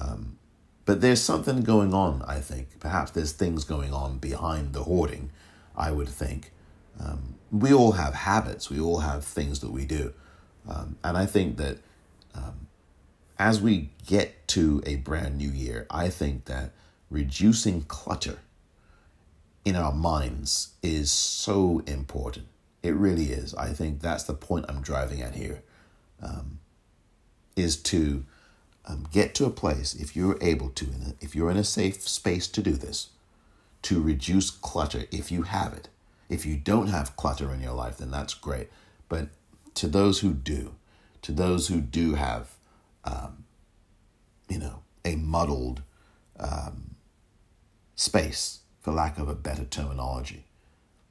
Um, 0.01 0.39
but 0.85 1.01
there's 1.01 1.21
something 1.21 1.63
going 1.63 1.95
on, 1.95 2.23
I 2.27 2.41
think. 2.41 2.81
Perhaps 2.81 3.13
there's 3.13 3.33
things 3.33 3.65
going 3.65 3.93
on 3.93 4.19
behind 4.19 4.73
the 4.73 4.85
hoarding, 4.85 5.31
I 5.77 5.91
would 5.91 6.09
think. 6.09 6.53
Um, 7.01 7.37
we 7.51 7.73
all 7.73 7.93
have 7.93 8.15
habits, 8.15 8.71
we 8.71 8.81
all 8.81 9.01
have 9.01 9.25
things 9.25 9.61
that 9.61 9.71
we 9.71 9.85
do. 9.85 10.13
Um, 10.69 10.97
and 11.05 11.17
I 11.17 11.27
think 11.27 11.57
that 11.57 11.79
um, 12.35 12.67
as 13.39 13.61
we 13.61 13.91
get 14.07 14.47
to 14.49 14.83
a 14.87 14.97
brand 14.97 15.39
new 15.39 15.51
year, 15.51 15.87
I 15.91 16.09
think 16.09 16.47
that 16.47 16.73
reducing 17.11 17.83
clutter 17.83 18.39
in 19.65 19.77
our 19.77 19.93
minds 19.93 20.75
is 20.83 21.11
so 21.11 21.83
important. 21.87 22.47
It 22.83 22.95
really 22.95 23.27
is. 23.27 23.55
I 23.55 23.73
think 23.73 24.01
that's 24.01 24.25
the 24.25 24.35
point 24.35 24.67
I'm 24.69 24.83
driving 24.83 25.23
at 25.23 25.35
here. 25.35 25.63
Um, 26.23 26.59
is 27.57 27.77
to 27.77 28.25
um, 28.87 29.07
get 29.13 29.35
to 29.37 29.45
a 29.45 29.51
place, 29.51 29.95
if 29.95 30.17
you're 30.17 30.39
able 30.41 30.71
to, 30.71 30.87
if 31.21 31.35
you're 31.37 31.51
in 31.51 31.57
a 31.57 31.65
safe 31.65 32.03
space 32.09 32.49
to 32.49 32.63
do 32.63 32.73
this, 32.73 33.11
to 33.83 34.01
reduce 34.01 34.51
clutter 34.51 35.05
if 35.11 35.31
you 35.31 35.43
have 35.43 35.73
it. 35.73 35.89
If 36.29 36.47
you 36.47 36.57
don't 36.57 36.87
have 36.89 37.17
clutter 37.17 37.53
in 37.53 37.61
your 37.61 37.75
life, 37.75 37.99
then 37.99 38.11
that's 38.11 38.35
great. 38.35 38.71
But 39.09 39.29
to 39.75 39.87
those 39.87 40.21
who 40.21 40.33
do, 40.33 40.75
to 41.23 41.33
those 41.33 41.69
who 41.69 41.81
do 41.81 42.15
have 42.15 42.53
um, 43.05 43.45
you 44.49 44.59
know, 44.59 44.83
a 45.05 45.17
muddled 45.17 45.83
um, 46.39 46.97
space, 47.95 48.61
for 48.81 48.93
lack 48.93 49.19
of 49.19 49.29
a 49.29 49.35
better 49.35 49.65
terminology. 49.65 50.45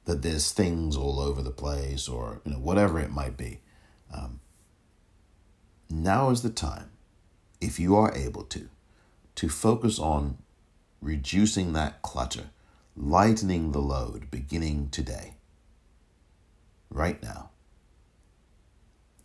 That 0.04 0.22
there's 0.22 0.50
things 0.50 0.96
all 0.96 1.20
over 1.20 1.42
the 1.42 1.50
place, 1.50 2.08
or 2.08 2.40
you 2.44 2.52
know, 2.52 2.58
whatever 2.58 2.98
it 2.98 3.10
might 3.10 3.36
be. 3.36 3.60
Um, 4.12 4.40
now 5.88 6.30
is 6.30 6.42
the 6.42 6.50
time, 6.50 6.90
if 7.60 7.78
you 7.78 7.94
are 7.96 8.14
able 8.14 8.42
to, 8.44 8.68
to 9.36 9.48
focus 9.48 9.98
on 9.98 10.38
reducing 11.00 11.72
that 11.72 12.02
clutter, 12.02 12.50
lightening 12.96 13.72
the 13.72 13.80
load 13.80 14.30
beginning 14.30 14.88
today, 14.90 15.34
right 16.90 17.22
now. 17.22 17.50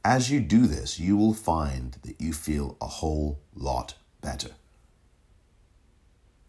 As 0.03 0.31
you 0.31 0.39
do 0.39 0.67
this, 0.67 0.99
you 0.99 1.17
will 1.17 1.33
find 1.33 1.97
that 2.03 2.21
you 2.21 2.31
feel 2.31 2.77
a 2.79 2.87
whole 2.87 3.39
lot 3.53 3.95
better. 4.21 4.51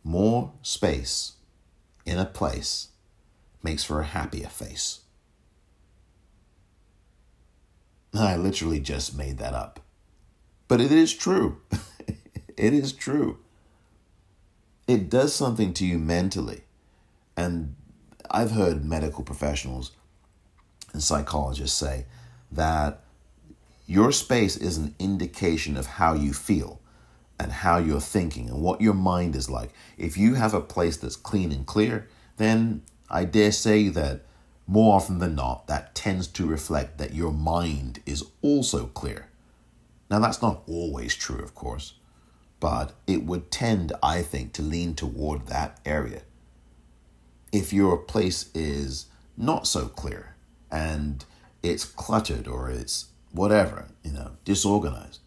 More 0.05 0.53
space 0.63 1.33
in 2.07 2.19
a 2.19 2.25
place 2.25 2.89
makes 3.63 3.85
for 3.85 4.01
a 4.01 4.05
happier 4.05 4.49
face. 4.49 5.01
I 8.15 8.37
literally 8.37 8.81
just 8.81 9.17
made 9.17 9.39
that 9.39 9.55
up. 9.55 9.81
But 10.67 10.81
it 10.81 10.93
is 10.93 11.15
true. 11.15 11.61
it 12.57 12.73
is 12.73 12.93
true. 12.93 13.39
It 14.87 15.11
does 15.11 15.35
something 15.35 15.73
to 15.75 15.87
you 15.87 15.99
mentally. 15.99 16.63
And 17.37 17.75
I've 18.31 18.53
heard 18.53 18.85
medical 18.85 19.25
professionals 19.25 19.93
and 20.93 21.03
psychologists 21.03 21.79
say 21.79 22.07
that 22.51 23.05
your 23.87 24.13
space 24.13 24.57
is 24.57 24.77
an 24.77 24.95
indication 24.99 25.77
of 25.77 25.87
how 25.87 26.15
you 26.15 26.33
feel 26.33 26.81
and 27.41 27.53
how 27.53 27.79
you're 27.79 28.01
thinking 28.01 28.49
and 28.49 28.61
what 28.61 28.81
your 28.81 28.95
mind 28.95 29.37
is 29.37 29.49
like. 29.49 29.71
If 29.97 30.17
you 30.17 30.35
have 30.35 30.55
a 30.55 30.61
place 30.61 30.97
that's 30.97 31.17
clean 31.17 31.53
and 31.53 31.67
clear, 31.67 32.09
then 32.37 32.83
I 33.11 33.25
dare 33.25 33.53
say 33.53 33.89
that 33.89 34.23
more 34.67 34.97
often 34.97 35.19
than 35.19 35.35
not, 35.35 35.67
that 35.67 35.95
tends 35.95 36.27
to 36.29 36.47
reflect 36.47 36.99
that 36.99 37.15
your 37.15 37.33
mind 37.33 38.01
is 38.05 38.25
also 38.43 38.87
clear. 38.87 39.29
Now, 40.11 40.19
that's 40.19 40.43
not 40.43 40.63
always 40.67 41.15
true, 41.15 41.43
of 41.43 41.55
course, 41.55 41.95
but 42.61 42.93
it 43.07 43.25
would 43.25 43.51
tend, 43.51 43.93
I 44.03 44.23
think, 44.23 44.53
to 44.55 44.63
lean 44.63 44.95
toward 44.95 45.47
that 45.47 45.81
area. 45.87 46.23
If 47.51 47.73
your 47.73 47.97
place 47.97 48.51
is 48.55 49.07
not 49.37 49.67
so 49.67 49.87
clear 49.87 50.37
and 50.71 51.25
it's 51.63 51.85
cluttered 51.85 52.47
or 52.47 52.71
it's 52.71 53.07
whatever, 53.33 53.89
you 54.03 54.13
know, 54.13 54.33
disorganized, 54.45 55.21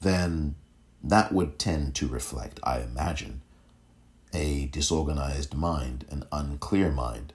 then 0.00 0.56
that 1.02 1.32
would 1.32 1.58
tend 1.58 1.94
to 1.96 2.08
reflect, 2.08 2.58
I 2.62 2.80
imagine, 2.80 3.42
a 4.32 4.66
disorganized 4.66 5.54
mind, 5.54 6.06
an 6.10 6.24
unclear 6.32 6.90
mind, 6.92 7.32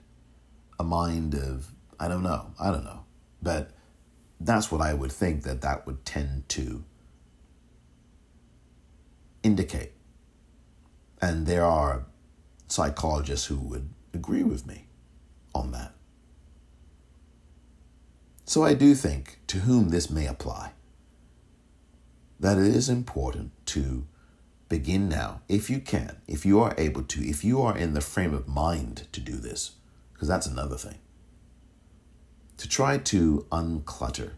a 0.78 0.84
mind 0.84 1.34
of, 1.34 1.72
I 2.00 2.08
don't 2.08 2.22
know, 2.22 2.52
I 2.60 2.70
don't 2.70 2.84
know. 2.84 3.04
But 3.42 3.72
that's 4.40 4.70
what 4.72 4.80
I 4.80 4.94
would 4.94 5.12
think 5.12 5.42
that 5.44 5.62
that 5.62 5.86
would 5.86 6.04
tend 6.04 6.48
to 6.50 6.84
indicate. 9.42 9.92
And 11.22 11.46
there 11.46 11.64
are 11.64 12.06
psychologists 12.68 13.46
who 13.46 13.58
would 13.58 13.90
agree 14.14 14.42
with 14.44 14.66
me 14.66 14.86
on 15.54 15.72
that. 15.72 15.94
So 18.46 18.64
I 18.64 18.74
do 18.74 18.94
think 18.94 19.38
to 19.48 19.60
whom 19.60 19.90
this 19.90 20.10
may 20.10 20.26
apply. 20.26 20.72
that 22.40 22.58
it 22.58 22.66
is 22.74 22.88
important 22.88 23.52
to 23.66 24.06
begin 24.68 25.08
now, 25.08 25.40
if 25.48 25.68
you 25.68 25.80
can, 25.80 26.16
if 26.26 26.44
you 26.46 26.60
are 26.60 26.74
able 26.78 27.02
to, 27.02 27.20
if 27.22 27.44
you 27.44 27.60
are 27.62 27.76
in 27.76 27.94
the 27.94 28.00
frame 28.00 28.34
of 28.34 28.48
mind 28.48 29.06
to 29.12 29.20
do 29.20 29.36
this, 29.36 29.72
because 30.12 30.28
that's 30.28 30.46
another 30.46 30.76
thing, 30.76 30.98
to 32.56 32.68
try 32.68 32.98
to 32.98 33.46
unclutter 33.50 34.32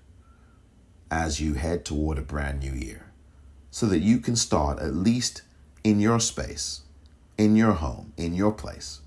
as 1.11 1.41
you 1.41 1.55
head 1.55 1.85
toward 1.85 2.18
a 2.18 2.22
brand 2.22 2.61
new 2.61 2.72
year 2.72 3.07
so 3.70 3.87
that 3.87 4.01
you 4.01 4.18
can 4.18 4.35
start 4.37 4.79
at 4.79 4.95
least 4.95 5.43
in 5.85 6.01
your 6.01 6.18
space, 6.18 6.83
in 7.39 7.57
your 7.57 7.72
home, 7.72 8.12
in 8.16 8.35
your 8.35 8.53
place, 8.53 9.01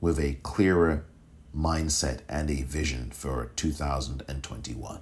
with 0.00 0.18
a 0.18 0.38
clearer 0.42 1.04
mindset 1.56 2.20
and 2.28 2.50
a 2.50 2.62
vision 2.62 3.10
for 3.10 3.50
2021. 3.56 5.00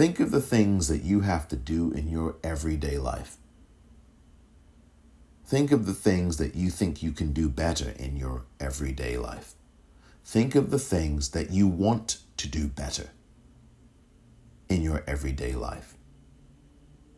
Think 0.00 0.18
of 0.18 0.30
the 0.30 0.40
things 0.40 0.88
that 0.88 1.02
you 1.02 1.20
have 1.20 1.46
to 1.48 1.56
do 1.56 1.92
in 1.92 2.08
your 2.08 2.36
everyday 2.42 2.96
life. 2.96 3.36
Think 5.44 5.72
of 5.72 5.84
the 5.84 5.92
things 5.92 6.38
that 6.38 6.54
you 6.54 6.70
think 6.70 7.02
you 7.02 7.12
can 7.12 7.34
do 7.34 7.50
better 7.50 7.90
in 7.98 8.16
your 8.16 8.46
everyday 8.58 9.18
life. 9.18 9.52
Think 10.24 10.54
of 10.54 10.70
the 10.70 10.78
things 10.78 11.32
that 11.32 11.50
you 11.50 11.68
want 11.68 12.20
to 12.38 12.48
do 12.48 12.66
better 12.66 13.10
in 14.70 14.80
your 14.80 15.04
everyday 15.06 15.52
life 15.52 15.98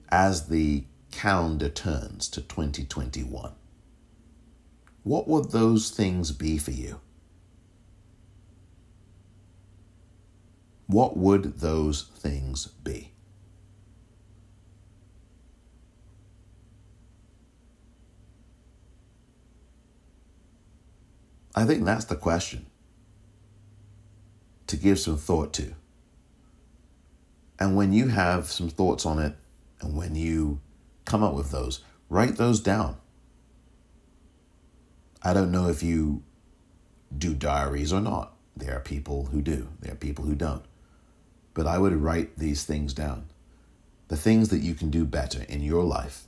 as 0.09 0.49
the 0.49 0.83
calendar 1.13 1.69
turns 1.69 2.27
to 2.31 2.41
2021. 2.41 3.53
What 5.05 5.29
would 5.29 5.53
those 5.53 5.91
things 5.91 6.33
be 6.33 6.59
for 6.59 6.73
you? 6.73 6.99
What 10.93 11.17
would 11.17 11.61
those 11.61 12.03
things 12.03 12.67
be? 12.67 13.13
I 21.55 21.65
think 21.65 21.87
that's 21.87 22.05
the 22.05 22.15
question 22.15 22.67
to 24.67 24.77
give 24.77 24.99
some 24.99 25.17
thought 25.17 25.55
to. 25.55 25.73
And 27.59 27.75
when 27.75 27.95
you 27.95 28.09
have 28.09 28.51
some 28.51 28.69
thoughts 28.69 29.07
on 29.07 29.19
it, 29.19 29.35
and 29.81 29.97
when 29.97 30.15
you 30.15 30.61
come 31.07 31.23
up 31.23 31.33
with 31.33 31.51
those, 31.51 31.83
write 32.11 32.37
those 32.37 32.61
down. 32.61 32.99
I 35.23 35.33
don't 35.33 35.53
know 35.53 35.69
if 35.69 35.83
you 35.83 36.23
do 37.17 37.33
diaries 37.33 37.95
or 37.95 38.03
not. 38.03 38.35
There 38.55 38.77
are 38.77 38.81
people 38.81 39.25
who 39.33 39.41
do, 39.41 39.69
there 39.81 39.95
are 39.95 39.97
people 39.97 40.27
who 40.27 40.35
don't. 40.35 40.65
But 41.55 41.67
I 41.67 41.79
would 41.79 41.95
write 41.95 42.39
these 42.39 42.65
things 42.65 42.95
down. 42.95 43.27
The 44.09 44.17
things 44.17 44.49
that 44.49 44.61
you 44.61 44.75
can 44.75 44.91
do 44.91 45.05
better 45.05 45.43
in 45.49 45.63
your 45.63 45.85
life, 45.85 46.25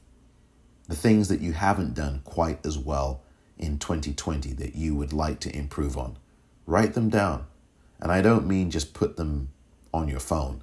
the 0.89 0.97
things 0.97 1.29
that 1.29 1.41
you 1.41 1.53
haven't 1.53 1.95
done 1.95 2.23
quite 2.25 2.65
as 2.65 2.79
well 2.79 3.23
in 3.59 3.79
2020 3.79 4.53
that 4.55 4.75
you 4.75 4.95
would 4.95 5.13
like 5.13 5.41
to 5.41 5.57
improve 5.57 5.97
on. 5.97 6.19
Write 6.67 6.95
them 6.95 7.09
down. 7.09 7.47
And 8.01 8.11
I 8.11 8.21
don't 8.21 8.47
mean 8.47 8.71
just 8.71 8.93
put 8.93 9.17
them 9.17 9.51
on 9.93 10.09
your 10.09 10.21
phone. 10.21 10.63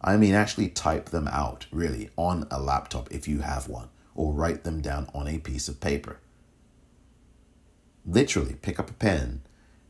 I 0.00 0.16
mean 0.16 0.34
actually 0.34 0.68
type 0.68 1.10
them 1.10 1.28
out, 1.28 1.66
really, 1.70 2.10
on 2.16 2.46
a 2.50 2.60
laptop 2.60 3.12
if 3.12 3.28
you 3.28 3.40
have 3.40 3.68
one, 3.68 3.88
or 4.14 4.32
write 4.32 4.64
them 4.64 4.80
down 4.80 5.08
on 5.14 5.28
a 5.28 5.38
piece 5.38 5.68
of 5.68 5.80
paper. 5.80 6.18
Literally, 8.06 8.54
pick 8.54 8.80
up 8.80 8.88
a 8.88 8.94
pen, 8.94 9.42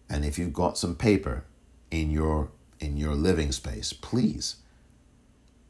and 0.08 0.24
if 0.24 0.36
you've 0.36 0.52
got 0.52 0.76
some 0.76 0.96
paper 0.96 1.44
in 1.92 2.10
your 2.10 2.50
in 2.80 2.96
your 2.96 3.14
living 3.14 3.52
space, 3.52 3.92
please 3.92 4.56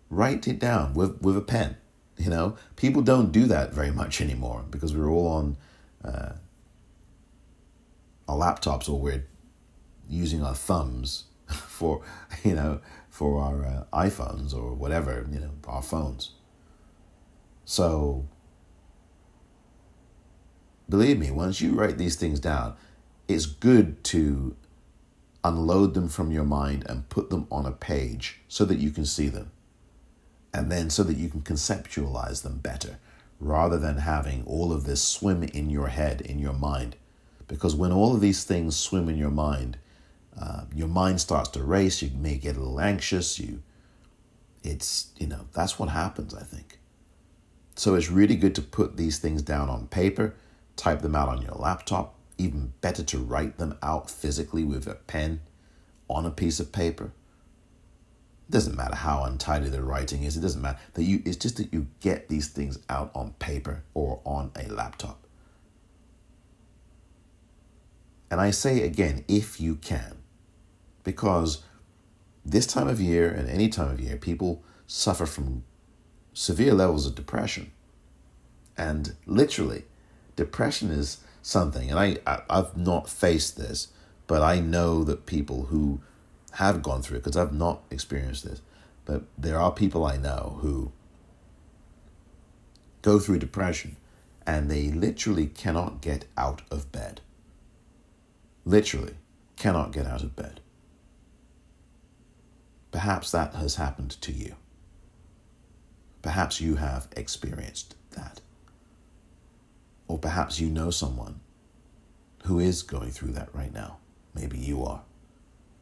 write 0.09 0.49
it 0.49 0.59
down 0.59 0.95
with, 0.95 1.21
with 1.21 1.37
a 1.37 1.41
pen. 1.43 1.77
You 2.17 2.31
know, 2.31 2.57
people 2.77 3.03
don't 3.03 3.33
do 3.33 3.47
that 3.47 3.73
very 3.73 3.91
much 3.91 4.21
anymore 4.21 4.65
because 4.71 4.95
we're 4.95 5.11
all 5.11 5.29
on 5.29 5.57
uh, 6.05 6.33
our 8.29 8.37
laptops 8.37 8.89
or 8.89 9.01
we're 9.01 9.27
using 10.09 10.43
our 10.43 10.55
thumbs 10.55 11.25
for 11.49 12.03
you 12.45 12.55
know 12.55 12.81
for 13.09 13.41
our 13.41 13.65
uh, 13.65 13.85
iPhones 13.93 14.55
or 14.55 14.75
whatever 14.75 15.27
you 15.31 15.41
know 15.41 15.51
our 15.67 15.83
phones. 15.83 16.33
So 17.65 18.27
believe 20.89 21.19
me, 21.19 21.31
once 21.31 21.61
you 21.61 21.73
write 21.73 21.99
these 21.99 22.17
things 22.17 22.41
down, 22.41 22.77
it's 23.29 23.47
good 23.47 24.03
to 24.05 24.57
unload 25.43 25.95
them 25.95 26.09
from 26.09 26.31
your 26.31 26.45
mind 26.45 26.85
and 26.87 27.09
put 27.09 27.31
them 27.31 27.47
on 27.51 27.67
a 27.67 27.73
page 27.73 28.41
so 28.49 28.65
that 28.65 28.79
you 28.79 28.91
can 28.91 29.07
see 29.07 29.29
them. 29.29 29.51
And 30.53 30.71
then 30.71 30.91
so 30.91 31.03
that 31.05 31.17
you 31.17 31.29
can 31.29 31.43
conceptualize 31.43 32.43
them 32.43 32.59
better 32.59 32.99
rather 33.39 33.79
than 33.79 33.99
having 33.99 34.45
all 34.47 34.73
of 34.73 34.85
this 34.85 35.03
swim 35.03 35.43
in 35.43 35.71
your 35.71 35.89
head, 35.89 36.21
in 36.21 36.39
your 36.39 36.53
mind. 36.53 36.97
Because 37.49 37.75
when 37.75 37.93
all 37.93 38.15
of 38.15 38.21
these 38.21 38.45
things 38.45 38.77
swim 38.77 39.09
in 39.09 39.17
your 39.17 39.31
mind, 39.31 39.79
uh, 40.39 40.65
your 40.75 40.89
mind 40.89 41.21
starts 41.21 41.49
to 41.51 41.63
race. 41.63 42.03
You 42.03 42.11
may 42.15 42.37
get 42.37 42.57
a 42.57 42.61
little 42.61 42.81
anxious. 42.81 43.39
You, 43.39 43.63
it's 44.63 45.09
you 45.19 45.27
know 45.27 45.47
that's 45.53 45.79
what 45.79 45.89
happens. 45.89 46.35
I 46.35 46.43
think. 46.43 46.79
So 47.75 47.95
it's 47.95 48.11
really 48.11 48.37
good 48.37 48.55
to 48.57 48.63
put 48.63 48.97
these 48.97 49.19
things 49.19 49.43
down 49.43 49.69
on 49.69 49.89
paper, 49.89 50.35
type 50.77 51.01
them 51.01 51.17
out 51.17 51.29
on 51.29 51.43
your 51.43 51.55
laptop, 51.55 52.15
even 52.41 52.73
better 52.81 53.03
to 53.03 53.19
write 53.19 53.59
them 53.59 53.77
out 53.83 54.11
physically 54.11 54.65
with 54.65 54.87
a 54.87 54.95
pen 54.95 55.41
on 56.09 56.25
a 56.27 56.31
piece 56.31 56.59
of 56.59 56.73
paper. 56.73 57.13
It 58.49 58.53
doesn't 58.53 58.77
matter 58.77 58.97
how 58.97 59.25
untidy 59.25 59.69
the 59.69 59.83
writing 59.83 60.25
is. 60.25 60.37
It 60.37 60.41
doesn't 60.41 60.63
matter 60.63 60.79
that 60.95 61.05
you. 61.05 61.23
It's 61.25 61.37
just 61.37 61.57
that 61.59 61.73
you 61.73 61.87
get 62.01 62.29
these 62.29 62.49
things 62.49 62.79
out 62.89 63.11
on 63.15 63.35
paper 63.39 63.85
or 63.95 64.21
on 64.25 64.51
a 64.57 64.69
laptop. 64.69 65.25
And 68.31 68.41
I 68.41 68.51
say 68.51 68.83
again, 68.83 69.25
if 69.29 69.61
you 69.61 69.75
can, 69.77 70.19
because 71.05 71.63
this 72.45 72.67
time 72.67 72.89
of 72.89 73.01
year 73.01 73.29
and 73.29 73.49
any 73.49 73.69
time 73.69 73.91
of 73.91 74.01
year, 74.01 74.17
people 74.17 74.63
suffer 74.87 75.27
from 75.27 75.65
severe 76.33 76.75
levels 76.75 77.07
of 77.07 77.15
depression. 77.15 77.71
And 78.77 79.15
literally, 79.27 79.85
depression 80.37 80.91
is 80.91 81.19
something, 81.43 81.91
and 81.91 81.99
I, 81.99 82.19
I 82.27 82.43
I've 82.49 82.77
not 82.77 83.09
faced 83.09 83.57
this, 83.57 83.89
but 84.27 84.43
I 84.43 84.61
know 84.61 85.05
that 85.05 85.27
people 85.27 85.67
who 85.67 86.01
have 86.53 86.83
gone 86.83 87.03
through 87.03 87.19
it 87.19 87.25
because 87.25 87.37
I've 87.37 87.55
not 87.55 87.83
experienced 87.91 88.45
this, 88.45 88.61
but 89.05 89.23
there 89.39 89.59
are 89.59 89.73
people 89.73 90.05
I 90.05 90.17
know 90.17 90.59
who 90.61 90.93
go 93.03 93.19
through 93.19 93.39
depression 93.39 93.97
and 94.47 94.71
they 94.71 94.89
literally 94.91 95.47
cannot 95.47 96.01
get 96.01 96.25
out 96.37 96.63
of 96.71 96.91
bed. 96.91 97.21
Literally 98.65 99.15
cannot 99.57 99.93
get 99.93 100.07
out 100.07 100.23
of 100.23 100.35
bed. 100.35 100.61
Perhaps 102.91 103.31
that 103.31 103.55
has 103.55 103.77
happened 103.77 104.21
to 104.23 104.33
you. 104.33 104.57
Perhaps 106.23 106.61
you 106.61 106.77
have 106.77 107.09
experienced 107.17 107.95
that. 108.11 108.41
Or 110.11 110.19
perhaps 110.19 110.59
you 110.59 110.69
know 110.69 110.91
someone 110.91 111.39
who 112.43 112.59
is 112.59 112.83
going 112.83 113.13
through 113.13 113.31
that 113.35 113.55
right 113.55 113.73
now. 113.73 113.99
Maybe 114.35 114.59
you 114.59 114.85
are. 114.85 115.03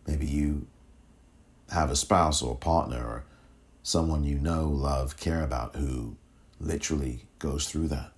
Maybe 0.06 0.26
you 0.26 0.66
have 1.70 1.90
a 1.90 1.96
spouse 1.96 2.42
or 2.42 2.52
a 2.52 2.56
partner 2.56 3.02
or 3.02 3.24
someone 3.82 4.24
you 4.24 4.38
know, 4.38 4.68
love, 4.68 5.16
care 5.16 5.42
about 5.42 5.76
who 5.76 6.18
literally 6.60 7.24
goes 7.38 7.66
through 7.66 7.88
that. 7.88 8.12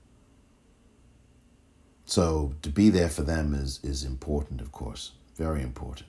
So 2.07 2.55
to 2.63 2.71
be 2.71 2.91
there 2.91 3.09
for 3.09 3.23
them 3.23 3.55
is, 3.55 3.79
is 3.85 4.03
important, 4.03 4.61
of 4.61 4.73
course, 4.73 5.13
very 5.37 5.63
important. 5.63 6.09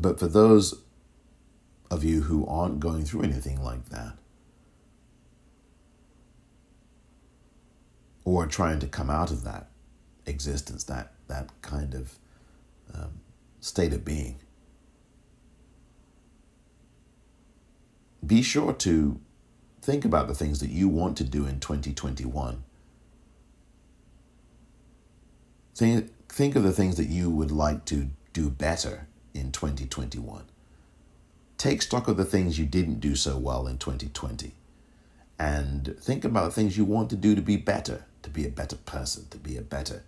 But 0.00 0.18
for 0.18 0.26
those 0.26 0.82
of 1.92 2.02
you 2.02 2.22
who 2.22 2.44
aren't 2.48 2.80
going 2.80 3.04
through 3.04 3.22
anything 3.22 3.62
like 3.62 3.90
that, 3.90 4.14
or 8.28 8.46
trying 8.46 8.78
to 8.78 8.86
come 8.86 9.08
out 9.08 9.30
of 9.30 9.42
that 9.44 9.68
existence, 10.26 10.84
that 10.84 11.12
that 11.28 11.50
kind 11.62 11.94
of 11.94 12.18
um, 12.94 13.20
state 13.60 13.92
of 13.92 14.04
being. 14.04 14.36
Be 18.24 18.42
sure 18.42 18.74
to 18.74 19.18
think 19.80 20.04
about 20.04 20.28
the 20.28 20.34
things 20.34 20.60
that 20.60 20.68
you 20.68 20.88
want 20.88 21.16
to 21.16 21.24
do 21.24 21.46
in 21.46 21.60
2021. 21.60 22.62
Think, 25.74 26.10
think 26.28 26.56
of 26.56 26.62
the 26.62 26.72
things 26.72 26.96
that 26.96 27.08
you 27.08 27.30
would 27.30 27.50
like 27.50 27.84
to 27.86 28.08
do 28.32 28.50
better 28.50 29.06
in 29.32 29.52
2021. 29.52 30.44
Take 31.56 31.80
stock 31.80 32.08
of 32.08 32.16
the 32.16 32.24
things 32.24 32.58
you 32.58 32.66
didn't 32.66 33.00
do 33.00 33.14
so 33.14 33.38
well 33.38 33.66
in 33.66 33.78
2020 33.78 34.52
and 35.38 35.96
think 36.00 36.24
about 36.24 36.46
the 36.46 36.50
things 36.50 36.76
you 36.76 36.84
want 36.84 37.10
to 37.10 37.16
do 37.16 37.34
to 37.34 37.42
be 37.42 37.56
better 37.56 38.04
to 38.28 38.34
be 38.34 38.46
a 38.46 38.50
better 38.50 38.76
person, 38.76 39.26
to 39.30 39.38
be 39.38 39.56
a 39.56 39.62
better 39.62 40.04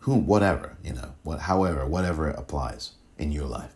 who, 0.00 0.14
whatever, 0.16 0.76
you 0.84 0.92
know, 0.92 1.14
what, 1.22 1.40
however, 1.40 1.86
whatever 1.86 2.28
it 2.30 2.38
applies 2.38 2.92
in 3.18 3.32
your 3.32 3.46
life. 3.46 3.72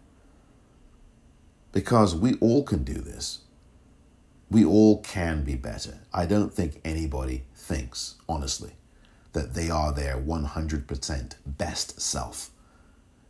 because 1.72 2.14
we 2.14 2.34
all 2.36 2.62
can 2.64 2.84
do 2.84 2.94
this. 2.94 3.40
We 4.50 4.64
all 4.64 5.02
can 5.02 5.44
be 5.44 5.56
better. 5.56 5.98
I 6.12 6.24
don't 6.26 6.52
think 6.54 6.80
anybody 6.84 7.44
thinks, 7.54 8.14
honestly, 8.28 8.72
that 9.34 9.54
they 9.54 9.68
are 9.68 9.92
their 9.92 10.16
100% 10.16 11.34
best 11.46 12.00
self. 12.00 12.50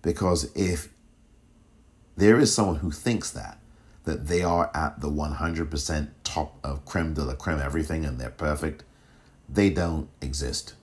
Because 0.03 0.53
if 0.55 0.91
there 2.17 2.39
is 2.39 2.55
someone 2.55 2.77
who 2.77 2.93
thinks 2.93 3.31
that, 3.33 3.59
that 4.05 4.29
they 4.29 4.43
are 4.43 4.71
at 4.75 5.01
the 5.01 5.11
100% 5.11 6.09
top 6.23 6.59
of 6.63 6.85
creme 6.85 7.15
de 7.15 7.25
la 7.25 7.35
creme 7.35 7.61
everything 7.61 8.05
and 8.05 8.21
they're 8.21 8.31
perfect, 8.31 8.85
they 9.49 9.71
don't 9.71 10.09
exist. 10.21 10.75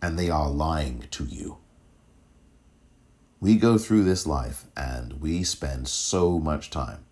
And 0.00 0.18
they 0.18 0.30
are 0.30 0.48
lying 0.48 1.04
to 1.10 1.24
you. 1.24 1.58
We 3.40 3.56
go 3.56 3.78
through 3.78 4.04
this 4.04 4.26
life 4.26 4.64
and 4.76 5.20
we 5.20 5.42
spend 5.44 5.88
so 5.88 6.38
much 6.38 6.70
time 6.70 7.04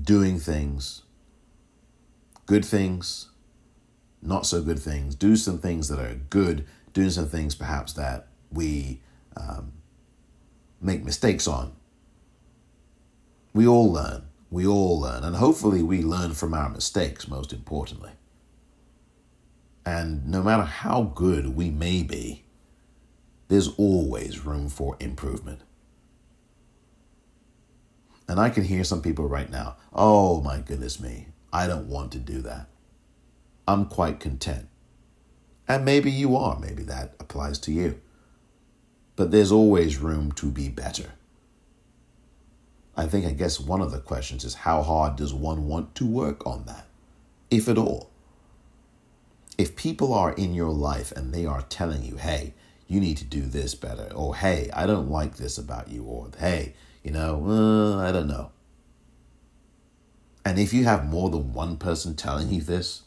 doing 0.00 0.38
things, 0.38 1.02
good 2.46 2.64
things, 2.64 3.30
not 4.20 4.46
so 4.46 4.62
good 4.62 4.78
things, 4.78 5.14
do 5.14 5.36
some 5.36 5.58
things 5.58 5.88
that 5.88 5.98
are 5.98 6.14
good, 6.14 6.66
doing 6.92 7.10
some 7.10 7.28
things 7.28 7.54
perhaps 7.54 7.92
that 7.94 8.28
we 8.50 9.00
um, 9.36 9.72
make 10.80 11.04
mistakes 11.04 11.46
on. 11.46 11.72
We 13.52 13.66
all 13.66 13.92
learn. 13.92 14.24
We 14.50 14.66
all 14.66 15.00
learn. 15.00 15.24
And 15.24 15.36
hopefully, 15.36 15.82
we 15.82 16.02
learn 16.02 16.34
from 16.34 16.54
our 16.54 16.68
mistakes, 16.68 17.28
most 17.28 17.52
importantly. 17.52 18.12
And 19.86 20.26
no 20.26 20.42
matter 20.42 20.62
how 20.62 21.02
good 21.14 21.54
we 21.54 21.70
may 21.70 22.02
be, 22.02 22.44
there's 23.48 23.68
always 23.76 24.44
room 24.44 24.68
for 24.68 24.96
improvement. 24.98 25.60
And 28.26 28.40
I 28.40 28.48
can 28.48 28.64
hear 28.64 28.84
some 28.84 29.02
people 29.02 29.28
right 29.28 29.50
now, 29.50 29.76
oh 29.92 30.40
my 30.40 30.58
goodness 30.60 30.98
me, 30.98 31.28
I 31.52 31.66
don't 31.66 31.88
want 31.88 32.12
to 32.12 32.18
do 32.18 32.40
that. 32.42 32.68
I'm 33.68 33.86
quite 33.86 34.20
content. 34.20 34.68
And 35.68 35.84
maybe 35.84 36.10
you 36.10 36.36
are, 36.36 36.58
maybe 36.58 36.82
that 36.84 37.14
applies 37.20 37.58
to 37.60 37.72
you. 37.72 38.00
But 39.16 39.30
there's 39.30 39.52
always 39.52 39.98
room 39.98 40.32
to 40.32 40.46
be 40.46 40.68
better. 40.68 41.12
I 42.96 43.06
think, 43.06 43.26
I 43.26 43.32
guess 43.32 43.60
one 43.60 43.80
of 43.80 43.90
the 43.90 43.98
questions 43.98 44.44
is 44.44 44.54
how 44.54 44.82
hard 44.82 45.16
does 45.16 45.34
one 45.34 45.66
want 45.66 45.94
to 45.96 46.06
work 46.06 46.46
on 46.46 46.64
that, 46.66 46.86
if 47.50 47.68
at 47.68 47.78
all? 47.78 48.10
If 49.56 49.76
people 49.76 50.12
are 50.12 50.32
in 50.32 50.54
your 50.54 50.70
life 50.70 51.12
and 51.12 51.32
they 51.32 51.46
are 51.46 51.62
telling 51.62 52.02
you, 52.02 52.16
hey, 52.16 52.54
you 52.88 53.00
need 53.00 53.16
to 53.18 53.24
do 53.24 53.42
this 53.42 53.74
better, 53.74 54.12
or 54.14 54.36
hey, 54.36 54.70
I 54.72 54.86
don't 54.86 55.10
like 55.10 55.36
this 55.36 55.58
about 55.58 55.88
you, 55.88 56.04
or 56.04 56.30
hey, 56.38 56.74
you 57.02 57.12
know, 57.12 57.44
uh, 57.46 57.96
I 57.98 58.12
don't 58.12 58.28
know. 58.28 58.50
And 60.44 60.58
if 60.58 60.74
you 60.74 60.84
have 60.84 61.06
more 61.06 61.30
than 61.30 61.54
one 61.54 61.76
person 61.76 62.14
telling 62.14 62.50
you 62.50 62.60
this, 62.60 63.02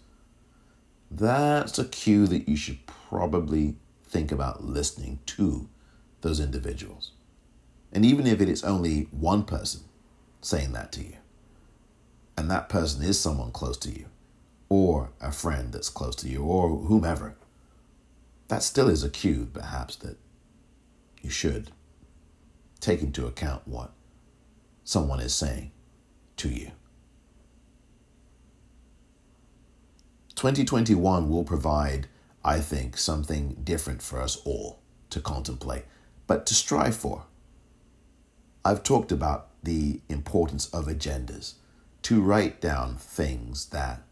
that's 1.12 1.78
a 1.78 1.86
cue 1.86 2.28
that 2.28 2.50
you 2.50 2.56
should 2.58 2.86
probably 2.88 3.76
think 4.06 4.32
about 4.32 4.64
listening 4.64 5.20
to 5.28 5.70
those 6.22 6.40
individuals. 6.40 7.12
And 7.94 8.04
even 8.04 8.26
if 8.26 8.42
it 8.42 8.50
is 8.50 8.64
only 8.64 9.08
one 9.12 9.44
person 9.44 9.82
saying 10.42 10.74
that 10.74 10.92
to 10.94 11.04
you, 11.04 11.18
and 12.36 12.50
that 12.50 12.70
person 12.70 13.04
is 13.04 13.20
someone 13.20 13.52
close 13.52 13.78
to 13.78 13.92
you, 13.92 14.06
or 14.70 15.12
a 15.22 15.32
friend 15.32 15.72
that's 15.72 15.90
close 15.90 16.16
to 16.18 16.30
you, 16.30 16.44
or 16.44 16.70
whomever, 16.70 17.36
that 18.48 18.64
still 18.64 18.90
is 18.90 19.04
a 19.04 19.10
cue, 19.10 19.50
perhaps, 19.54 19.96
that 19.98 20.18
you 21.22 21.30
should 21.30 21.72
take 22.80 23.02
into 23.02 23.26
account 23.26 23.68
what 23.68 23.92
someone 24.84 25.20
is 25.20 25.34
saying 25.34 25.72
to 26.38 26.50
you. 26.50 26.72
2021 30.36 31.30
will 31.30 31.44
provide, 31.44 32.08
I 32.46 32.60
think, 32.60 32.98
something 32.98 33.58
different 33.64 34.02
for 34.02 34.22
us 34.22 34.38
all 34.46 34.80
to 35.10 35.20
contemplate, 35.20 35.86
but 36.28 36.46
to 36.46 36.54
strive 36.54 36.96
for. 36.96 37.26
I've 38.64 38.84
talked 38.84 39.12
about 39.12 39.50
the 39.64 40.02
importance 40.10 40.68
of 40.70 40.86
agendas, 40.86 41.54
to 42.04 42.22
write 42.22 42.62
down 42.62 42.96
things 42.96 43.68
that 43.68 44.04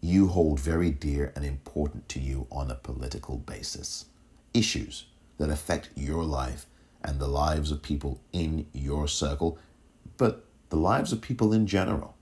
you 0.00 0.28
hold 0.28 0.58
very 0.58 0.90
dear 0.90 1.32
and 1.36 1.44
important 1.44 2.08
to 2.08 2.20
you 2.20 2.46
on 2.50 2.70
a 2.70 2.74
political 2.74 3.36
basis, 3.36 4.06
issues 4.54 5.06
that 5.38 5.50
affect 5.50 5.90
your 5.94 6.24
life 6.24 6.66
and 7.02 7.18
the 7.18 7.28
lives 7.28 7.70
of 7.70 7.82
people 7.82 8.20
in 8.32 8.66
your 8.72 9.08
circle, 9.08 9.58
but 10.16 10.44
the 10.70 10.76
lives 10.76 11.12
of 11.12 11.20
people 11.20 11.52
in 11.52 11.66
general. 11.66 12.14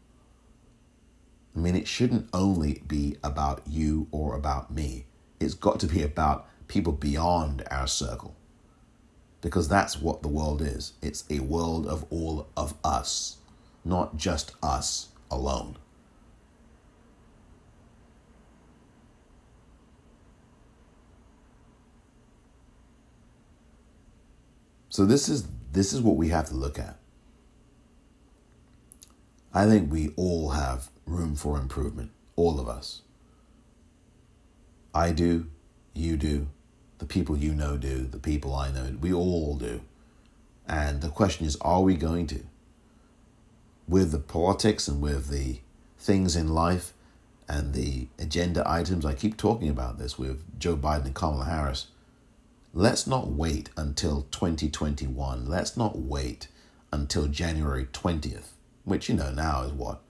I 1.55 1.61
mean, 1.61 1.77
it 1.77 1.89
shouldn't 1.89 2.29
only 2.33 2.83
be 2.87 3.17
about 3.23 3.63
you 3.67 4.07
or 4.11 4.35
about 4.35 4.71
me. 4.73 5.07
It's 5.41 5.55
got 5.55 5.81
to 5.81 5.87
be 5.87 6.03
about 6.03 6.47
people 6.69 6.93
beyond 6.93 7.65
our 7.71 7.87
circle. 7.87 8.35
Because 9.41 9.69
that's 9.69 10.01
what 10.01 10.23
the 10.23 10.29
world 10.29 10.63
is. 10.63 10.95
It's 11.03 11.25
a 11.31 11.41
world 11.41 11.87
of 11.87 12.05
all 12.11 12.49
of 12.57 12.75
us, 12.85 13.39
not 13.85 14.17
just 14.17 14.53
us 14.63 15.09
alone. 15.31 15.77
So 24.99 25.07
this 25.07 25.29
is 25.29 25.47
this 25.71 25.93
is 25.93 26.01
what 26.01 26.17
we 26.17 26.31
have 26.31 26.49
to 26.49 26.57
look 26.57 26.77
at. 26.77 26.97
I 29.55 29.65
think 29.65 29.93
we 29.93 30.13
all 30.17 30.49
have 30.49 30.91
room 31.07 31.37
for 31.37 31.57
improvement, 31.57 32.11
all 32.35 32.59
of 32.59 32.69
us. 32.69 33.03
I 34.93 35.13
do, 35.13 35.47
you 35.95 36.17
do, 36.17 36.49
the 36.99 37.07
people 37.07 37.37
you 37.37 37.55
know 37.55 37.77
do, 37.77 38.09
the 38.09 38.19
people 38.19 38.53
I 38.53 38.73
know, 38.73 38.97
we 39.01 39.13
all 39.13 39.55
do. 39.55 39.83
And 40.67 41.01
the 41.01 41.11
question 41.11 41.47
is, 41.47 41.55
are 41.61 41.83
we 41.83 41.95
going 41.95 42.27
to? 42.35 42.41
With 43.87 44.11
the 44.11 44.19
politics 44.19 44.89
and 44.89 45.01
with 45.01 45.29
the 45.29 45.61
things 45.97 46.35
in 46.35 46.49
life 46.49 46.93
and 47.49 47.73
the 47.73 48.09
agenda 48.19 48.69
items, 48.69 49.07
I 49.07 49.15
keep 49.15 49.37
talking 49.37 49.69
about 49.69 49.97
this 50.01 50.19
with 50.19 50.59
Joe 50.59 50.77
Biden 50.77 51.05
and 51.05 51.15
Kamala 51.15 51.45
Harris. 51.45 51.87
Let's 52.75 53.07
not 53.07 53.29
wait 53.29 53.71
until 53.77 54.27
2021. 54.31 55.47
Let's 55.47 55.77
not 55.77 55.99
wait 55.99 56.49
until 56.93 57.27
January 57.27 57.87
20th, 57.87 58.51
which, 58.85 59.09
you 59.09 59.15
know, 59.15 59.31
now 59.33 59.63
is 59.63 59.73
what? 59.73 60.03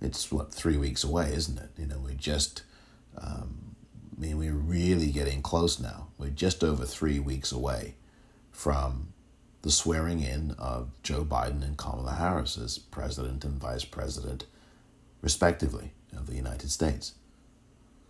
It's 0.00 0.32
what, 0.32 0.52
three 0.52 0.76
weeks 0.76 1.04
away, 1.04 1.32
isn't 1.34 1.58
it? 1.58 1.70
You 1.78 1.86
know, 1.86 1.98
we're 1.98 2.14
just, 2.14 2.62
um, 3.18 3.76
I 4.16 4.20
mean, 4.20 4.38
we're 4.38 4.52
really 4.52 5.10
getting 5.10 5.42
close 5.42 5.78
now. 5.78 6.08
We're 6.18 6.30
just 6.30 6.64
over 6.64 6.84
three 6.84 7.18
weeks 7.18 7.52
away 7.52 7.94
from 8.50 9.12
the 9.62 9.70
swearing 9.70 10.22
in 10.22 10.54
of 10.58 10.90
Joe 11.02 11.24
Biden 11.24 11.62
and 11.62 11.76
Kamala 11.76 12.12
Harris 12.12 12.56
as 12.56 12.78
president 12.78 13.44
and 13.44 13.60
vice 13.60 13.84
president, 13.84 14.46
respectively, 15.20 15.92
of 16.16 16.26
the 16.26 16.36
United 16.36 16.70
States. 16.70 17.14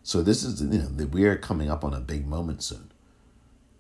So 0.03 0.23
this 0.23 0.45
is, 0.45 0.61
you 0.61 0.79
know, 0.79 1.07
we 1.07 1.25
are 1.25 1.37
coming 1.37 1.71
up 1.71 1.83
on 1.83 1.93
a 1.93 2.01
big 2.01 2.27
moment 2.27 2.63
soon. 2.63 2.93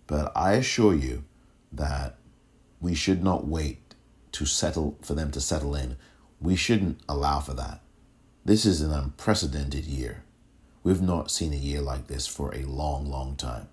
But 0.06 0.32
I 0.36 0.52
assure 0.52 0.94
you 0.94 1.24
that 1.72 2.16
we 2.80 2.94
should 2.94 3.22
not 3.22 3.46
wait 3.46 3.94
to 4.32 4.46
settle 4.46 4.98
for 5.02 5.14
them 5.14 5.30
to 5.32 5.40
settle 5.40 5.74
in. 5.74 5.96
We 6.40 6.56
shouldn't 6.56 7.00
allow 7.08 7.40
for 7.40 7.54
that. 7.54 7.80
This 8.44 8.64
is 8.64 8.80
an 8.80 8.92
unprecedented 8.92 9.84
year. 9.86 10.22
We've 10.82 11.02
not 11.02 11.30
seen 11.30 11.52
a 11.52 11.56
year 11.56 11.80
like 11.80 12.06
this 12.06 12.26
for 12.26 12.54
a 12.54 12.62
long, 12.62 13.06
long 13.06 13.34
time. 13.34 13.68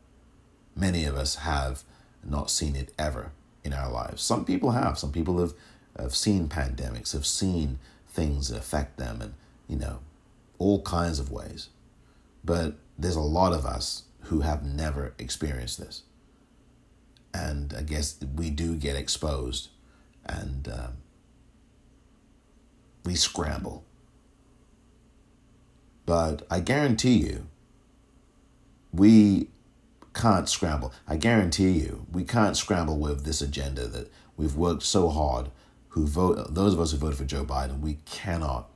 Many 0.75 1.05
of 1.05 1.15
us 1.15 1.35
have 1.35 1.83
not 2.23 2.49
seen 2.49 2.75
it 2.75 2.91
ever 2.97 3.31
in 3.63 3.73
our 3.73 3.91
lives. 3.91 4.23
Some 4.23 4.45
people 4.45 4.71
have. 4.71 4.97
Some 4.97 5.11
people 5.11 5.39
have, 5.39 5.53
have 5.99 6.15
seen 6.15 6.47
pandemics, 6.47 7.13
have 7.13 7.27
seen 7.27 7.77
things 8.07 8.49
affect 8.49 8.97
them, 8.97 9.21
and, 9.21 9.33
you 9.67 9.75
know, 9.75 9.99
all 10.57 10.81
kinds 10.81 11.19
of 11.19 11.31
ways. 11.31 11.69
But 12.43 12.75
there's 12.97 13.15
a 13.15 13.21
lot 13.21 13.53
of 13.53 13.65
us 13.65 14.03
who 14.21 14.41
have 14.41 14.63
never 14.63 15.13
experienced 15.19 15.79
this 15.79 16.03
and 17.33 17.73
I 17.77 17.81
guess 17.81 18.17
we 18.35 18.49
do 18.49 18.75
get 18.75 18.95
exposed, 18.95 19.69
and 20.25 20.67
um, 20.67 20.93
we 23.03 23.15
scramble. 23.15 23.83
But 26.05 26.45
I 26.49 26.59
guarantee 26.59 27.17
you, 27.17 27.47
we 28.93 29.47
can't 30.13 30.47
scramble. 30.47 30.93
I 31.07 31.17
guarantee 31.17 31.71
you, 31.71 32.05
we 32.11 32.23
can't 32.23 32.55
scramble 32.55 32.97
with 32.97 33.25
this 33.25 33.41
agenda 33.41 33.87
that 33.87 34.11
we've 34.37 34.55
worked 34.55 34.83
so 34.83 35.09
hard. 35.09 35.49
Who 35.89 36.07
vote? 36.07 36.53
Those 36.53 36.73
of 36.73 36.79
us 36.79 36.91
who 36.91 36.97
voted 36.97 37.17
for 37.17 37.25
Joe 37.25 37.45
Biden, 37.45 37.79
we 37.79 37.99
cannot 38.05 38.69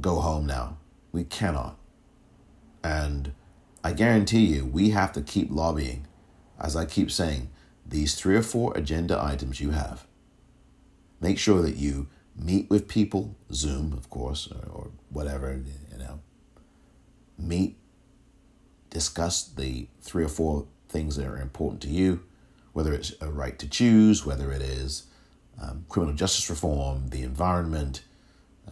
go 0.00 0.20
home 0.20 0.46
now. 0.46 0.78
We 1.12 1.24
cannot. 1.24 1.76
And 2.82 3.32
I 3.84 3.92
guarantee 3.92 4.46
you, 4.46 4.64
we 4.64 4.90
have 4.90 5.12
to 5.12 5.20
keep 5.20 5.50
lobbying 5.50 6.06
as 6.60 6.76
I 6.76 6.84
keep 6.84 7.10
saying, 7.10 7.50
these 7.86 8.14
three 8.14 8.36
or 8.36 8.42
four 8.42 8.76
agenda 8.76 9.22
items 9.22 9.60
you 9.60 9.70
have, 9.70 10.06
Make 11.20 11.38
sure 11.38 11.60
that 11.62 11.76
you 11.76 12.08
meet 12.34 12.70
with 12.70 12.88
people, 12.88 13.36
Zoom, 13.52 13.92
of 13.92 14.08
course, 14.08 14.48
or, 14.50 14.70
or 14.70 14.90
whatever, 15.10 15.52
you 15.92 15.98
know. 15.98 16.20
Meet, 17.38 17.76
discuss 18.88 19.44
the 19.44 19.88
three 20.00 20.24
or 20.24 20.28
four 20.28 20.66
things 20.88 21.16
that 21.16 21.26
are 21.26 21.36
important 21.36 21.82
to 21.82 21.88
you, 21.88 22.22
whether 22.72 22.94
it's 22.94 23.12
a 23.20 23.30
right 23.30 23.58
to 23.58 23.68
choose, 23.68 24.24
whether 24.24 24.50
it 24.50 24.62
is 24.62 25.04
um, 25.60 25.84
criminal 25.88 26.14
justice 26.14 26.48
reform, 26.48 27.08
the 27.10 27.22
environment, 27.22 28.02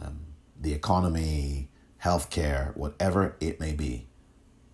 um, 0.00 0.20
the 0.58 0.72
economy, 0.72 1.68
healthcare, 2.02 2.74
whatever 2.76 3.36
it 3.40 3.60
may 3.60 3.74
be, 3.74 4.06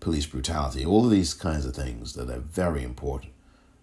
police 0.05 0.27
brutality, 0.27 0.85
all 0.85 1.03
of 1.05 1.09
these 1.09 1.33
kinds 1.33 1.65
of 1.65 1.75
things 1.75 2.13
that 2.13 2.29
are 2.29 2.37
very 2.37 2.83
important, 2.83 3.31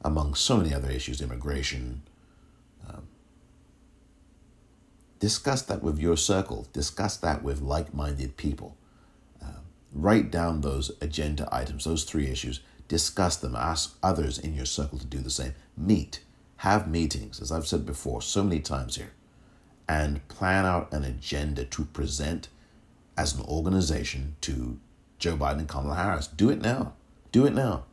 among 0.04 0.34
so 0.34 0.56
many 0.56 0.72
other 0.72 0.88
issues, 0.88 1.20
immigration. 1.20 2.00
Um, 2.88 3.08
discuss 5.18 5.62
that 5.62 5.82
with 5.82 5.98
your 5.98 6.16
circle, 6.16 6.68
discuss 6.72 7.16
that 7.16 7.42
with 7.42 7.60
like 7.60 7.92
minded 7.92 8.36
people. 8.36 8.76
Uh, 9.42 9.62
write 9.92 10.30
down 10.30 10.60
those 10.60 10.92
agenda 11.00 11.48
items, 11.50 11.86
those 11.86 12.04
three 12.04 12.28
issues, 12.28 12.60
discuss 12.86 13.36
them, 13.36 13.56
ask 13.56 13.98
others 14.00 14.38
in 14.38 14.54
your 14.54 14.64
circle 14.64 15.00
to 15.00 15.06
do 15.06 15.18
the 15.18 15.28
same. 15.28 15.54
Meet, 15.76 16.20
have 16.58 16.86
meetings, 16.88 17.42
as 17.42 17.50
I've 17.50 17.66
said 17.66 17.84
before 17.84 18.22
so 18.22 18.44
many 18.44 18.60
times 18.60 18.94
here, 18.94 19.10
and 19.88 20.28
plan 20.28 20.66
out 20.66 20.92
an 20.92 21.02
agenda 21.02 21.64
to 21.64 21.84
present 21.86 22.46
as 23.16 23.34
an 23.34 23.44
organization 23.44 24.36
to 24.42 24.78
Joe 25.22 25.36
Biden 25.36 25.60
and 25.60 25.68
Kamala 25.68 25.94
Harris. 25.94 26.26
Do 26.26 26.50
it 26.50 26.60
now. 26.60 26.94
Do 27.30 27.46
it 27.46 27.54
now. 27.54 27.84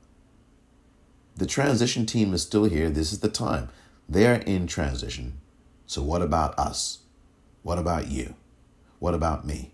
The 1.35 1.45
transition 1.45 2.07
team 2.07 2.33
is 2.33 2.41
still 2.41 2.63
here. 2.63 2.89
This 2.89 3.13
is 3.13 3.19
the 3.19 3.29
time. 3.29 3.69
They're 4.09 4.41
in 4.41 4.65
transition. 4.65 5.39
So, 5.85 6.01
what 6.01 6.23
about 6.23 6.57
us? 6.57 6.99
What 7.61 7.77
about 7.77 8.07
you? 8.07 8.33
What 8.97 9.13
about 9.13 9.45
me? 9.45 9.73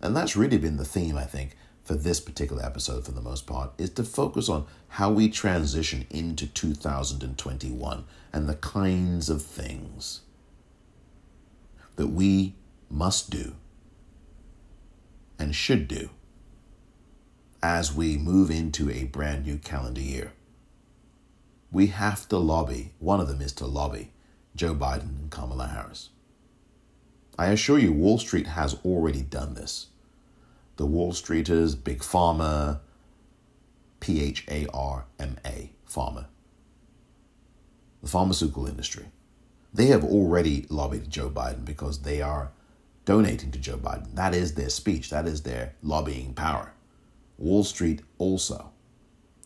And 0.00 0.16
that's 0.16 0.36
really 0.36 0.58
been 0.58 0.76
the 0.76 0.84
theme, 0.84 1.18
I 1.18 1.24
think, 1.24 1.56
for 1.82 1.94
this 1.94 2.20
particular 2.20 2.64
episode 2.64 3.04
for 3.04 3.10
the 3.10 3.20
most 3.20 3.48
part, 3.48 3.72
is 3.78 3.90
to 3.90 4.04
focus 4.04 4.48
on 4.48 4.66
how 4.90 5.10
we 5.10 5.28
transition 5.28 6.06
into 6.08 6.46
2021 6.46 8.04
and 8.32 8.48
the 8.48 8.54
kinds 8.54 9.28
of 9.28 9.42
things 9.42 10.20
that 11.96 12.08
we 12.08 12.54
must 12.88 13.28
do 13.28 13.56
and 15.36 15.52
should 15.52 15.88
do 15.88 16.10
as 17.62 17.94
we 17.94 18.16
move 18.16 18.50
into 18.50 18.90
a 18.90 19.04
brand 19.04 19.46
new 19.46 19.58
calendar 19.58 20.00
year. 20.00 20.32
We 21.70 21.88
have 21.88 22.28
to 22.28 22.38
lobby, 22.38 22.92
one 22.98 23.20
of 23.20 23.28
them 23.28 23.40
is 23.40 23.52
to 23.54 23.66
lobby 23.66 24.12
Joe 24.54 24.74
Biden 24.74 25.20
and 25.20 25.30
Kamala 25.30 25.66
Harris. 25.68 26.10
I 27.38 27.48
assure 27.48 27.78
you, 27.78 27.92
Wall 27.92 28.18
Street 28.18 28.46
has 28.46 28.74
already 28.84 29.20
done 29.20 29.54
this. 29.54 29.88
The 30.76 30.86
Wall 30.86 31.12
Streeters, 31.12 31.82
Big 31.82 32.00
Pharma, 32.00 32.80
P 34.00 34.22
H 34.22 34.44
A 34.48 34.66
R 34.72 35.06
M 35.18 35.36
A, 35.44 35.72
Pharma, 35.88 36.26
the 38.02 38.08
pharmaceutical 38.08 38.66
industry. 38.66 39.06
They 39.74 39.86
have 39.86 40.04
already 40.04 40.66
lobbied 40.70 41.10
Joe 41.10 41.28
Biden 41.28 41.64
because 41.64 42.02
they 42.02 42.22
are 42.22 42.52
donating 43.04 43.50
to 43.52 43.58
Joe 43.58 43.76
Biden. 43.76 44.14
That 44.14 44.34
is 44.34 44.54
their 44.54 44.70
speech, 44.70 45.10
that 45.10 45.26
is 45.26 45.42
their 45.42 45.74
lobbying 45.82 46.32
power. 46.34 46.72
Wall 47.38 47.64
Street 47.64 48.02
also, 48.18 48.70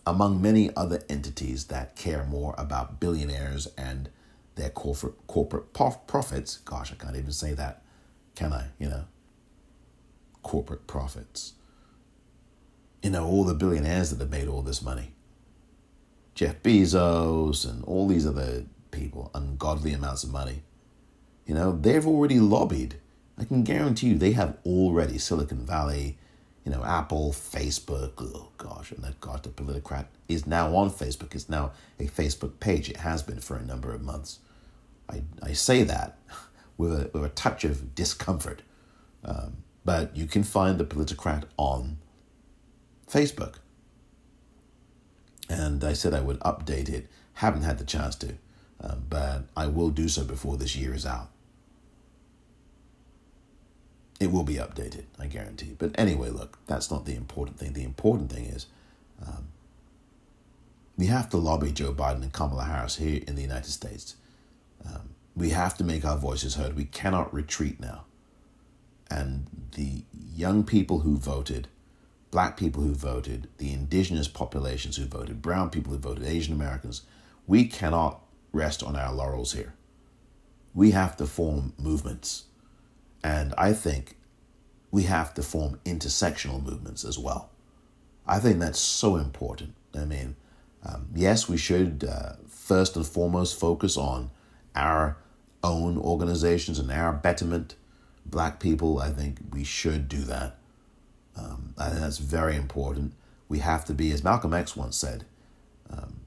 among 0.07 0.41
many 0.41 0.75
other 0.77 1.03
entities 1.09 1.67
that 1.67 1.97
care 1.97 2.25
more 2.25 2.55
about 2.57 3.01
billionaires 3.01 3.69
and 3.77 4.09
their 4.55 4.71
corporate 4.71 5.27
corporate 5.27 5.73
profits. 5.73 6.59
Gosh, 6.59 6.93
I 6.93 6.97
can't 6.97 7.17
even 7.17 7.33
say 7.33 7.55
that, 7.55 7.83
can 8.35 8.53
I? 8.53 8.69
You 8.79 8.89
know, 8.89 9.05
corporate 10.43 10.87
profits. 10.87 11.55
You 13.03 13.11
know, 13.11 13.27
all 13.27 13.45
the 13.45 13.55
billionaires 13.55 14.11
that 14.11 14.21
have 14.21 14.31
made 14.31 14.49
all 14.49 14.63
this 14.63 14.83
money. 14.83 15.13
Jeff 16.35 16.63
Bezos 16.63 17.69
and 17.69 17.83
all 17.85 18.07
these 18.07 18.27
other 18.27 18.65
people, 18.91 19.31
ungodly 19.35 19.93
amounts 19.93 20.25
of 20.25 20.31
money. 20.31 20.63
You 21.47 21.55
know, 21.55 21.73
they've 21.73 22.07
already 22.07 22.39
lobbied. 22.39 22.97
I 23.39 23.45
can 23.45 23.65
guarantee 23.65 24.09
you 24.09 24.19
they 24.19 24.33
have 24.33 24.59
already 24.65 25.19
Silicon 25.19 25.65
Valley, 25.65 26.19
you 26.65 26.71
know, 26.73 26.85
Apple, 26.85 27.33
Facebook, 27.33 28.13
oh 28.19 28.51
gosh, 28.59 28.93
and 28.93 29.03
that 29.03 29.21
God, 29.21 29.43
the 29.43 29.49
Politicrat 29.49 30.07
is 30.29 30.47
now 30.47 30.75
on 30.77 30.91
Facebook. 30.91 31.35
It's 31.35 31.49
now 31.49 31.73
a 31.99 32.05
Facebook 32.05 32.61
page. 32.61 32.91
It 32.91 32.99
has 32.99 33.23
been 33.23 33.41
for 33.41 33.57
a 33.57 33.65
number 33.65 33.93
of 33.95 34.03
months. 34.03 34.41
I, 35.09 35.23
I 35.43 35.53
say 35.55 35.83
that 35.85 36.19
with 36.77 36.93
a, 36.93 37.11
with 37.13 37.25
a 37.25 37.31
touch 37.31 37.65
of 37.65 37.95
discomfort. 37.95 38.63
Um, 39.25 39.59
but 39.85 40.15
you 40.17 40.27
can 40.27 40.45
find 40.45 40.79
the 40.79 40.85
Politicrat 40.85 41.45
on 41.57 41.99
Facebook. 43.11 43.57
And 45.49 45.83
I 45.83 45.95
said 45.95 46.15
I 46.15 46.21
would 46.21 46.39
update 46.41 46.89
it. 46.89 47.09
Haven't 47.35 47.63
had 47.63 47.79
the 47.79 47.85
chance 47.85 48.15
to, 48.17 48.35
uh, 48.83 48.97
but 49.09 49.45
I 49.57 49.67
will 49.67 49.91
do 49.91 50.09
so 50.09 50.25
before 50.25 50.57
this 50.57 50.77
year 50.77 50.95
is 50.95 51.07
out. 51.07 51.31
It 54.21 54.31
will 54.31 54.45
be 54.45 54.57
updated, 54.57 55.05
I 55.19 55.27
guarantee. 55.27 55.75
But 55.77 55.99
anyway, 55.99 56.29
look, 56.29 56.59
that's 56.67 56.91
not 56.91 57.07
the 57.07 57.17
important 57.17 57.59
thing. 57.59 57.73
The 57.73 57.83
important 57.83 58.31
thing 58.31 58.45
is 58.45 58.67
um, 59.27 59.49
we 60.99 61.07
have 61.07 61.31
to 61.31 61.39
lobby 61.39 61.73
Joe 61.73 61.95
Biden 61.95 62.23
and 62.23 62.33
Kamala 62.33 62.65
Harris 62.65 62.97
here 62.97 63.23
in 63.27 63.35
the 63.35 63.43
United 63.43 63.71
States. 63.71 64.17
Um, 64.85 65.11
we 65.35 65.51
have 65.51 65.77
to 65.79 65.85
make 65.85 66.05
our 66.05 66.19
voices 66.19 66.57
heard. 66.57 66.77
We 66.77 66.85
cannot 66.85 67.33
retreat 67.33 67.81
now. 67.81 68.05
And 69.11 69.47
the 69.75 70.05
young 70.13 70.65
people 70.65 71.01
who 71.01 71.17
voted, 71.17 71.69
black 72.31 72.59
people 72.59 72.83
who 72.83 72.95
voted, 72.95 73.49
the 73.57 73.73
indigenous 73.73 74.29
populations 74.29 74.97
who 74.97 75.07
voted, 75.07 75.41
brown 75.43 75.71
people 75.71 75.93
who 75.93 75.99
voted, 75.99 76.27
Asian 76.27 76.53
Americans, 76.53 77.03
we 77.47 77.65
cannot 77.65 78.21
rest 78.53 78.83
on 78.83 78.97
our 78.97 79.13
laurels 79.13 79.55
here. 79.55 79.75
We 80.75 80.91
have 80.93 81.17
to 81.17 81.27
form 81.27 81.73
movements. 81.79 82.45
And 83.23 83.55
I 83.59 83.73
think 83.73 84.17
we 84.91 85.05
have 85.05 85.35
to 85.35 85.43
form 85.43 85.79
intersectional 85.85 86.63
movements 86.63 87.05
as 87.05 87.19
well. 87.19 87.51
I 88.27 88.39
think 88.39 88.59
that's 88.59 88.79
so 88.79 89.17
important. 89.17 89.75
I 89.95 90.05
mean, 90.05 90.37
um, 90.85 91.09
yes, 91.15 91.49
we 91.49 91.57
should 91.57 92.05
uh, 92.09 92.33
first 92.49 92.97
and 92.97 93.07
foremost 93.07 93.59
focus 93.59 93.97
on 93.97 94.31
our 94.75 95.17
own 95.63 95.99
organizations 95.99 96.79
and 96.79 96.91
our 96.91 97.13
betterment. 97.13 97.75
Black 98.25 98.61
people, 98.61 98.99
I 98.99 99.11
think 99.11 99.39
we 99.53 99.65
should 99.65 100.09
do 100.09 100.23
that. 100.23 100.57
Um, 101.37 101.75
I 101.79 101.89
think 101.89 102.01
that's 102.01 102.19
very 102.19 102.57
important. 102.57 103.15
We 103.49 103.59
have 103.59 103.85
to 103.87 103.95
be, 103.95 104.13
as 104.13 104.23
Malcolm 104.23 104.55
X 104.55 104.77
once 104.77 104.97
said, 104.97 105.25
um, 105.91 106.21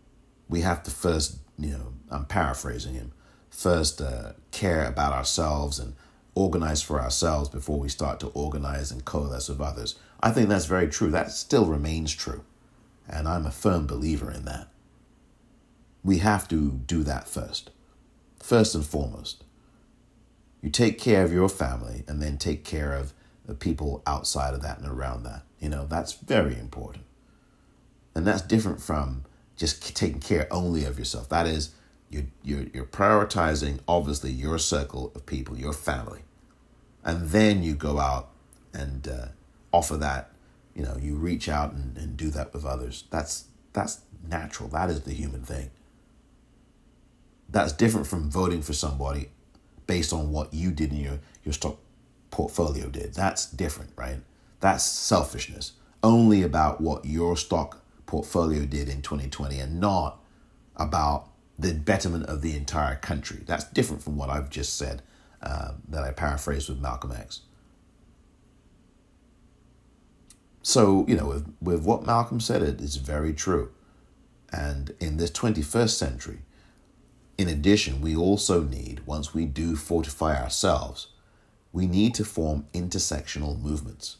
we 0.49 0.61
have 0.61 0.83
to 0.83 0.91
first, 0.91 1.37
you 1.57 1.71
know, 1.71 1.93
I'm 2.09 2.25
paraphrasing 2.25 2.93
him, 2.93 3.11
first 3.49 4.01
uh, 4.01 4.33
care 4.51 4.85
about 4.85 5.13
ourselves 5.13 5.79
and 5.79 5.95
organize 6.35 6.81
for 6.81 7.01
ourselves 7.01 7.49
before 7.49 7.79
we 7.79 7.89
start 7.89 8.19
to 8.19 8.27
organize 8.27 8.91
and 8.91 9.05
coalesce 9.05 9.49
with 9.49 9.61
others. 9.61 9.95
I 10.21 10.31
think 10.31 10.49
that's 10.49 10.65
very 10.65 10.87
true. 10.87 11.11
That 11.11 11.31
still 11.31 11.65
remains 11.65 12.13
true. 12.13 12.43
And 13.07 13.27
I'm 13.27 13.45
a 13.45 13.51
firm 13.51 13.85
believer 13.85 14.31
in 14.31 14.45
that. 14.45 14.69
We 16.03 16.19
have 16.19 16.47
to 16.49 16.71
do 16.71 17.03
that 17.03 17.27
first 17.27 17.69
first 18.43 18.75
and 18.75 18.85
foremost. 18.85 19.43
You 20.61 20.69
take 20.69 20.99
care 20.99 21.23
of 21.23 21.31
your 21.31 21.47
family 21.47 22.03
and 22.07 22.21
then 22.21 22.37
take 22.37 22.65
care 22.65 22.93
of 22.93 23.13
the 23.45 23.55
people 23.55 24.03
outside 24.05 24.53
of 24.53 24.61
that 24.61 24.79
and 24.79 24.87
around 24.87 25.23
that. 25.23 25.43
You 25.59 25.69
know, 25.69 25.85
that's 25.85 26.13
very 26.13 26.59
important. 26.59 27.05
And 28.13 28.27
that's 28.27 28.41
different 28.41 28.81
from 28.81 29.23
just 29.55 29.95
taking 29.95 30.19
care 30.19 30.47
only 30.51 30.83
of 30.83 30.99
yourself. 30.99 31.29
That 31.29 31.47
is, 31.47 31.71
you're, 32.13 32.25
you're, 32.43 32.67
you're 32.73 32.85
prioritizing, 32.85 33.79
obviously, 33.87 34.31
your 34.31 34.59
circle 34.59 35.11
of 35.15 35.25
people, 35.25 35.57
your 35.57 35.73
family. 35.73 36.21
And 37.03 37.29
then 37.29 37.63
you 37.63 37.75
go 37.75 37.99
out 37.99 38.29
and 38.73 39.07
uh, 39.07 39.27
offer 39.71 39.97
that, 39.97 40.31
you 40.75 40.83
know, 40.83 40.97
you 41.01 41.15
reach 41.15 41.49
out 41.49 41.73
and, 41.73 41.97
and 41.97 42.15
do 42.15 42.29
that 42.29 42.53
with 42.53 42.65
others. 42.65 43.05
That's, 43.09 43.45
that's 43.73 44.01
natural. 44.27 44.69
That 44.69 44.89
is 44.89 45.01
the 45.01 45.13
human 45.13 45.43
thing. 45.43 45.71
That's 47.49 47.73
different 47.73 48.07
from 48.07 48.29
voting 48.29 48.61
for 48.61 48.73
somebody 48.73 49.29
based 49.85 50.13
on 50.13 50.31
what 50.31 50.53
you 50.53 50.71
did 50.71 50.91
in 50.91 50.99
your, 50.99 51.19
your 51.43 51.53
stock 51.53 51.77
portfolio 52.31 52.87
did. 52.89 53.13
That's 53.13 53.45
different, 53.45 53.91
right? 53.95 54.17
That's 54.59 54.83
selfishness. 54.83 55.73
Only 56.01 56.41
about 56.41 56.81
what 56.81 57.05
your 57.05 57.37
stock 57.37 57.83
portfolio 58.05 58.65
did 58.65 58.89
in 58.89 59.01
2020 59.01 59.59
and 59.59 59.79
not 59.79 60.19
about 60.75 61.29
the 61.57 61.73
betterment 61.73 62.25
of 62.25 62.41
the 62.41 62.55
entire 62.55 62.95
country. 62.95 63.43
That's 63.45 63.65
different 63.65 64.01
from 64.01 64.17
what 64.17 64.29
I've 64.29 64.49
just 64.49 64.77
said 64.77 65.01
uh, 65.41 65.73
that 65.89 66.03
I 66.03 66.11
paraphrased 66.11 66.69
with 66.69 66.79
Malcolm 66.79 67.11
X. 67.11 67.41
So, 70.61 71.05
you 71.07 71.15
know, 71.15 71.27
with, 71.27 71.55
with 71.61 71.83
what 71.83 72.05
Malcolm 72.05 72.39
said, 72.39 72.61
it 72.61 72.79
is 72.79 72.95
very 72.95 73.33
true. 73.33 73.71
And 74.51 74.93
in 74.99 75.17
this 75.17 75.31
21st 75.31 75.89
century, 75.89 76.39
in 77.37 77.49
addition, 77.49 78.01
we 78.01 78.15
also 78.15 78.63
need, 78.63 79.01
once 79.05 79.33
we 79.33 79.45
do 79.45 79.75
fortify 79.75 80.41
ourselves, 80.41 81.07
we 81.73 81.87
need 81.87 82.13
to 82.15 82.23
form 82.23 82.67
intersectional 82.73 83.59
movements 83.59 84.17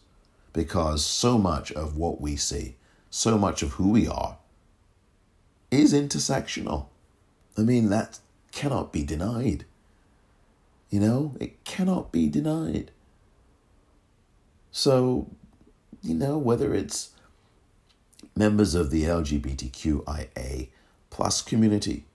because 0.52 1.06
so 1.06 1.38
much 1.38 1.72
of 1.72 1.96
what 1.98 2.20
we 2.20 2.36
see, 2.36 2.76
so 3.10 3.38
much 3.38 3.62
of 3.62 3.74
who 3.74 3.90
we 3.90 4.08
are, 4.08 4.38
is 5.72 5.94
intersectional. 5.94 6.88
I 7.58 7.62
mean, 7.62 7.90
that 7.90 8.20
cannot 8.52 8.92
be 8.92 9.04
denied. 9.04 9.66
You 10.90 11.00
know, 11.00 11.36
it 11.40 11.64
cannot 11.64 12.12
be 12.12 12.30
denied. 12.30 12.92
So, 14.72 15.28
you 16.02 16.14
know, 16.14 16.38
whether 16.38 16.74
it's 16.74 17.12
members 18.36 18.76
of 18.76 18.90
the 18.90 19.04
LGBTQIA 19.04 20.70
plus 21.10 21.42
community, 21.42 22.06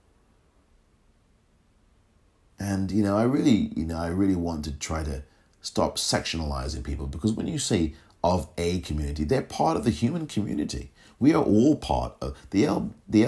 and 2.59 2.91
you 2.91 3.03
know, 3.03 3.16
I 3.16 3.22
really, 3.22 3.72
you 3.76 3.84
know, 3.84 3.99
I 3.99 4.09
really 4.09 4.34
want 4.34 4.64
to 4.64 4.72
try 4.72 5.05
to 5.05 5.22
stop 5.61 5.97
sectionalizing 5.97 6.82
people 6.82 7.07
because 7.07 7.32
when 7.32 7.47
you 7.47 7.59
say 7.59 7.95
of 8.24 8.49
a 8.59 8.80
community, 8.80 9.24
they're 9.24 9.43
part 9.43 9.76
of 9.76 9.84
the 9.84 9.91
human 9.91 10.26
community. 10.26 10.91
We 11.20 11.34
are 11.34 11.43
all 11.43 11.76
part 11.76 12.14
of 12.20 12.36
the 12.51 12.64
L, 12.64 12.95
the 13.09 13.24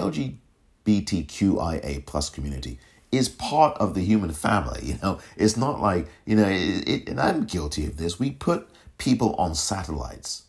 LGBTQIA 0.85 2.05
plus 2.05 2.29
community 2.29 2.79
is 3.11 3.29
part 3.29 3.77
of 3.77 3.93
the 3.93 4.01
human 4.01 4.31
family. 4.31 4.81
You 4.83 4.97
know, 5.01 5.19
it's 5.35 5.57
not 5.57 5.81
like 5.81 6.07
you 6.25 6.35
know, 6.35 6.47
it, 6.47 6.87
it, 6.87 7.09
and 7.09 7.19
I'm 7.19 7.45
guilty 7.45 7.85
of 7.85 7.97
this. 7.97 8.19
We 8.19 8.31
put 8.31 8.69
people 8.97 9.35
on 9.35 9.55
satellites. 9.55 10.43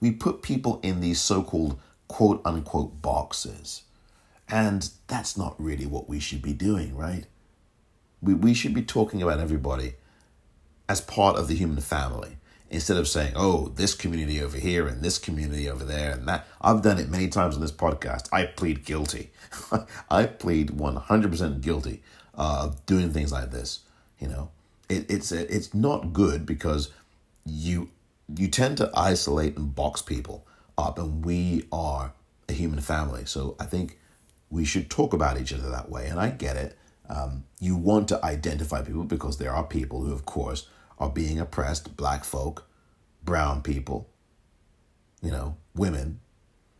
We 0.00 0.12
put 0.12 0.42
people 0.42 0.80
in 0.82 1.00
these 1.00 1.20
so-called 1.20 1.78
quote 2.08 2.40
unquote 2.44 3.02
boxes. 3.02 3.82
And 4.48 4.88
that's 5.06 5.36
not 5.36 5.54
really 5.62 5.86
what 5.86 6.08
we 6.08 6.18
should 6.18 6.42
be 6.42 6.52
doing, 6.52 6.96
right? 6.96 7.26
We, 8.20 8.34
we 8.34 8.54
should 8.54 8.74
be 8.74 8.82
talking 8.82 9.22
about 9.22 9.38
everybody 9.38 9.94
as 10.88 11.00
part 11.00 11.36
of 11.36 11.46
the 11.46 11.54
human 11.54 11.80
family 11.80 12.36
instead 12.70 12.96
of 12.96 13.08
saying, 13.08 13.32
oh, 13.36 13.68
this 13.74 13.94
community 13.94 14.40
over 14.40 14.56
here 14.56 14.86
and 14.86 15.02
this 15.02 15.18
community 15.18 15.68
over 15.68 15.84
there 15.84 16.12
and 16.12 16.26
that. 16.28 16.46
I've 16.60 16.82
done 16.82 16.98
it 16.98 17.10
many 17.10 17.28
times 17.28 17.56
on 17.56 17.60
this 17.60 17.72
podcast. 17.72 18.28
I 18.32 18.46
plead 18.46 18.84
guilty. 18.84 19.30
I 20.10 20.26
plead 20.26 20.70
100% 20.70 21.60
guilty 21.60 22.02
of 22.34 22.84
doing 22.86 23.12
things 23.12 23.32
like 23.32 23.50
this. 23.50 23.80
You 24.20 24.28
know, 24.28 24.50
it, 24.88 25.10
it's 25.10 25.32
it's 25.32 25.72
not 25.74 26.12
good 26.12 26.46
because 26.46 26.90
you 27.44 27.90
you 28.36 28.48
tend 28.48 28.76
to 28.78 28.90
isolate 28.94 29.56
and 29.56 29.74
box 29.74 30.02
people 30.02 30.46
up, 30.76 30.98
and 30.98 31.24
we 31.24 31.66
are 31.72 32.12
a 32.48 32.52
human 32.52 32.80
family. 32.80 33.24
So 33.24 33.56
I 33.58 33.64
think 33.64 33.98
we 34.50 34.64
should 34.64 34.90
talk 34.90 35.12
about 35.12 35.40
each 35.40 35.52
other 35.52 35.70
that 35.70 35.90
way. 35.90 36.06
And 36.06 36.20
I 36.20 36.30
get 36.30 36.56
it. 36.56 36.76
Um, 37.08 37.44
you 37.60 37.76
want 37.76 38.08
to 38.08 38.24
identify 38.24 38.82
people 38.82 39.04
because 39.04 39.38
there 39.38 39.52
are 39.52 39.64
people 39.64 40.02
who, 40.02 40.12
of 40.12 40.26
course, 40.26 40.68
are 41.00 41.08
being 41.10 41.40
oppressed 41.40 41.96
black 41.96 42.24
folk, 42.24 42.68
brown 43.24 43.62
people, 43.62 44.08
you 45.22 45.30
know, 45.30 45.56
women. 45.74 46.20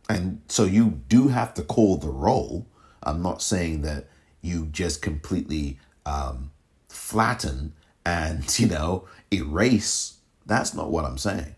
And 0.07 0.41
so 0.47 0.63
you 0.63 1.01
do 1.09 1.29
have 1.29 1.53
to 1.55 1.63
call 1.63 1.97
the 1.97 2.09
roll. 2.09 2.67
I'm 3.01 3.21
not 3.21 3.41
saying 3.41 3.81
that 3.81 4.07
you 4.41 4.67
just 4.67 5.01
completely 5.01 5.79
um, 6.05 6.51
flatten 6.87 7.73
and, 8.05 8.47
you 8.59 8.67
know, 8.67 9.07
erase. 9.33 10.17
That's 10.45 10.73
not 10.73 10.91
what 10.91 11.05
I'm 11.05 11.17
saying. 11.17 11.55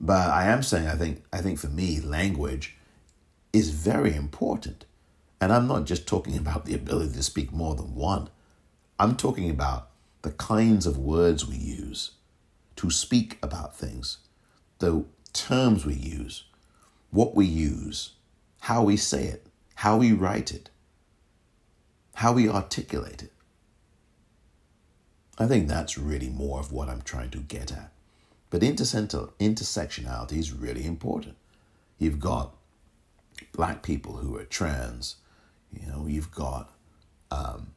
But 0.00 0.30
I 0.30 0.46
am 0.46 0.64
saying 0.64 0.88
I 0.88 0.96
think 0.96 1.22
I 1.32 1.40
think 1.40 1.60
for 1.60 1.68
me 1.68 2.00
language 2.00 2.76
is 3.52 3.70
very 3.70 4.16
important. 4.16 4.84
And 5.40 5.52
I'm 5.52 5.68
not 5.68 5.84
just 5.84 6.08
talking 6.08 6.36
about 6.42 6.64
the 6.64 6.74
ability 6.74 7.12
to 7.14 7.22
speak 7.22 7.52
more 7.52 7.76
than 7.76 7.94
one. 7.94 8.28
I'm 8.98 9.16
talking 9.16 9.48
about 9.48 9.91
the 10.22 10.32
kinds 10.32 10.86
of 10.86 10.96
words 10.96 11.46
we 11.46 11.56
use 11.56 12.12
to 12.76 12.90
speak 12.90 13.38
about 13.42 13.76
things, 13.76 14.18
the 14.78 15.04
terms 15.32 15.84
we 15.84 15.94
use, 15.94 16.44
what 17.10 17.34
we 17.34 17.44
use, 17.44 18.12
how 18.60 18.82
we 18.82 18.96
say 18.96 19.24
it, 19.24 19.46
how 19.76 19.96
we 19.96 20.12
write 20.12 20.52
it, 20.52 20.70
how 22.14 22.32
we 22.32 22.48
articulate 22.48 23.22
it. 23.22 23.32
I 25.38 25.46
think 25.46 25.66
that's 25.66 25.98
really 25.98 26.28
more 26.28 26.60
of 26.60 26.72
what 26.72 26.88
I'm 26.88 27.02
trying 27.02 27.30
to 27.30 27.38
get 27.38 27.72
at. 27.72 27.90
But 28.50 28.60
intersectionality 28.60 30.38
is 30.38 30.52
really 30.52 30.84
important. 30.84 31.36
You've 31.98 32.20
got 32.20 32.54
black 33.52 33.82
people 33.82 34.18
who 34.18 34.36
are 34.36 34.44
trans, 34.44 35.16
you 35.72 35.86
know, 35.86 36.06
you've 36.06 36.30
got, 36.30 36.70
um, 37.30 37.72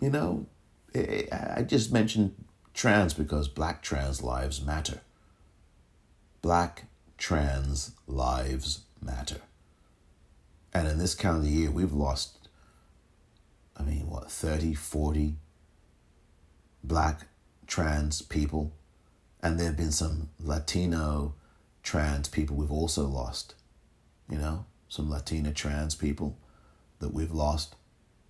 you 0.00 0.10
know, 0.10 0.46
I 0.94 1.64
just 1.66 1.92
mentioned 1.92 2.34
trans 2.74 3.14
because 3.14 3.48
black 3.48 3.82
trans 3.82 4.22
lives 4.22 4.64
matter. 4.64 5.00
Black 6.42 6.84
trans 7.18 7.92
lives 8.06 8.82
matter. 9.02 9.40
And 10.72 10.86
in 10.86 10.98
this 10.98 11.14
calendar 11.14 11.48
year, 11.48 11.70
we've 11.70 11.92
lost, 11.92 12.48
I 13.76 13.82
mean, 13.82 14.08
what, 14.08 14.30
30, 14.30 14.74
40 14.74 15.34
black 16.84 17.26
trans 17.66 18.22
people. 18.22 18.72
And 19.42 19.58
there 19.58 19.66
have 19.66 19.76
been 19.76 19.92
some 19.92 20.30
Latino 20.38 21.34
trans 21.82 22.28
people 22.28 22.56
we've 22.56 22.72
also 22.72 23.06
lost. 23.06 23.54
You 24.30 24.38
know, 24.38 24.66
some 24.88 25.10
Latina 25.10 25.52
trans 25.52 25.94
people 25.94 26.36
that 26.98 27.14
we've 27.14 27.32
lost 27.32 27.76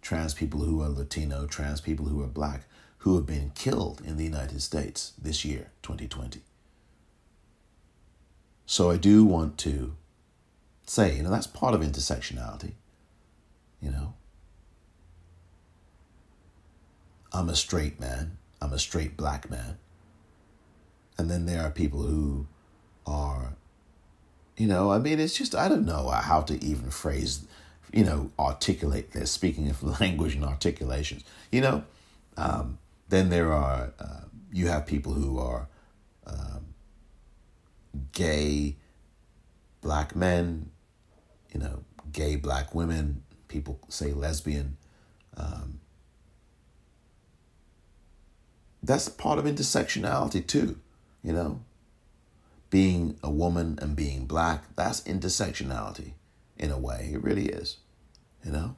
trans 0.02 0.34
people 0.34 0.60
who 0.60 0.82
are 0.82 0.88
Latino, 0.88 1.46
trans 1.46 1.80
people 1.80 2.06
who 2.06 2.22
are 2.22 2.28
black, 2.28 2.64
who 2.98 3.16
have 3.16 3.26
been 3.26 3.52
killed 3.54 4.02
in 4.04 4.16
the 4.16 4.24
United 4.24 4.62
States 4.62 5.12
this 5.20 5.44
year, 5.44 5.70
2020. 5.82 6.40
So 8.66 8.90
I 8.90 8.96
do 8.96 9.24
want 9.24 9.56
to 9.58 9.94
say, 10.86 11.16
you 11.16 11.22
know, 11.22 11.30
that's 11.30 11.46
part 11.46 11.74
of 11.74 11.80
intersectionality. 11.80 12.72
You 13.80 13.90
know, 13.90 14.14
I'm 17.32 17.48
a 17.48 17.56
straight 17.56 18.00
man, 18.00 18.38
I'm 18.60 18.72
a 18.72 18.78
straight 18.78 19.16
black 19.16 19.50
man. 19.50 19.78
And 21.16 21.30
then 21.30 21.46
there 21.46 21.62
are 21.62 21.70
people 21.70 22.02
who 22.02 22.46
are, 23.06 23.54
you 24.56 24.66
know, 24.66 24.90
I 24.92 24.98
mean, 24.98 25.18
it's 25.18 25.36
just, 25.36 25.54
I 25.54 25.68
don't 25.68 25.86
know 25.86 26.08
how 26.08 26.42
to 26.42 26.62
even 26.64 26.90
phrase 26.90 27.46
you 27.92 28.04
know, 28.04 28.30
articulate 28.38 29.12
this, 29.12 29.30
speaking 29.30 29.68
of 29.68 29.82
language 30.00 30.34
and 30.34 30.44
articulations, 30.44 31.24
you 31.50 31.60
know. 31.60 31.84
Um, 32.36 32.78
then 33.08 33.30
there 33.30 33.52
are, 33.52 33.92
uh, 33.98 34.20
you 34.52 34.68
have 34.68 34.86
people 34.86 35.14
who 35.14 35.38
are 35.38 35.68
um, 36.26 36.74
gay 38.12 38.76
black 39.80 40.14
men, 40.14 40.70
you 41.52 41.60
know, 41.60 41.84
gay 42.12 42.36
black 42.36 42.74
women, 42.74 43.22
people 43.48 43.80
say 43.88 44.12
lesbian. 44.12 44.76
Um, 45.36 45.80
that's 48.82 49.08
part 49.08 49.38
of 49.38 49.44
intersectionality 49.46 50.46
too, 50.46 50.78
you 51.22 51.32
know. 51.32 51.60
Being 52.70 53.18
a 53.22 53.30
woman 53.30 53.78
and 53.80 53.96
being 53.96 54.26
black, 54.26 54.64
that's 54.76 55.00
intersectionality 55.02 56.12
in 56.58 56.70
a 56.70 56.78
way. 56.78 57.10
It 57.12 57.22
really 57.22 57.46
is, 57.46 57.78
you 58.44 58.52
know? 58.52 58.76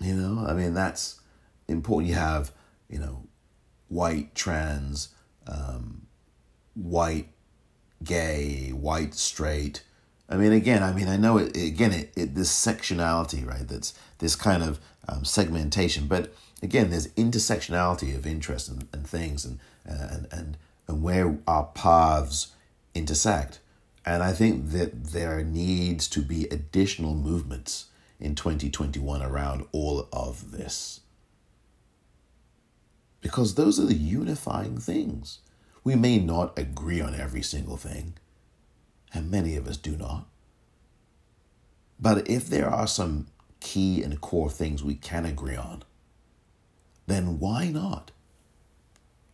You 0.00 0.14
know, 0.14 0.46
I 0.46 0.54
mean, 0.54 0.72
that's 0.72 1.20
important. 1.68 2.08
You 2.08 2.16
have, 2.16 2.52
you 2.88 2.98
know, 2.98 3.24
white, 3.88 4.34
trans, 4.34 5.10
um, 5.46 6.06
white, 6.74 7.28
gay, 8.02 8.70
white, 8.70 9.14
straight. 9.14 9.82
I 10.28 10.36
mean, 10.36 10.52
again, 10.52 10.82
I 10.82 10.92
mean, 10.92 11.08
I 11.08 11.16
know 11.16 11.36
it, 11.38 11.54
again, 11.56 11.92
it, 11.92 12.12
it 12.16 12.34
this 12.34 12.50
sectionality, 12.50 13.46
right? 13.46 13.66
That's 13.66 13.92
this 14.18 14.36
kind 14.36 14.62
of 14.62 14.80
um, 15.08 15.24
segmentation. 15.24 16.06
But 16.06 16.32
again, 16.62 16.90
there's 16.90 17.08
intersectionality 17.08 18.14
of 18.14 18.26
interest 18.26 18.68
and, 18.68 18.88
and 18.92 19.06
things 19.06 19.44
and, 19.44 19.58
and, 19.84 20.28
and, 20.30 20.56
and 20.90 21.02
where 21.04 21.38
our 21.46 21.66
paths 21.66 22.48
intersect. 22.96 23.60
And 24.04 24.24
I 24.24 24.32
think 24.32 24.70
that 24.70 25.04
there 25.12 25.44
needs 25.44 26.08
to 26.08 26.20
be 26.20 26.46
additional 26.46 27.14
movements 27.14 27.86
in 28.18 28.34
2021 28.34 29.22
around 29.22 29.66
all 29.70 30.08
of 30.12 30.50
this. 30.50 31.00
Because 33.20 33.54
those 33.54 33.78
are 33.78 33.86
the 33.86 33.94
unifying 33.94 34.78
things. 34.78 35.38
We 35.84 35.94
may 35.94 36.18
not 36.18 36.58
agree 36.58 37.00
on 37.00 37.14
every 37.14 37.42
single 37.42 37.76
thing, 37.76 38.14
and 39.14 39.30
many 39.30 39.54
of 39.54 39.68
us 39.68 39.76
do 39.76 39.96
not. 39.96 40.26
But 42.00 42.28
if 42.28 42.48
there 42.48 42.68
are 42.68 42.88
some 42.88 43.28
key 43.60 44.02
and 44.02 44.20
core 44.20 44.50
things 44.50 44.82
we 44.82 44.96
can 44.96 45.24
agree 45.24 45.56
on, 45.56 45.84
then 47.06 47.38
why 47.38 47.68
not? 47.68 48.10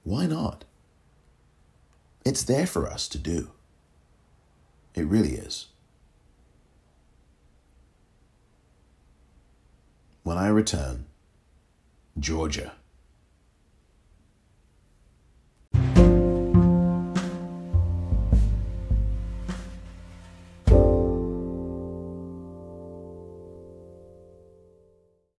Why 0.03 0.27
not? 0.27 0.65
It's 2.27 2.43
there 2.43 2.67
for 2.67 2.89
us 2.89 3.07
to 3.11 3.19
do. 3.19 3.53
It 4.97 5.07
really 5.07 5.35
is. 5.35 5.67
When 10.25 10.37
I 10.37 10.49
return, 10.49 11.07
Georgia. 12.19 12.73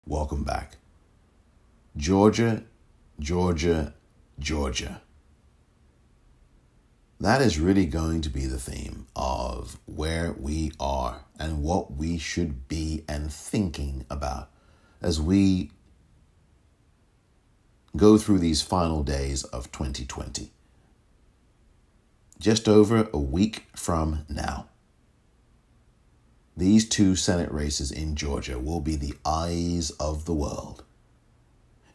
Welcome 0.06 0.46
back. 0.46 0.78
Georgia, 1.98 2.64
Georgia, 3.20 3.94
Georgia. 4.40 5.02
That 7.20 7.42
is 7.42 7.60
really 7.60 7.88
going 7.88 8.22
to 8.22 8.30
be 8.30 8.46
the 8.46 8.60
theme 8.60 9.08
of 9.16 9.80
where 9.86 10.34
we 10.34 10.72
are 10.80 11.26
and 11.40 11.64
what 11.64 11.94
we 11.94 12.20
should 12.20 12.68
be 12.68 13.04
and 13.10 13.34
thinking 13.34 14.06
about 14.10 14.52
as 15.02 15.20
we 15.20 15.72
go 17.96 18.20
through 18.20 18.38
these 18.38 18.62
final 18.62 19.04
days 19.04 19.44
of 19.46 19.72
2020. 19.72 20.52
Just 22.40 22.70
over 22.70 23.10
a 23.12 23.18
week 23.18 23.66
from 23.76 24.26
now, 24.30 24.68
these 26.56 26.88
two 26.88 27.16
Senate 27.16 27.52
races 27.52 27.92
in 27.92 28.16
Georgia 28.16 28.60
will 28.60 28.82
be 28.82 28.96
the 28.96 29.16
eyes 29.26 29.90
of 30.00 30.26
the 30.26 30.34
world. 30.34 30.84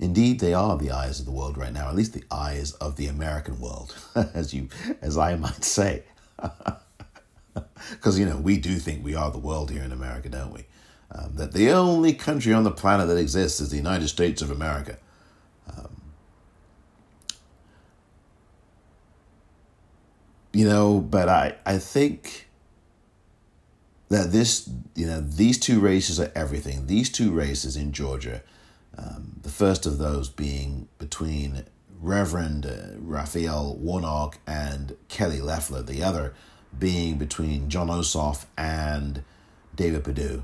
Indeed, 0.03 0.41
they 0.41 0.53
are 0.53 0.77
the 0.77 0.91
eyes 0.91 1.21
of 1.21 1.27
the 1.27 1.31
world 1.31 1.57
right 1.57 1.73
now, 1.73 1.89
at 1.89 1.95
least 1.95 2.13
the 2.13 2.25
eyes 2.29 2.73
of 2.73 2.97
the 2.97 3.07
American 3.07 3.61
world, 3.61 3.95
as 4.35 4.53
you 4.53 4.69
as 5.01 5.17
I 5.17 5.37
might 5.37 5.65
say. 5.65 6.03
Because 7.91 8.19
you 8.19 8.25
know, 8.25 8.39
we 8.39 8.57
do 8.59 8.77
think 8.77 9.05
we 9.05 9.15
are 9.15 9.31
the 9.31 9.39
world 9.39 9.71
here 9.71 9.83
in 9.83 9.93
America, 9.93 10.29
don't 10.29 10.53
we? 10.53 10.65
Um, 11.11 11.35
that 11.35 11.53
the 11.53 11.71
only 11.71 12.15
country 12.15 12.53
on 12.53 12.63
the 12.63 12.71
planet 12.71 13.09
that 13.09 13.19
exists 13.19 13.61
is 13.61 13.71
the 13.71 13.77
United 13.77 14.09
States 14.09 14.41
of 14.41 14.51
America. 14.51 14.97
Um, 15.69 16.01
you 20.53 20.67
know, 20.67 21.01
but 21.01 21.29
I, 21.29 21.57
I 21.67 21.79
think 21.79 22.49
that 24.09 24.33
this, 24.33 24.71
you 24.95 25.07
know, 25.07 25.21
these 25.21 25.59
two 25.59 25.81
races 25.81 26.19
are 26.19 26.33
everything. 26.35 26.87
These 26.87 27.11
two 27.11 27.33
races 27.33 27.77
in 27.77 27.93
Georgia 27.93 28.43
um, 28.97 29.41
the 29.43 29.49
first 29.49 29.87
of 29.87 29.99
those 29.99 30.29
being 30.29 30.89
between 30.99 31.65
Reverend 32.01 32.67
uh, 32.67 32.99
Raphael 32.99 33.77
Warnock 33.77 34.39
and 34.47 34.97
Kelly 35.09 35.41
Loeffler, 35.41 35.83
the 35.83 36.03
other 36.03 36.35
being 36.79 37.17
between 37.17 37.71
Jon 37.71 37.89
Ossoff 37.89 38.47
and 38.57 39.23
David 39.75 40.05
Perdue. 40.05 40.43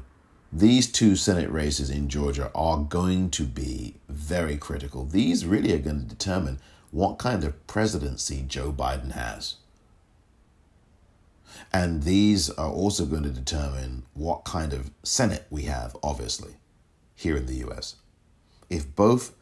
These 0.52 0.90
two 0.90 1.16
Senate 1.16 1.50
races 1.50 1.90
in 1.90 2.08
Georgia 2.08 2.50
are 2.54 2.78
going 2.78 3.30
to 3.30 3.44
be 3.44 3.96
very 4.08 4.56
critical. 4.56 5.04
These 5.04 5.44
really 5.44 5.74
are 5.74 5.78
going 5.78 6.00
to 6.00 6.06
determine 6.06 6.58
what 6.90 7.18
kind 7.18 7.44
of 7.44 7.66
presidency 7.66 8.44
Joe 8.46 8.72
Biden 8.72 9.12
has. 9.12 9.56
And 11.72 12.04
these 12.04 12.48
are 12.50 12.70
also 12.70 13.04
going 13.04 13.24
to 13.24 13.30
determine 13.30 14.04
what 14.14 14.44
kind 14.44 14.72
of 14.72 14.90
Senate 15.02 15.46
we 15.50 15.62
have, 15.62 15.94
obviously, 16.02 16.52
here 17.14 17.36
in 17.36 17.46
the 17.46 17.66
US 17.68 17.96
if 18.70 18.94
both 18.94 19.34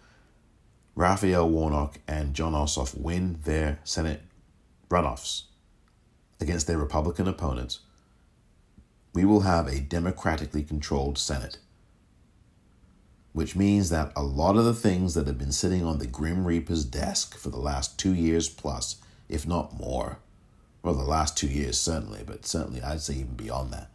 Raphael 0.95 1.49
Warnock 1.49 1.99
and 2.09 2.35
Jon 2.35 2.55
Ossoff 2.55 2.99
win 2.99 3.41
their 3.45 3.81
Senate 3.85 4.22
runoffs 4.89 5.43
against 6.41 6.66
their 6.66 6.79
Republican 6.79 7.29
opponents, 7.29 7.81
we 9.12 9.24
will 9.24 9.41
have 9.41 9.66
a 9.66 9.81
democratically 9.81 10.62
controlled 10.62 11.18
Senate. 11.18 11.59
Which 13.33 13.57
means 13.57 13.91
that 13.91 14.12
a 14.16 14.22
lot 14.22 14.57
of 14.57 14.64
the 14.64 14.74
things 14.74 15.12
that 15.14 15.27
have 15.27 15.39
been 15.39 15.53
sitting 15.53 15.85
on 15.85 15.99
the 15.99 16.07
Grim 16.07 16.47
Reaper's 16.47 16.85
desk 16.85 17.37
for 17.37 17.51
the 17.51 17.59
last 17.59 17.99
two 17.99 18.14
years 18.14 18.49
plus, 18.49 18.97
if 19.29 19.47
not 19.47 19.79
more, 19.79 20.18
well, 20.83 20.95
the 20.95 21.03
last 21.03 21.37
two 21.37 21.49
years 21.49 21.79
certainly, 21.79 22.22
but 22.24 22.47
certainly 22.47 22.81
I'd 22.81 23.01
say 23.03 23.14
even 23.14 23.35
beyond 23.35 23.72
that, 23.72 23.91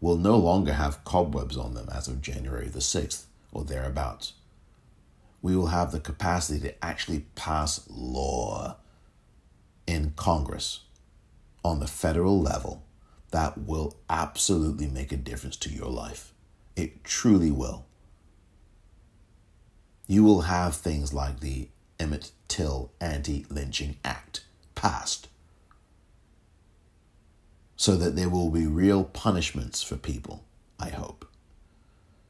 will 0.00 0.16
no 0.16 0.36
longer 0.36 0.74
have 0.74 1.04
cobwebs 1.04 1.56
on 1.56 1.74
them 1.74 1.88
as 1.94 2.08
of 2.08 2.20
January 2.20 2.68
the 2.68 2.80
6th 2.80 3.24
or 3.52 3.64
thereabouts 3.64 4.34
we 5.42 5.56
will 5.56 5.66
have 5.66 5.90
the 5.90 6.00
capacity 6.00 6.60
to 6.60 6.84
actually 6.84 7.26
pass 7.34 7.84
law 7.90 8.76
in 9.86 10.12
Congress 10.16 10.80
on 11.64 11.80
the 11.80 11.86
federal 11.86 12.40
level 12.40 12.84
that 13.32 13.58
will 13.58 13.96
absolutely 14.08 14.86
make 14.86 15.10
a 15.10 15.16
difference 15.16 15.56
to 15.56 15.70
your 15.70 15.90
life. 15.90 16.32
It 16.76 17.02
truly 17.02 17.50
will. 17.50 17.86
You 20.06 20.22
will 20.24 20.42
have 20.42 20.76
things 20.76 21.12
like 21.12 21.40
the 21.40 21.68
Emmett 21.98 22.30
Till 22.48 22.92
Anti 23.00 23.46
Lynching 23.48 23.96
Act 24.04 24.44
passed 24.74 25.28
so 27.76 27.96
that 27.96 28.14
there 28.14 28.28
will 28.28 28.50
be 28.50 28.66
real 28.66 29.02
punishments 29.02 29.82
for 29.82 29.96
people, 29.96 30.44
I 30.78 30.90
hope, 30.90 31.26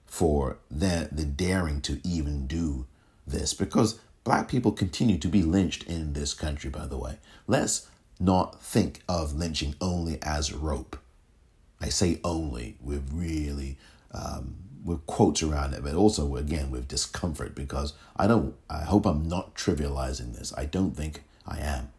for 0.06 0.58
the, 0.70 1.08
the 1.12 1.24
daring 1.24 1.80
to 1.82 2.00
even 2.04 2.46
do 2.46 2.86
this 3.26 3.54
because 3.54 4.00
black 4.24 4.48
people 4.48 4.72
continue 4.72 5.18
to 5.18 5.28
be 5.28 5.42
lynched 5.42 5.84
in 5.84 6.12
this 6.12 6.34
country, 6.34 6.70
by 6.70 6.86
the 6.86 6.98
way. 6.98 7.18
Let's 7.46 7.88
not 8.20 8.60
think 8.60 9.02
of 9.08 9.34
lynching 9.34 9.74
only 9.80 10.18
as 10.22 10.52
rope. 10.52 10.96
I 11.80 11.88
say 11.88 12.20
only 12.22 12.76
with 12.80 13.10
really 13.12 13.76
um, 14.12 14.54
with 14.84 15.04
quotes 15.06 15.42
around 15.42 15.74
it, 15.74 15.82
but 15.82 15.94
also 15.94 16.36
again 16.36 16.70
with 16.70 16.88
discomfort 16.88 17.54
because 17.54 17.94
I 18.16 18.26
don't. 18.26 18.54
I 18.70 18.82
hope 18.82 19.06
I'm 19.06 19.28
not 19.28 19.54
trivializing 19.54 20.36
this. 20.36 20.52
I 20.56 20.64
don't 20.64 20.96
think 20.96 21.24
I 21.46 21.58
am. 21.58 21.92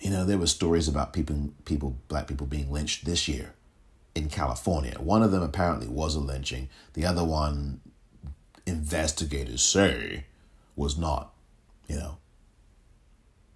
You 0.00 0.10
know, 0.10 0.24
there 0.24 0.38
were 0.38 0.46
stories 0.46 0.88
about 0.88 1.12
people, 1.12 1.50
people, 1.64 1.96
black 2.08 2.28
people 2.28 2.46
being 2.46 2.70
lynched 2.70 3.06
this 3.06 3.28
year 3.28 3.54
in 4.14 4.28
California. 4.28 4.96
One 4.98 5.22
of 5.22 5.30
them 5.30 5.42
apparently 5.42 5.88
was 5.88 6.14
a 6.14 6.20
lynching. 6.20 6.68
The 6.94 7.06
other 7.06 7.24
one 7.24 7.80
investigators 8.66 9.62
say 9.62 10.24
was 10.74 10.98
not, 10.98 11.32
you 11.88 11.96
know. 11.96 12.18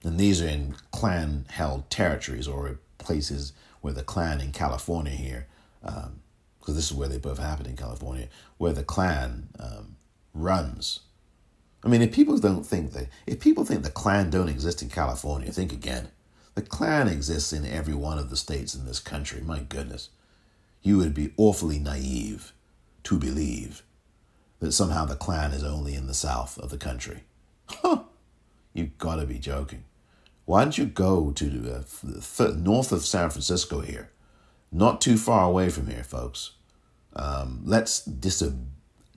And 0.02 0.18
these 0.18 0.40
are 0.40 0.48
in 0.48 0.76
Klan 0.92 1.44
held 1.50 1.90
territories 1.90 2.48
or 2.48 2.78
places 2.98 3.52
where 3.80 3.92
the 3.92 4.02
Klan 4.02 4.40
in 4.40 4.52
California 4.52 5.12
here, 5.12 5.46
because 5.82 6.04
um, 6.06 6.74
this 6.74 6.90
is 6.90 6.94
where 6.94 7.08
they 7.08 7.18
both 7.18 7.38
happen 7.38 7.66
in 7.66 7.76
California, 7.76 8.28
where 8.56 8.72
the 8.72 8.84
Klan 8.84 9.48
um, 9.58 9.96
runs. 10.32 11.00
I 11.84 11.88
mean, 11.88 12.02
if 12.02 12.12
people 12.12 12.38
don't 12.38 12.64
think 12.64 12.92
that, 12.92 13.08
if 13.26 13.40
people 13.40 13.64
think 13.64 13.82
the 13.82 13.90
Klan 13.90 14.30
don't 14.30 14.48
exist 14.48 14.82
in 14.82 14.88
California, 14.88 15.50
think 15.50 15.72
again. 15.72 16.08
The 16.54 16.62
Klan 16.62 17.08
exists 17.08 17.52
in 17.52 17.64
every 17.64 17.94
one 17.94 18.18
of 18.18 18.28
the 18.28 18.36
states 18.36 18.74
in 18.74 18.84
this 18.84 19.00
country. 19.00 19.40
My 19.40 19.60
goodness. 19.60 20.10
You 20.82 20.98
would 20.98 21.14
be 21.14 21.32
awfully 21.36 21.78
naive 21.78 22.52
to 23.04 23.18
believe 23.18 23.82
that 24.60 24.72
somehow 24.72 25.04
the 25.04 25.16
Klan 25.16 25.52
is 25.52 25.64
only 25.64 25.94
in 25.94 26.06
the 26.06 26.14
south 26.14 26.58
of 26.58 26.70
the 26.70 26.78
country. 26.78 27.24
Huh, 27.66 28.04
you've 28.72 28.96
got 28.98 29.16
to 29.16 29.26
be 29.26 29.38
joking. 29.38 29.84
Why 30.44 30.62
don't 30.62 30.78
you 30.78 30.86
go 30.86 31.32
to 31.32 31.84
uh, 32.38 32.52
north 32.56 32.92
of 32.92 33.04
San 33.04 33.30
Francisco 33.30 33.80
here? 33.80 34.10
Not 34.72 35.00
too 35.00 35.16
far 35.16 35.44
away 35.48 35.70
from 35.70 35.88
here, 35.88 36.04
folks. 36.04 36.52
Um, 37.14 37.62
let's 37.64 38.06
disab- 38.06 38.66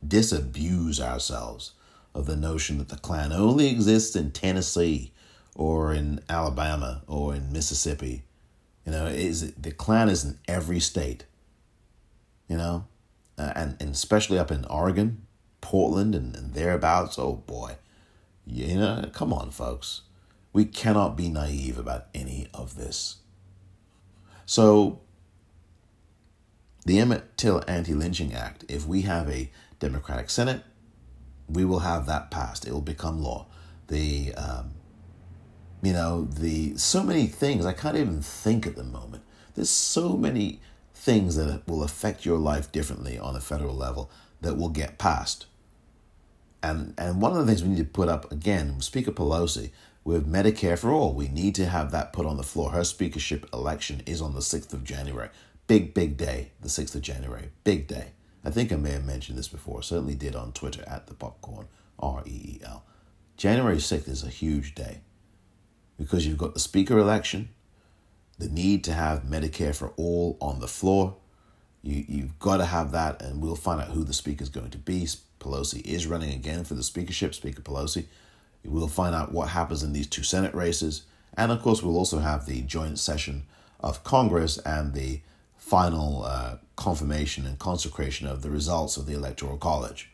disabuse 0.05 0.99
ourselves 0.99 1.73
of 2.15 2.25
the 2.25 2.35
notion 2.35 2.77
that 2.77 2.89
the 2.89 2.97
Klan 2.97 3.31
only 3.31 3.67
exists 3.67 4.15
in 4.15 4.31
Tennessee 4.31 5.11
or 5.55 5.93
in 5.93 6.21
Alabama 6.29 7.01
or 7.07 7.35
in 7.35 7.51
Mississippi. 7.51 8.23
You 8.85 8.91
know, 8.91 9.05
is 9.05 9.53
the 9.53 9.71
Klan 9.71 10.09
is 10.09 10.23
in 10.23 10.39
every 10.47 10.79
state. 10.79 11.25
You 12.47 12.57
know, 12.57 12.85
uh, 13.37 13.53
and 13.55 13.77
and 13.79 13.91
especially 13.91 14.37
up 14.37 14.51
in 14.51 14.65
Oregon, 14.65 15.22
Portland 15.64 16.14
and, 16.14 16.36
and 16.36 16.53
thereabouts, 16.53 17.18
oh 17.18 17.38
boy. 17.47 17.78
You 18.45 18.76
know, 18.76 19.09
come 19.14 19.32
on, 19.32 19.49
folks. 19.49 20.01
We 20.51 20.66
cannot 20.66 21.16
be 21.16 21.30
naive 21.30 21.80
about 21.80 22.07
any 22.14 22.47
of 22.53 22.76
this. 22.76 23.18
So, 24.45 24.99
the 26.86 26.99
Emmett 26.99 27.38
Till 27.38 27.64
Anti 27.66 27.93
Lynching 27.93 28.34
Act, 28.34 28.66
if 28.68 28.86
we 28.86 29.03
have 29.03 29.30
a 29.30 29.49
Democratic 29.80 30.30
Senate, 30.30 30.64
we 31.47 31.64
will 31.64 31.80
have 31.80 32.05
that 32.07 32.30
passed. 32.30 32.68
It 32.68 32.74
will 32.74 32.82
become 32.82 33.24
law. 33.24 33.47
The, 33.88 34.34
um, 34.36 34.72
you 35.82 35.93
know, 35.93 36.26
the 36.26 36.78
so 36.78 37.01
many 37.01 37.28
things 37.28 37.66
I 37.66 37.74
can't 37.74 37.95
even 37.95 38.22
think 38.22 38.68
at 38.68 38.76
the 38.76 38.84
moment. 38.84 39.24
There's 39.55 39.70
so 39.70 40.18
many 40.18 40.59
things 40.93 41.38
that 41.38 41.68
will 41.68 41.84
affect 41.84 42.26
your 42.26 42.38
life 42.38 42.72
differently 42.72 43.18
on 43.18 43.36
a 43.36 43.41
federal 43.41 43.76
level 43.76 44.11
that 44.41 44.57
will 44.57 44.70
get 44.70 44.97
passed. 44.97 45.45
And, 46.64 46.93
and 46.97 47.22
one 47.22 47.34
of 47.34 47.38
the 47.38 47.45
things 47.45 47.61
we 47.61 47.70
need 47.70 47.78
to 47.78 47.84
put 47.84 48.09
up 48.09 48.32
again, 48.32 48.80
Speaker 48.82 49.11
Pelosi, 49.11 49.72
with 50.03 50.32
Medicare 50.32 50.80
for 50.80 50.91
all, 50.91 51.14
we 51.14 51.28
need 51.28 51.55
to 51.55 51.66
have 51.66 51.91
that 51.91 52.14
put 52.14 52.26
on 52.26 52.38
the 52.38 52.43
floor. 52.43 52.72
Her 52.72 52.84
speakership 52.84 53.47
election 53.53 54.01
is 54.05 54.22
on 54.22 54.34
the 54.34 54.39
6th 54.39 54.74
of 54.74 54.84
January. 54.84 55.30
Big, 55.68 55.93
big 55.93 56.18
day, 56.18 56.51
the 56.61 56.70
6th 56.70 56.95
of 56.95 57.01
January. 57.01 57.49
Big 57.64 57.88
day. 57.88 58.11
I 58.43 58.49
think 58.49 58.72
I 58.72 58.78
may 58.78 58.91
have 58.91 59.05
mentioned 59.05 59.38
this 59.38 59.47
before, 59.47 59.84
certainly 59.84 60.16
did 60.16 60.36
on 60.36 60.51
Twitter 60.51 60.84
at 60.88 61.07
the 61.07 61.14
popcorn, 61.14 61.68
R 61.99 62.24
E 62.26 62.32
E 62.32 62.61
L. 62.66 62.84
January 63.38 63.78
6th 63.78 64.09
is 64.09 64.24
a 64.24 64.30
huge 64.30 64.76
day 64.76 64.99
because 65.97 66.28
you've 66.28 66.38
got 66.38 66.53
the 66.53 66.59
speaker 66.59 66.97
election, 66.97 67.49
the 68.38 68.49
need 68.49 68.84
to 68.84 68.93
have 68.93 69.24
Medicare 69.24 69.76
for 69.76 69.93
all 69.95 70.38
on 70.41 70.59
the 70.59 70.68
floor. 70.68 71.16
You, 71.82 72.03
you've 72.07 72.39
got 72.39 72.57
to 72.57 72.66
have 72.66 72.91
that, 72.91 73.22
and 73.22 73.41
we'll 73.41 73.55
find 73.55 73.82
out 73.82 73.89
who 73.89 74.03
the 74.03 74.14
speaker 74.14 74.43
is 74.43 74.49
going 74.49 74.72
to 74.72 74.78
be. 74.78 75.07
Pelosi 75.43 75.81
is 75.85 76.07
running 76.07 76.33
again 76.33 76.63
for 76.63 76.73
the 76.73 76.83
speakership, 76.83 77.33
Speaker 77.35 77.61
Pelosi. 77.61 78.05
We'll 78.63 78.87
find 78.87 79.13
out 79.13 79.33
what 79.33 79.49
happens 79.49 79.83
in 79.83 79.93
these 79.93 80.07
two 80.07 80.23
Senate 80.23 80.53
races. 80.53 81.03
And 81.35 81.51
of 81.51 81.61
course, 81.61 81.83
we'll 81.83 81.97
also 81.97 82.19
have 82.19 82.45
the 82.45 82.61
joint 82.61 82.99
session 82.99 83.43
of 83.79 84.03
Congress 84.03 84.57
and 84.59 84.93
the 84.93 85.21
final 85.57 86.23
uh, 86.23 86.57
confirmation 86.75 87.45
and 87.45 87.59
consecration 87.59 88.27
of 88.27 88.41
the 88.41 88.49
results 88.49 88.97
of 88.97 89.05
the 89.05 89.13
Electoral 89.13 89.57
College. 89.57 90.09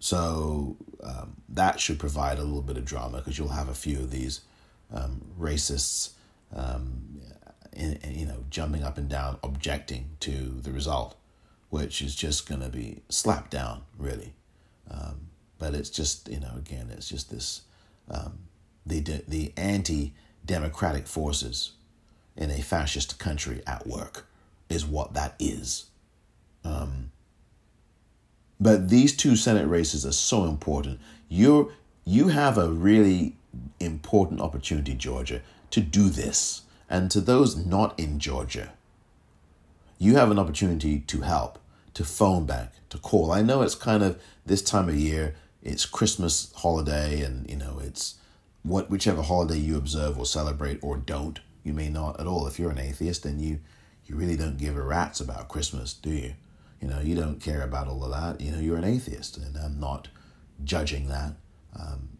So 0.00 0.76
um, 1.02 1.36
that 1.48 1.80
should 1.80 1.98
provide 1.98 2.38
a 2.38 2.42
little 2.42 2.62
bit 2.62 2.76
of 2.76 2.84
drama 2.84 3.18
because 3.18 3.38
you'll 3.38 3.48
have 3.48 3.68
a 3.68 3.74
few 3.74 3.98
of 3.98 4.10
these 4.10 4.42
um, 4.92 5.22
racists, 5.38 6.10
um, 6.54 7.20
in, 7.72 7.94
in, 8.02 8.18
you 8.18 8.26
know, 8.26 8.44
jumping 8.48 8.84
up 8.84 8.96
and 8.96 9.08
down, 9.08 9.38
objecting 9.42 10.10
to 10.20 10.30
the 10.62 10.72
result, 10.72 11.16
which 11.70 12.02
is 12.02 12.14
just 12.14 12.48
going 12.48 12.60
to 12.60 12.68
be 12.68 13.02
slapped 13.08 13.50
down, 13.50 13.82
really. 13.98 14.34
Um, 14.90 15.28
but 15.58 15.74
it's 15.74 15.90
just, 15.90 16.28
you 16.28 16.40
know, 16.40 16.52
again, 16.56 16.88
it's 16.90 17.08
just 17.08 17.30
this 17.30 17.62
um, 18.10 18.38
the 18.86 19.00
the 19.28 19.52
anti-democratic 19.56 21.06
forces 21.06 21.72
in 22.36 22.50
a 22.50 22.62
fascist 22.62 23.18
country 23.18 23.62
at 23.66 23.86
work 23.86 24.26
is 24.68 24.86
what 24.86 25.14
that 25.14 25.34
is. 25.38 25.86
Um, 26.64 27.10
but 28.60 28.88
these 28.88 29.16
two 29.16 29.36
Senate 29.36 29.66
races 29.66 30.04
are 30.06 30.12
so 30.12 30.44
important. 30.44 31.00
you 31.28 31.72
you 32.04 32.28
have 32.28 32.56
a 32.56 32.70
really 32.70 33.36
important 33.78 34.40
opportunity, 34.40 34.94
Georgia, 34.94 35.42
to 35.70 35.80
do 35.80 36.08
this. 36.08 36.62
And 36.88 37.10
to 37.10 37.20
those 37.20 37.54
not 37.54 37.98
in 38.00 38.18
Georgia, 38.18 38.72
you 39.98 40.16
have 40.16 40.30
an 40.30 40.38
opportunity 40.38 41.00
to 41.00 41.20
help, 41.22 41.58
to 41.94 42.04
phone 42.04 42.46
back, 42.46 42.72
to 42.90 42.98
call. 42.98 43.32
I 43.32 43.42
know 43.42 43.62
it's 43.62 43.74
kind 43.74 44.02
of 44.02 44.20
this 44.46 44.62
time 44.62 44.88
of 44.88 44.96
year, 44.96 45.34
it's 45.62 45.84
Christmas 45.84 46.52
holiday, 46.56 47.22
and 47.22 47.48
you 47.50 47.56
know, 47.56 47.80
it's 47.82 48.16
what 48.62 48.90
whichever 48.90 49.22
holiday 49.22 49.58
you 49.58 49.76
observe 49.76 50.18
or 50.18 50.26
celebrate 50.26 50.78
or 50.82 50.96
don't. 50.96 51.40
You 51.64 51.72
may 51.72 51.88
not 51.88 52.18
at 52.20 52.26
all. 52.26 52.46
If 52.46 52.58
you're 52.58 52.70
an 52.70 52.78
atheist, 52.78 53.24
then 53.24 53.40
you 53.40 53.60
you 54.06 54.16
really 54.16 54.36
don't 54.36 54.56
give 54.56 54.76
a 54.76 54.82
rat's 54.82 55.20
about 55.20 55.48
Christmas, 55.48 55.92
do 55.92 56.10
you? 56.10 56.34
You 56.80 56.88
know, 56.88 57.00
you 57.00 57.14
don't 57.14 57.40
care 57.40 57.62
about 57.62 57.88
all 57.88 58.04
of 58.04 58.10
that. 58.10 58.40
You 58.40 58.52
know, 58.52 58.58
you're 58.58 58.78
an 58.78 58.84
atheist, 58.84 59.36
and 59.36 59.56
I'm 59.56 59.78
not 59.78 60.08
judging 60.64 61.08
that. 61.08 61.34
Um, 61.78 62.10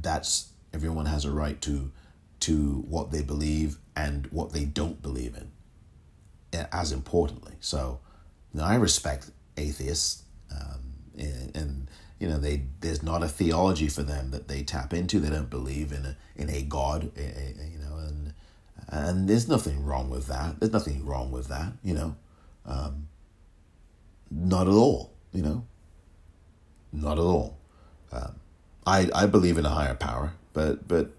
that's 0.00 0.50
everyone 0.72 1.06
has 1.06 1.24
a 1.24 1.30
right 1.30 1.60
to 1.62 1.92
to 2.40 2.84
what 2.88 3.10
they 3.10 3.22
believe 3.22 3.78
and 3.94 4.26
what 4.28 4.52
they 4.52 4.64
don't 4.64 5.02
believe 5.02 5.36
in, 5.36 5.50
as 6.52 6.92
importantly. 6.92 7.54
So, 7.60 8.00
you 8.52 8.60
know, 8.60 8.66
I 8.66 8.74
respect 8.76 9.30
atheists, 9.56 10.24
um, 10.50 10.80
and, 11.16 11.56
and 11.56 11.90
you 12.18 12.28
know 12.28 12.38
they 12.38 12.62
there's 12.80 13.02
not 13.02 13.22
a 13.22 13.28
theology 13.28 13.88
for 13.88 14.02
them 14.02 14.30
that 14.30 14.48
they 14.48 14.62
tap 14.62 14.92
into. 14.92 15.20
They 15.20 15.30
don't 15.30 15.50
believe 15.50 15.92
in 15.92 16.04
a 16.04 16.16
in 16.36 16.50
a 16.50 16.62
God, 16.62 17.10
a, 17.16 17.20
a, 17.20 17.68
you 17.70 17.78
know, 17.78 17.96
and 17.98 18.34
and 18.88 19.28
there's 19.28 19.48
nothing 19.48 19.84
wrong 19.84 20.10
with 20.10 20.26
that. 20.26 20.60
There's 20.60 20.72
nothing 20.72 21.04
wrong 21.06 21.30
with 21.30 21.48
that, 21.48 21.72
you 21.82 21.94
know. 21.94 22.16
Um, 22.66 23.08
not 24.30 24.66
at 24.68 24.74
all, 24.74 25.12
you 25.32 25.42
know. 25.42 25.64
Not 26.92 27.18
at 27.18 27.24
all. 27.24 27.56
Um, 28.12 28.34
I 28.86 29.08
I 29.14 29.26
believe 29.26 29.58
in 29.58 29.66
a 29.66 29.70
higher 29.70 29.94
power, 29.94 30.32
but 30.52 30.88
but 30.88 31.10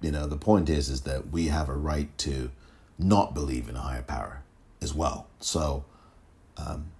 you 0.00 0.10
know 0.10 0.26
the 0.26 0.36
point 0.36 0.68
is 0.68 0.90
is 0.90 1.02
that 1.02 1.30
we 1.30 1.46
have 1.48 1.68
a 1.68 1.74
right 1.74 2.16
to 2.18 2.50
not 2.98 3.34
believe 3.34 3.68
in 3.68 3.76
a 3.76 3.80
higher 3.80 4.02
power 4.02 4.43
as 4.84 4.94
well. 4.94 5.26
So, 5.40 5.84
um, 6.56 6.92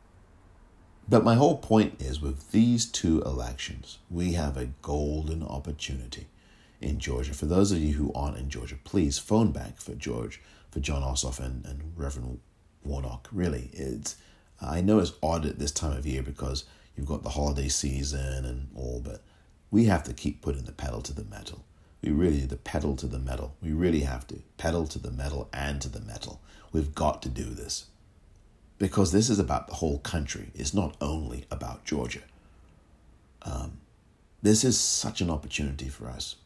but 1.09 1.23
my 1.23 1.35
whole 1.37 1.59
point 1.59 2.01
is 2.01 2.21
with 2.21 2.51
these 2.51 2.87
two 2.87 3.21
elections, 3.23 3.99
we 4.11 4.33
have 4.33 4.57
a 4.57 4.71
golden 4.83 5.43
opportunity 5.43 6.27
in 6.81 6.99
Georgia. 6.99 7.35
For 7.35 7.47
those 7.47 7.71
of 7.71 7.79
you 7.79 7.95
who 7.95 8.13
aren't 8.15 8.39
in 8.39 8.51
Georgia, 8.51 8.77
please 8.83 9.19
phone 9.19 9.53
back 9.53 9.77
for 9.77 9.95
George, 9.95 10.41
for 10.71 10.81
Jon 10.81 11.03
Ossoff 11.03 11.39
and, 11.39 11.65
and 11.67 11.93
Reverend 11.95 12.41
Warnock. 12.85 13.29
Really, 13.31 13.71
it's 13.73 14.17
I 14.61 14.81
know 14.81 14.99
it's 14.99 15.13
odd 15.23 15.47
at 15.47 15.59
this 15.59 15.73
time 15.73 15.97
of 15.97 16.07
year 16.07 16.23
because 16.23 16.65
you've 16.97 17.07
got 17.07 17.23
the 17.23 17.31
holiday 17.31 17.69
season 17.69 18.45
and 18.45 18.69
all, 18.75 19.01
but 19.05 19.23
we 19.71 19.85
have 19.85 20.05
to 20.05 20.15
keep 20.15 20.41
putting 20.41 20.65
the 20.65 20.73
pedal 20.73 21.03
to 21.03 21.13
the 21.13 21.25
metal. 21.25 21.65
We 22.05 22.11
really 22.13 22.41
need 22.41 22.51
the 22.51 22.57
pedal 22.57 22.97
to 22.97 23.07
the 23.07 23.19
metal. 23.19 23.57
We 23.63 23.73
really 23.73 24.01
have 24.01 24.27
to 24.27 24.43
pedal 24.59 24.87
to 24.89 24.99
the 24.99 25.11
metal 25.11 25.49
and 25.55 25.81
to 25.81 25.89
the 25.89 26.01
metal. 26.01 26.41
We've 26.71 26.95
got 26.95 27.23
to 27.23 27.31
do 27.31 27.45
this 27.45 27.87
because 28.79 29.11
this 29.11 29.31
is 29.31 29.39
about 29.39 29.69
the 29.69 29.77
whole 29.77 30.01
country. 30.01 30.51
It's 30.55 30.75
not 30.75 30.97
only 31.01 31.47
about 31.51 31.87
Georgia. 31.87 32.21
Um, 33.43 33.79
this 34.43 34.65
is 34.65 34.79
such 34.79 35.23
an 35.23 35.31
opportunity 35.31 35.89
for 35.89 36.09
us. 36.09 36.37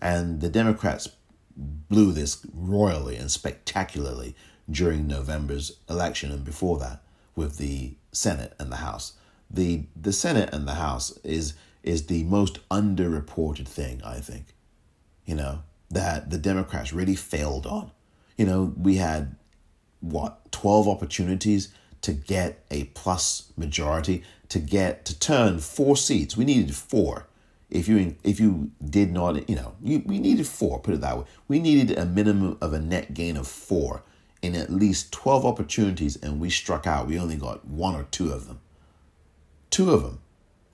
And 0.00 0.40
the 0.40 0.48
Democrats 0.48 1.08
blew 1.56 2.12
this 2.12 2.46
royally 2.54 3.16
and 3.16 3.30
spectacularly 3.30 4.36
during 4.70 5.08
November's 5.08 5.78
election 5.90 6.30
and 6.30 6.44
before 6.44 6.78
that 6.78 7.02
with 7.34 7.58
the 7.58 7.94
Senate 8.12 8.54
and 8.60 8.70
the 8.70 8.76
House. 8.76 9.14
The 9.50 9.84
the 10.00 10.12
Senate 10.12 10.50
and 10.52 10.66
the 10.66 10.74
House 10.74 11.18
is 11.24 11.54
is 11.82 12.06
the 12.06 12.22
most 12.24 12.66
underreported 12.68 13.66
thing, 13.66 14.00
I 14.04 14.20
think. 14.20 14.54
You 15.24 15.36
know, 15.36 15.62
that 15.90 16.30
the 16.30 16.38
Democrats 16.38 16.92
really 16.92 17.16
failed 17.16 17.66
on. 17.66 17.90
You 18.36 18.46
know, 18.46 18.74
we 18.76 18.96
had 18.96 19.36
what 20.00 20.50
12 20.52 20.88
opportunities 20.88 21.72
to 22.00 22.12
get 22.12 22.64
a 22.70 22.84
plus 22.84 23.52
majority 23.56 24.22
to 24.48 24.58
get 24.58 25.04
to 25.06 25.18
turn 25.18 25.60
four 25.60 25.96
seats. 25.96 26.36
We 26.36 26.44
needed 26.44 26.74
four. 26.74 27.26
If 27.70 27.88
you 27.88 28.16
if 28.22 28.38
you 28.38 28.70
did 28.84 29.12
not 29.12 29.48
you 29.48 29.56
know 29.56 29.76
you, 29.80 30.02
we 30.04 30.18
needed 30.18 30.46
four 30.46 30.78
put 30.78 30.92
it 30.92 31.00
that 31.00 31.16
way. 31.16 31.24
We 31.48 31.58
needed 31.58 31.96
a 31.96 32.04
minimum 32.04 32.58
of 32.60 32.74
a 32.74 32.80
net 32.80 33.14
gain 33.14 33.36
of 33.36 33.48
four 33.48 34.02
in 34.42 34.56
at 34.56 34.70
least 34.70 35.12
12 35.12 35.46
opportunities 35.46 36.16
and 36.16 36.40
we 36.40 36.50
struck 36.50 36.86
out. 36.86 37.06
We 37.06 37.18
only 37.18 37.36
got 37.36 37.64
one 37.64 37.94
or 37.94 38.04
two 38.10 38.32
of 38.32 38.48
them. 38.48 38.60
Two 39.70 39.92
of 39.92 40.02
them 40.02 40.20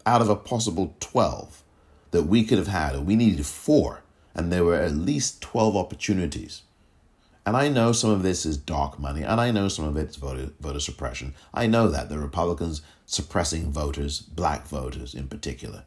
out 0.07 0.23
of 0.23 0.29
a 0.29 0.35
possible 0.35 0.97
12 0.99 1.63
that 2.11 2.23
we 2.25 2.43
could 2.43 2.59
have 2.59 2.69
had 2.69 2.95
and 2.95 3.07
we 3.07 3.15
needed 3.15 3.45
four 3.47 4.03
and 4.39 4.51
there 4.51 4.65
were 4.65 4.77
at 4.77 4.93
least 4.93 5.43
12 5.43 5.77
opportunities 5.77 6.63
and 7.49 7.57
I 7.57 7.71
know 7.71 7.93
some 7.93 8.11
of 8.11 8.23
this 8.23 8.45
is 8.45 8.59
dark 8.59 8.99
money, 8.99 9.23
and 9.23 9.41
I 9.41 9.51
know 9.51 9.69
some 9.69 9.87
of 9.87 9.97
it's 9.97 10.17
voter, 10.17 10.51
voter 10.61 10.81
suppression. 10.81 11.35
I 11.55 11.67
know 11.67 11.89
that 11.89 12.11
the 12.11 12.19
Republicans 12.19 12.83
suppressing 13.07 13.73
voters, 13.73 14.21
black 14.21 14.67
voters 14.67 15.15
in 15.15 15.29
particular. 15.29 15.85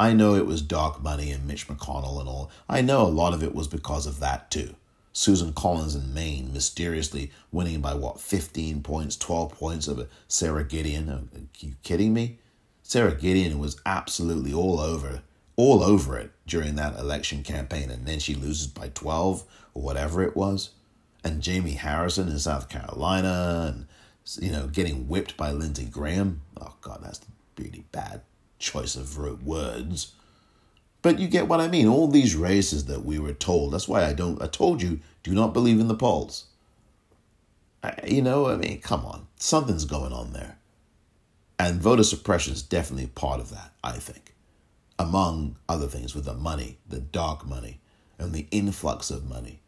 I 0.00 0.12
know 0.12 0.34
it 0.34 0.44
was 0.44 0.60
dark 0.60 1.00
money 1.00 1.30
and 1.30 1.46
Mitch 1.46 1.68
McConnell 1.68 2.18
and 2.18 2.28
all. 2.28 2.50
I 2.68 2.80
know 2.80 3.02
a 3.02 3.14
lot 3.22 3.32
of 3.32 3.44
it 3.44 3.54
was 3.54 3.68
because 3.68 4.08
of 4.08 4.18
that 4.18 4.50
too. 4.50 4.74
Susan 5.12 5.52
Collins 5.52 5.94
in 5.94 6.12
Maine 6.12 6.52
mysteriously 6.52 7.30
winning 7.52 7.80
by 7.80 7.94
what, 7.94 8.20
15 8.20 8.82
points, 8.82 9.16
12 9.16 9.52
points 9.52 9.86
over 9.86 10.08
Sara 10.26 10.64
Gideon. 10.64 11.08
Are 11.08 11.22
you 11.60 11.76
kidding 11.84 12.12
me? 12.12 12.40
Sara 12.82 13.14
Gideon 13.14 13.60
was 13.60 13.80
absolutely 13.86 14.52
all 14.52 14.80
over, 14.80 15.22
all 15.58 15.82
over 15.82 16.16
it 16.16 16.30
during 16.46 16.76
that 16.76 16.98
election 16.98 17.42
campaign, 17.42 17.90
and 17.90 18.06
then 18.06 18.18
she 18.18 18.34
loses 18.34 18.68
by 18.68 18.88
12 18.88 19.44
or 19.74 19.82
whatever 19.82 20.22
it 20.22 20.34
was 20.34 20.70
and 21.24 21.42
Jamie 21.42 21.72
Harrison 21.72 22.28
in 22.28 22.38
South 22.38 22.68
Carolina, 22.68 23.72
and 23.74 23.86
you 24.42 24.50
know, 24.52 24.66
getting 24.66 25.08
whipped 25.08 25.36
by 25.36 25.50
Lindsey 25.50 25.84
Graham. 25.84 26.42
Oh 26.60 26.74
God, 26.80 27.00
that's 27.02 27.20
a 27.20 27.62
really 27.62 27.84
bad 27.92 28.22
choice 28.58 28.96
of 28.96 29.16
words. 29.44 30.12
But 31.00 31.18
you 31.18 31.28
get 31.28 31.48
what 31.48 31.60
I 31.60 31.68
mean. 31.68 31.86
All 31.86 32.08
these 32.08 32.34
races 32.34 32.86
that 32.86 33.04
we 33.04 33.18
were 33.18 33.32
told. 33.32 33.72
That's 33.72 33.88
why 33.88 34.04
I 34.04 34.12
don't. 34.12 34.42
I 34.42 34.46
told 34.46 34.82
you, 34.82 35.00
do 35.22 35.32
not 35.32 35.54
believe 35.54 35.80
in 35.80 35.88
the 35.88 35.94
polls. 35.94 36.46
I, 37.82 37.94
you 38.06 38.22
know, 38.22 38.48
I 38.48 38.56
mean, 38.56 38.80
come 38.80 39.04
on, 39.04 39.28
something's 39.36 39.84
going 39.84 40.12
on 40.12 40.32
there, 40.32 40.58
and 41.58 41.80
voter 41.80 42.02
suppression 42.02 42.52
is 42.52 42.62
definitely 42.62 43.06
part 43.08 43.40
of 43.40 43.50
that. 43.50 43.72
I 43.84 43.92
think, 43.98 44.34
among 44.98 45.56
other 45.68 45.86
things, 45.86 46.14
with 46.14 46.24
the 46.24 46.34
money, 46.34 46.78
the 46.88 47.00
dark 47.00 47.46
money, 47.46 47.80
and 48.18 48.32
the 48.32 48.46
influx 48.50 49.10
of 49.10 49.28
money 49.28 49.60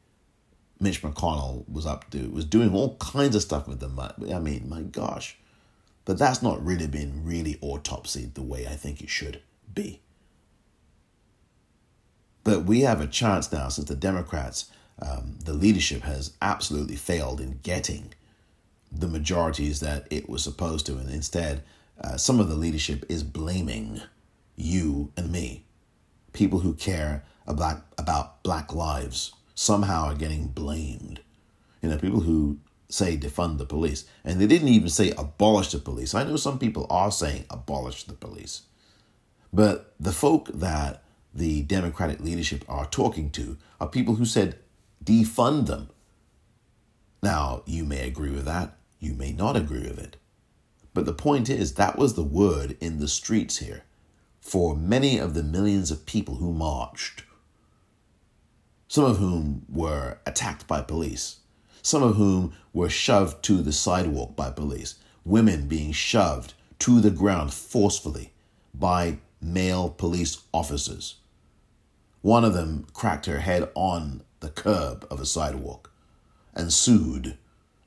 Mitch 0.80 1.02
McConnell 1.02 1.68
was 1.68 1.84
up 1.84 2.10
to 2.10 2.30
was 2.30 2.46
doing 2.46 2.74
all 2.74 2.96
kinds 2.96 3.36
of 3.36 3.42
stuff 3.42 3.68
with 3.68 3.80
the 3.80 3.88
money. 3.88 4.32
I 4.32 4.38
mean, 4.38 4.68
my 4.68 4.80
gosh. 4.80 5.36
But 6.06 6.18
that's 6.18 6.42
not 6.42 6.64
really 6.64 6.86
been 6.86 7.24
really 7.24 7.56
autopsied 7.56 8.34
the 8.34 8.42
way 8.42 8.66
I 8.66 8.74
think 8.74 9.02
it 9.02 9.10
should 9.10 9.42
be. 9.72 10.00
But 12.42 12.64
we 12.64 12.80
have 12.80 13.02
a 13.02 13.06
chance 13.06 13.52
now, 13.52 13.68
since 13.68 13.86
the 13.86 13.94
Democrats, 13.94 14.70
um, 15.00 15.36
the 15.44 15.52
leadership 15.52 16.02
has 16.02 16.32
absolutely 16.40 16.96
failed 16.96 17.40
in 17.40 17.60
getting 17.62 18.14
the 18.90 19.06
majorities 19.06 19.80
that 19.80 20.06
it 20.10 20.28
was 20.28 20.42
supposed 20.42 20.86
to. 20.86 20.96
And 20.96 21.10
instead, 21.10 21.62
uh, 22.02 22.16
some 22.16 22.40
of 22.40 22.48
the 22.48 22.56
leadership 22.56 23.04
is 23.10 23.22
blaming 23.22 24.00
you 24.60 25.12
and 25.16 25.32
me. 25.32 25.64
People 26.32 26.60
who 26.60 26.74
care 26.74 27.24
about, 27.46 27.82
about 27.98 28.42
black 28.42 28.74
lives 28.74 29.32
somehow 29.54 30.04
are 30.04 30.14
getting 30.14 30.48
blamed. 30.48 31.20
You 31.82 31.88
know, 31.88 31.98
people 31.98 32.20
who 32.20 32.58
say 32.88 33.16
defund 33.16 33.58
the 33.58 33.64
police, 33.64 34.04
and 34.24 34.40
they 34.40 34.46
didn't 34.46 34.68
even 34.68 34.88
say 34.88 35.12
abolish 35.12 35.70
the 35.70 35.78
police. 35.78 36.14
I 36.14 36.24
know 36.24 36.36
some 36.36 36.58
people 36.58 36.86
are 36.90 37.10
saying 37.10 37.46
abolish 37.50 38.04
the 38.04 38.14
police. 38.14 38.62
But 39.52 39.94
the 39.98 40.12
folk 40.12 40.48
that 40.52 41.02
the 41.34 41.62
Democratic 41.62 42.20
leadership 42.20 42.64
are 42.68 42.86
talking 42.86 43.30
to 43.30 43.56
are 43.80 43.88
people 43.88 44.16
who 44.16 44.24
said 44.24 44.58
defund 45.04 45.66
them. 45.66 45.88
Now, 47.22 47.62
you 47.66 47.84
may 47.84 48.06
agree 48.06 48.30
with 48.30 48.44
that, 48.44 48.76
you 48.98 49.14
may 49.14 49.32
not 49.32 49.56
agree 49.56 49.82
with 49.82 49.98
it. 49.98 50.16
But 50.92 51.06
the 51.06 51.12
point 51.12 51.48
is, 51.48 51.74
that 51.74 51.96
was 51.96 52.14
the 52.14 52.24
word 52.24 52.76
in 52.80 52.98
the 52.98 53.08
streets 53.08 53.58
here 53.58 53.84
for 54.40 54.76
many 54.76 55.18
of 55.18 55.34
the 55.34 55.42
millions 55.42 55.90
of 55.90 56.06
people 56.06 56.36
who 56.36 56.52
marched, 56.52 57.24
some 58.88 59.04
of 59.04 59.18
whom 59.18 59.66
were 59.68 60.18
attacked 60.26 60.66
by 60.66 60.80
police, 60.80 61.40
some 61.82 62.02
of 62.02 62.16
whom 62.16 62.52
were 62.72 62.88
shoved 62.88 63.42
to 63.44 63.62
the 63.62 63.72
sidewalk 63.72 64.34
by 64.36 64.50
police, 64.50 64.96
women 65.24 65.68
being 65.68 65.92
shoved 65.92 66.54
to 66.78 67.00
the 67.00 67.10
ground 67.10 67.52
forcefully 67.52 68.32
by 68.74 69.18
male 69.40 69.90
police 69.90 70.42
officers. 70.52 71.16
One 72.22 72.44
of 72.44 72.54
them 72.54 72.86
cracked 72.92 73.26
her 73.26 73.40
head 73.40 73.70
on 73.74 74.22
the 74.40 74.50
curb 74.50 75.06
of 75.10 75.20
a 75.20 75.26
sidewalk 75.26 75.90
and 76.54 76.72
sued 76.72 77.36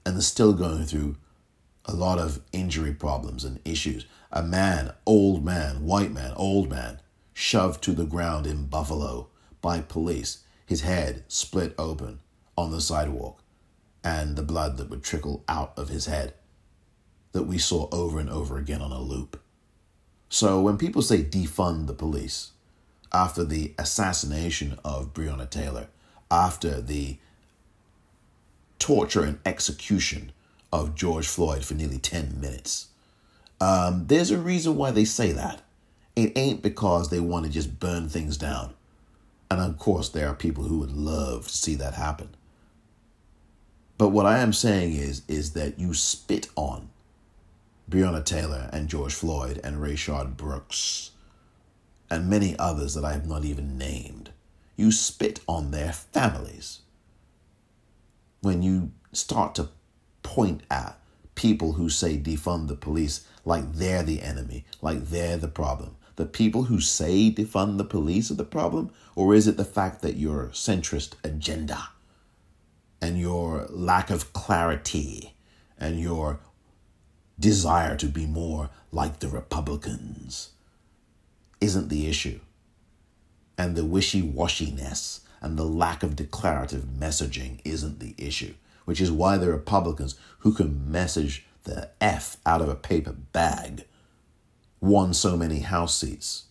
and 0.06 0.18
is 0.18 0.28
still 0.28 0.54
going 0.54 0.86
through 0.86 1.18
a 1.86 1.94
lot 1.94 2.20
of 2.20 2.42
injury 2.52 2.94
problems 2.94 3.44
and 3.44 3.60
issues. 3.66 4.06
A 4.36 4.42
man, 4.42 4.94
old 5.06 5.46
man, 5.46 5.86
white 5.86 6.12
man, 6.12 6.34
old 6.36 6.68
man, 6.68 7.00
shoved 7.36 7.84
to 7.84 7.92
the 7.92 8.06
ground 8.06 8.48
in 8.48 8.66
Buffalo 8.66 9.30
by 9.62 9.82
police, 9.82 10.40
his 10.66 10.82
head 10.82 11.24
split 11.28 11.76
open 11.78 12.20
on 12.58 12.72
the 12.72 12.82
sidewalk, 12.82 13.44
and 14.04 14.36
the 14.36 14.42
blood 14.42 14.78
that 14.78 14.90
would 14.90 15.04
trickle 15.04 15.44
out 15.48 15.72
of 15.78 15.90
his 15.90 16.08
head 16.08 16.34
that 17.34 17.44
we 17.44 17.60
saw 17.60 17.88
over 17.92 18.20
and 18.20 18.30
over 18.30 18.58
again 18.58 18.82
on 18.82 18.92
a 18.92 19.00
loop. 19.00 19.40
So 20.30 20.60
when 20.60 20.78
people 20.78 21.04
say 21.04 21.24
defund 21.24 21.86
the 21.86 21.94
police 21.94 22.54
after 23.12 23.44
the 23.44 23.76
assassination 23.78 24.80
of 24.84 25.14
Breonna 25.14 25.48
Taylor, 25.48 25.90
after 26.32 26.82
the 26.82 27.20
torture 28.80 29.24
and 29.24 29.38
execution 29.46 30.32
of 30.72 30.96
George 30.96 31.28
Floyd 31.28 31.64
for 31.64 31.76
nearly 31.76 32.00
10 32.00 32.42
minutes. 32.42 32.88
Um, 33.64 34.08
there's 34.08 34.30
a 34.30 34.38
reason 34.38 34.76
why 34.76 34.92
they 34.92 35.06
say 35.06 35.32
that. 35.32 35.62
It 36.18 36.38
ain't 36.38 36.62
because 36.62 37.10
they 37.10 37.22
want 37.22 37.46
to 37.46 37.52
just 37.52 37.80
burn 37.80 38.10
things 38.10 38.36
down. 38.36 38.74
And 39.50 39.62
of 39.62 39.80
course, 39.80 40.10
there 40.10 40.28
are 40.28 40.34
people 40.34 40.66
who 40.66 40.80
would 40.80 40.92
love 40.92 41.48
to 41.48 41.56
see 41.56 41.76
that 41.76 41.94
happen. 41.94 42.36
But 43.98 44.10
what 44.10 44.26
I 44.26 44.40
am 44.40 44.52
saying 44.52 44.98
is, 44.98 45.22
is 45.30 45.54
that 45.54 45.80
you 45.80 45.94
spit 45.94 46.50
on 46.58 46.90
Breonna 47.90 48.26
Taylor 48.26 48.70
and 48.74 48.90
George 48.90 49.14
Floyd 49.14 49.62
and 49.64 49.78
Rayshard 49.78 50.36
Brooks 50.36 51.12
and 52.10 52.30
many 52.30 52.60
others 52.60 52.96
that 52.96 53.06
I 53.06 53.14
have 53.14 53.30
not 53.30 53.46
even 53.46 53.78
named. 53.78 54.32
You 54.76 54.92
spit 54.92 55.40
on 55.48 55.72
their 55.72 55.94
families. 55.94 56.82
When 58.42 58.62
you 58.62 58.92
start 59.14 59.56
to 59.56 59.70
point 60.22 60.64
at 60.70 61.00
people 61.36 61.74
who 61.74 61.88
say 61.88 62.18
defund 62.18 62.68
the 62.68 62.76
police 62.76 63.26
like 63.46 63.74
they're 63.74 64.04
the 64.04 64.22
enemy, 64.22 64.66
like 64.82 65.10
they're 65.10 65.38
the 65.38 65.48
problem. 65.48 65.96
The 66.16 66.26
people 66.26 66.64
who 66.64 66.80
say 66.80 67.32
defund 67.32 67.78
the 67.78 67.84
police 67.84 68.30
are 68.32 68.36
the 68.36 68.44
problem? 68.44 68.92
Or 69.16 69.34
is 69.34 69.48
it 69.48 69.58
the 69.58 69.66
fact 69.66 70.02
that 70.02 70.16
your 70.16 70.48
centrist 70.50 71.14
agenda 71.24 71.90
and 73.02 73.20
your 73.20 73.68
lack 73.70 74.10
of 74.10 74.32
clarity 74.34 75.34
and 75.80 76.00
your 76.00 76.40
desire 77.40 77.98
to 77.98 78.08
be 78.08 78.26
more 78.26 78.70
like 78.92 79.20
the 79.20 79.28
Republicans 79.28 80.52
isn't 81.60 81.90
the 81.90 82.08
issue? 82.08 82.40
And 83.58 83.76
the 83.76 83.86
wishy 83.86 84.22
washiness 84.22 85.22
and 85.42 85.58
the 85.58 85.66
lack 85.66 86.04
of 86.04 86.16
declarative 86.16 86.86
messaging 87.00 87.60
isn't 87.66 88.00
the 88.00 88.16
issue 88.18 88.54
which 88.86 89.02
is 89.02 89.12
why 89.12 89.38
the 89.38 89.52
Republicans, 89.52 90.16
who 90.40 90.54
can 90.54 90.92
message 90.92 91.46
the 91.64 91.90
F 92.02 92.38
out 92.46 92.62
of 92.62 92.70
a 92.70 92.76
paper 92.76 93.14
bag, 93.14 93.86
won 94.82 95.14
so 95.14 95.38
many 95.38 95.60
House 95.60 95.98
seats 95.98 96.46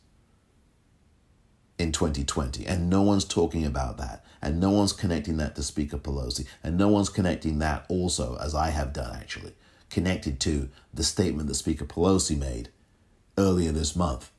in 1.79 1.93
2020. 1.93 2.67
And 2.67 2.89
no 2.89 3.03
one's 3.03 3.25
talking 3.25 3.67
about 3.67 3.99
that. 3.99 4.25
And 4.41 4.59
no 4.59 4.71
one's 4.71 4.93
connecting 4.93 5.37
that 5.37 5.55
to 5.57 5.63
Speaker 5.63 5.99
Pelosi. 5.99 6.47
And 6.63 6.77
no 6.77 6.89
one's 6.89 7.09
connecting 7.09 7.59
that 7.59 7.85
also, 7.89 8.37
as 8.41 8.55
I 8.55 8.71
have 8.71 8.93
done 8.93 9.15
actually, 9.15 9.55
connected 9.91 10.41
to 10.41 10.69
the 10.93 11.05
statement 11.05 11.49
that 11.49 11.55
Speaker 11.55 11.85
Pelosi 11.85 12.37
made 12.37 12.71
earlier 13.37 13.73
this 13.73 13.95
month 13.95 14.31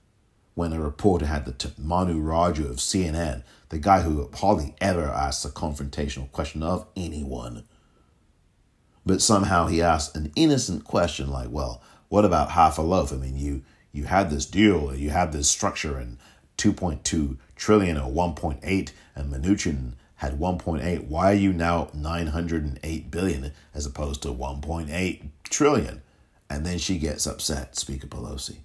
when 0.55 0.73
a 0.73 0.79
reporter 0.79 1.25
had 1.25 1.45
the 1.45 1.51
t- 1.51 1.71
Manu 1.77 2.21
Raju 2.21 2.69
of 2.69 2.77
CNN, 2.77 3.43
the 3.69 3.79
guy 3.79 4.01
who 4.01 4.29
hardly 4.35 4.75
ever 4.79 5.05
asks 5.05 5.45
a 5.45 5.49
confrontational 5.49 6.31
question 6.31 6.61
of 6.61 6.85
anyone, 6.95 7.63
but 9.05 9.21
somehow 9.21 9.67
he 9.67 9.81
asked 9.81 10.15
an 10.15 10.31
innocent 10.35 10.83
question 10.83 11.29
like, 11.29 11.49
well, 11.49 11.81
what 12.09 12.25
about 12.25 12.51
half 12.51 12.77
a 12.77 12.81
loaf? 12.81 13.11
I 13.11 13.17
mean, 13.17 13.37
you 13.37 13.63
you 13.91 14.05
had 14.05 14.29
this 14.29 14.45
deal, 14.45 14.95
you 14.95 15.11
had 15.11 15.31
this 15.31 15.49
structure 15.49 15.97
and 15.97 16.17
2.2 16.57 17.37
trillion 17.55 17.97
or 17.97 18.11
1.8 18.11 18.91
and 19.15 19.31
Mnuchin 19.31 19.93
had 20.15 20.39
1.8. 20.39 21.07
Why 21.07 21.31
are 21.31 21.35
you 21.35 21.53
now 21.53 21.89
908 21.93 23.11
billion 23.11 23.51
as 23.73 23.85
opposed 23.85 24.21
to 24.23 24.29
1.8 24.29 25.29
trillion? 25.43 26.01
And 26.49 26.65
then 26.65 26.77
she 26.77 26.97
gets 26.97 27.27
upset, 27.27 27.75
Speaker 27.75 28.07
Pelosi. 28.07 28.57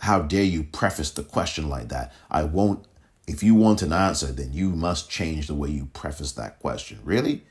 How 0.00 0.20
dare 0.22 0.44
you 0.44 0.62
preface 0.64 1.10
the 1.10 1.22
question 1.22 1.68
like 1.68 1.88
that? 1.88 2.12
I 2.30 2.44
won't 2.44 2.86
if 3.26 3.42
you 3.42 3.56
want 3.56 3.82
an 3.82 3.92
answer, 3.92 4.26
then 4.26 4.52
you 4.52 4.70
must 4.70 5.10
change 5.10 5.48
the 5.48 5.54
way 5.54 5.68
you 5.68 5.86
preface 5.86 6.32
that 6.32 6.60
question. 6.60 7.00
Really? 7.02 7.44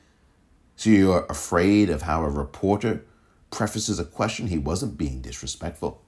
So 0.76 0.90
you're 0.90 1.26
afraid 1.26 1.90
of 1.90 2.04
how 2.04 2.24
a 2.24 2.30
reporter 2.30 3.04
prefaces 3.52 4.00
a 4.00 4.06
question? 4.06 4.48
He 4.48 4.58
wasn't 4.58 4.98
being 4.98 5.22
disrespectful. 5.22 6.02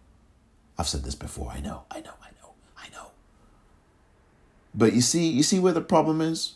I've 0.77 0.87
said 0.87 1.03
this 1.03 1.15
before. 1.15 1.51
I 1.51 1.59
know, 1.59 1.83
I 1.89 2.01
know, 2.01 2.13
I 2.21 2.29
know, 2.41 2.51
I 2.77 2.89
know. 2.89 3.07
But 4.75 4.93
you 4.93 5.01
see, 5.01 5.27
you 5.29 5.43
see 5.43 5.59
where 5.59 5.73
the 5.73 5.81
problem 5.81 6.21
is? 6.21 6.55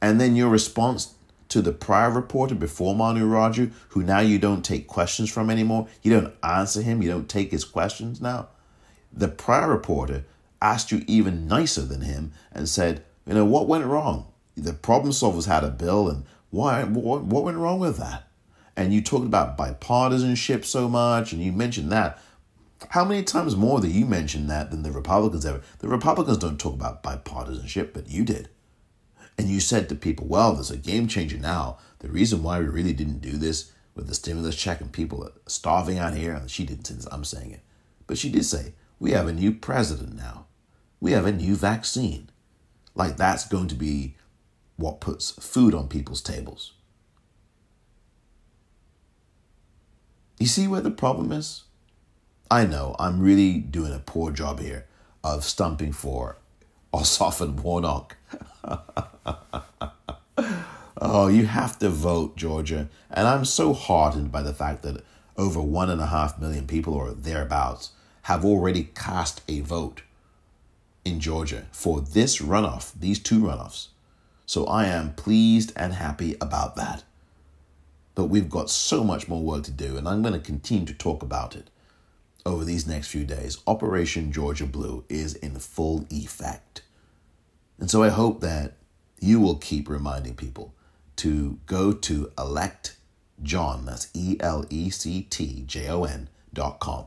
And 0.00 0.20
then 0.20 0.36
your 0.36 0.48
response 0.48 1.14
to 1.48 1.62
the 1.62 1.72
prior 1.72 2.10
reporter 2.10 2.54
before 2.54 2.94
Manu 2.94 3.26
Raju, 3.26 3.72
who 3.90 4.02
now 4.02 4.20
you 4.20 4.38
don't 4.38 4.64
take 4.64 4.86
questions 4.86 5.30
from 5.32 5.50
anymore, 5.50 5.88
you 6.02 6.12
don't 6.12 6.34
answer 6.42 6.82
him, 6.82 7.02
you 7.02 7.08
don't 7.08 7.28
take 7.28 7.50
his 7.50 7.64
questions 7.64 8.20
now. 8.20 8.48
The 9.12 9.28
prior 9.28 9.68
reporter 9.68 10.24
asked 10.60 10.92
you 10.92 11.04
even 11.06 11.46
nicer 11.48 11.82
than 11.82 12.02
him 12.02 12.32
and 12.52 12.68
said, 12.68 13.02
you 13.26 13.34
know, 13.34 13.44
what 13.44 13.66
went 13.66 13.86
wrong? 13.86 14.26
The 14.56 14.72
problem 14.72 15.12
solvers 15.12 15.46
had 15.46 15.64
a 15.64 15.70
bill 15.70 16.08
and 16.08 16.24
why? 16.50 16.84
What, 16.84 17.22
what 17.24 17.44
went 17.44 17.58
wrong 17.58 17.80
with 17.80 17.98
that? 17.98 18.28
And 18.76 18.94
you 18.94 19.02
talked 19.02 19.26
about 19.26 19.58
bipartisanship 19.58 20.64
so 20.64 20.88
much, 20.88 21.32
and 21.32 21.42
you 21.42 21.52
mentioned 21.52 21.90
that. 21.92 22.20
How 22.90 23.04
many 23.04 23.24
times 23.24 23.56
more 23.56 23.80
do 23.80 23.88
you 23.88 24.06
mention 24.06 24.46
that 24.46 24.70
than 24.70 24.82
the 24.82 24.92
Republicans 24.92 25.44
ever? 25.44 25.62
The 25.80 25.88
Republicans 25.88 26.38
don't 26.38 26.60
talk 26.60 26.74
about 26.74 27.02
bipartisanship, 27.02 27.92
but 27.92 28.08
you 28.08 28.24
did. 28.24 28.48
And 29.36 29.48
you 29.48 29.60
said 29.60 29.88
to 29.88 29.94
people, 29.94 30.26
well, 30.26 30.54
there's 30.54 30.70
a 30.70 30.76
game 30.76 31.08
changer 31.08 31.38
now. 31.38 31.78
The 31.98 32.08
reason 32.08 32.42
why 32.42 32.60
we 32.60 32.66
really 32.66 32.92
didn't 32.92 33.20
do 33.20 33.32
this 33.32 33.72
with 33.94 34.06
the 34.06 34.14
stimulus 34.14 34.56
check 34.56 34.80
and 34.80 34.92
people 34.92 35.24
are 35.24 35.32
starving 35.46 35.98
out 35.98 36.14
here, 36.14 36.32
and 36.32 36.50
she 36.50 36.64
didn't 36.64 36.86
say 36.86 36.94
this, 36.94 37.08
I'm 37.10 37.24
saying 37.24 37.50
it. 37.50 37.62
But 38.06 38.16
she 38.16 38.30
did 38.30 38.44
say, 38.44 38.74
we 39.00 39.10
have 39.10 39.26
a 39.26 39.32
new 39.32 39.52
president 39.52 40.14
now. 40.14 40.46
We 41.00 41.12
have 41.12 41.26
a 41.26 41.32
new 41.32 41.56
vaccine. 41.56 42.30
Like 42.94 43.16
that's 43.16 43.46
going 43.46 43.68
to 43.68 43.74
be 43.74 44.16
what 44.78 45.00
puts 45.00 45.32
food 45.32 45.74
on 45.74 45.88
people's 45.88 46.22
tables. 46.22 46.72
You 50.38 50.46
see 50.46 50.68
where 50.68 50.80
the 50.80 50.90
problem 50.90 51.32
is? 51.32 51.64
I 52.50 52.64
know 52.64 52.94
I'm 52.98 53.20
really 53.20 53.58
doing 53.58 53.92
a 53.92 53.98
poor 53.98 54.30
job 54.30 54.60
here 54.60 54.86
of 55.24 55.44
stumping 55.44 55.92
for 55.92 56.38
Ossoff 56.94 57.40
and 57.40 57.60
Warnock. 57.60 58.16
oh, 60.96 61.26
you 61.26 61.46
have 61.46 61.78
to 61.80 61.90
vote, 61.90 62.36
Georgia. 62.36 62.88
And 63.10 63.26
I'm 63.26 63.44
so 63.44 63.74
heartened 63.74 64.30
by 64.30 64.42
the 64.42 64.54
fact 64.54 64.82
that 64.84 65.04
over 65.36 65.60
one 65.60 65.90
and 65.90 66.00
a 66.00 66.06
half 66.06 66.38
million 66.38 66.68
people 66.68 66.94
or 66.94 67.10
thereabouts 67.10 67.90
have 68.22 68.44
already 68.44 68.84
cast 68.94 69.42
a 69.48 69.60
vote 69.60 70.02
in 71.04 71.18
Georgia 71.18 71.66
for 71.72 72.00
this 72.00 72.40
runoff, 72.40 72.92
these 72.98 73.18
two 73.18 73.40
runoffs. 73.40 73.88
So 74.48 74.64
I 74.64 74.86
am 74.86 75.12
pleased 75.12 75.74
and 75.76 75.92
happy 75.92 76.34
about 76.40 76.74
that. 76.76 77.04
But 78.14 78.30
we've 78.30 78.48
got 78.48 78.70
so 78.70 79.04
much 79.04 79.28
more 79.28 79.42
work 79.42 79.64
to 79.64 79.70
do, 79.70 79.98
and 79.98 80.08
I'm 80.08 80.22
going 80.22 80.32
to 80.32 80.40
continue 80.40 80.86
to 80.86 80.94
talk 80.94 81.22
about 81.22 81.54
it 81.54 81.68
over 82.46 82.64
these 82.64 82.86
next 82.86 83.08
few 83.08 83.26
days. 83.26 83.58
Operation 83.66 84.32
Georgia 84.32 84.64
Blue 84.64 85.04
is 85.10 85.34
in 85.34 85.58
full 85.58 86.06
effect. 86.08 86.80
And 87.78 87.90
so 87.90 88.02
I 88.02 88.08
hope 88.08 88.40
that 88.40 88.72
you 89.20 89.38
will 89.38 89.56
keep 89.56 89.86
reminding 89.86 90.34
people 90.34 90.72
to 91.16 91.58
go 91.66 91.92
to 91.92 92.32
elect 92.38 92.96
Jon, 93.42 93.84
that's 93.84 94.08
E 94.14 94.38
L 94.40 94.64
E 94.70 94.88
C 94.88 95.26
T 95.28 95.64
J 95.66 95.88
O 95.88 96.04
N 96.04 96.30
dot 96.54 96.80
com, 96.80 97.04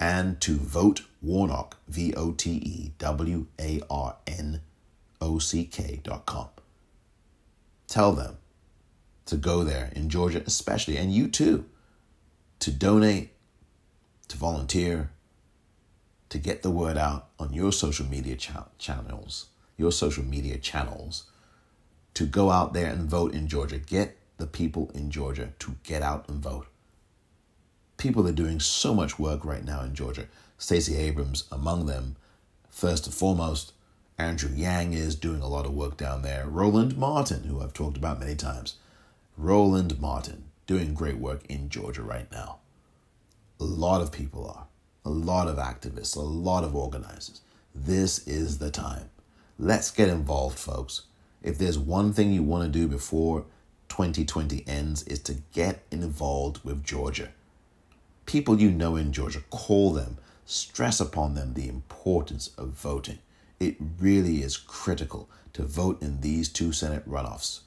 and 0.00 0.40
to 0.40 0.56
vote 0.56 1.02
Warnock, 1.20 1.76
V 1.88 2.14
O 2.14 2.32
T 2.32 2.52
E 2.52 2.92
W 2.98 3.48
A 3.60 3.82
R 3.90 4.16
N 4.26 4.62
O 5.20 5.38
C 5.38 5.66
K 5.66 6.00
dot 6.02 6.24
com. 6.24 6.48
Tell 7.94 8.12
them 8.12 8.38
to 9.26 9.36
go 9.36 9.62
there 9.62 9.92
in 9.94 10.10
Georgia, 10.10 10.42
especially, 10.44 10.96
and 10.96 11.14
you 11.14 11.28
too, 11.28 11.64
to 12.58 12.72
donate, 12.72 13.30
to 14.26 14.36
volunteer, 14.36 15.10
to 16.28 16.38
get 16.38 16.64
the 16.64 16.72
word 16.72 16.98
out 16.98 17.28
on 17.38 17.52
your 17.52 17.70
social 17.70 18.04
media 18.04 18.34
cha- 18.34 18.66
channels, 18.78 19.46
your 19.76 19.92
social 19.92 20.24
media 20.24 20.58
channels, 20.58 21.30
to 22.14 22.26
go 22.26 22.50
out 22.50 22.72
there 22.72 22.90
and 22.90 23.08
vote 23.08 23.32
in 23.32 23.46
Georgia. 23.46 23.78
Get 23.78 24.18
the 24.38 24.48
people 24.48 24.90
in 24.92 25.12
Georgia 25.12 25.52
to 25.60 25.76
get 25.84 26.02
out 26.02 26.28
and 26.28 26.42
vote. 26.42 26.66
People 27.96 28.26
are 28.26 28.32
doing 28.32 28.58
so 28.58 28.92
much 28.92 29.20
work 29.20 29.44
right 29.44 29.64
now 29.64 29.82
in 29.82 29.94
Georgia. 29.94 30.26
Stacey 30.58 30.96
Abrams 30.96 31.44
among 31.52 31.86
them. 31.86 32.16
First 32.70 33.06
and 33.06 33.14
foremost, 33.14 33.72
Andrew 34.16 34.50
Yang 34.54 34.92
is 34.92 35.16
doing 35.16 35.40
a 35.40 35.48
lot 35.48 35.66
of 35.66 35.74
work 35.74 35.96
down 35.96 36.22
there. 36.22 36.46
Roland 36.46 36.96
Martin, 36.96 37.44
who 37.44 37.60
I've 37.60 37.72
talked 37.72 37.96
about 37.96 38.20
many 38.20 38.36
times. 38.36 38.76
Roland 39.36 40.00
Martin 40.00 40.44
doing 40.66 40.94
great 40.94 41.18
work 41.18 41.44
in 41.48 41.68
Georgia 41.68 42.02
right 42.02 42.30
now. 42.30 42.58
A 43.58 43.64
lot 43.64 44.00
of 44.00 44.12
people 44.12 44.46
are. 44.46 44.66
A 45.04 45.10
lot 45.10 45.48
of 45.48 45.56
activists, 45.56 46.16
a 46.16 46.20
lot 46.20 46.62
of 46.62 46.76
organizers. 46.76 47.40
This 47.74 48.26
is 48.26 48.58
the 48.58 48.70
time. 48.70 49.10
Let's 49.58 49.90
get 49.90 50.08
involved, 50.08 50.58
folks. 50.58 51.02
If 51.42 51.58
there's 51.58 51.78
one 51.78 52.12
thing 52.12 52.32
you 52.32 52.42
want 52.42 52.64
to 52.64 52.78
do 52.78 52.86
before 52.86 53.44
2020 53.88 54.64
ends 54.66 55.02
is 55.02 55.18
to 55.20 55.42
get 55.52 55.82
involved 55.90 56.64
with 56.64 56.84
Georgia. 56.84 57.30
People 58.26 58.60
you 58.60 58.70
know 58.70 58.94
in 58.94 59.12
Georgia, 59.12 59.42
call 59.50 59.92
them, 59.92 60.18
stress 60.46 61.00
upon 61.00 61.34
them 61.34 61.54
the 61.54 61.68
importance 61.68 62.50
of 62.56 62.68
voting. 62.68 63.18
It 63.60 63.76
really 63.98 64.42
is 64.42 64.56
critical 64.56 65.28
to 65.52 65.62
vote 65.62 66.02
in 66.02 66.20
these 66.20 66.48
two 66.48 66.72
Senate 66.72 67.08
runoffs 67.08 67.60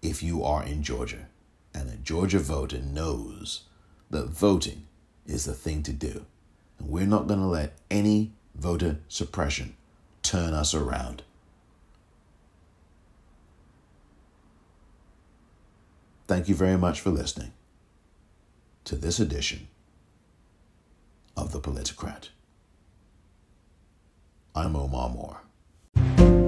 if 0.00 0.22
you 0.22 0.42
are 0.44 0.64
in 0.64 0.82
Georgia. 0.82 1.26
And 1.74 1.88
a 1.90 1.96
Georgia 1.96 2.38
voter 2.38 2.78
knows 2.78 3.62
that 4.10 4.28
voting 4.28 4.86
is 5.26 5.44
the 5.44 5.54
thing 5.54 5.82
to 5.84 5.92
do. 5.92 6.26
And 6.78 6.88
we're 6.88 7.06
not 7.06 7.26
going 7.26 7.40
to 7.40 7.46
let 7.46 7.78
any 7.90 8.32
voter 8.54 8.98
suppression 9.08 9.76
turn 10.22 10.52
us 10.52 10.74
around. 10.74 11.22
Thank 16.26 16.48
you 16.48 16.54
very 16.54 16.78
much 16.78 17.00
for 17.00 17.10
listening 17.10 17.52
to 18.84 18.96
this 18.96 19.18
edition 19.20 19.68
of 21.36 21.52
The 21.52 21.60
Politicrat. 21.60 22.28
I'm 24.54 24.76
Omar 24.76 25.08
Moore. 25.08 26.41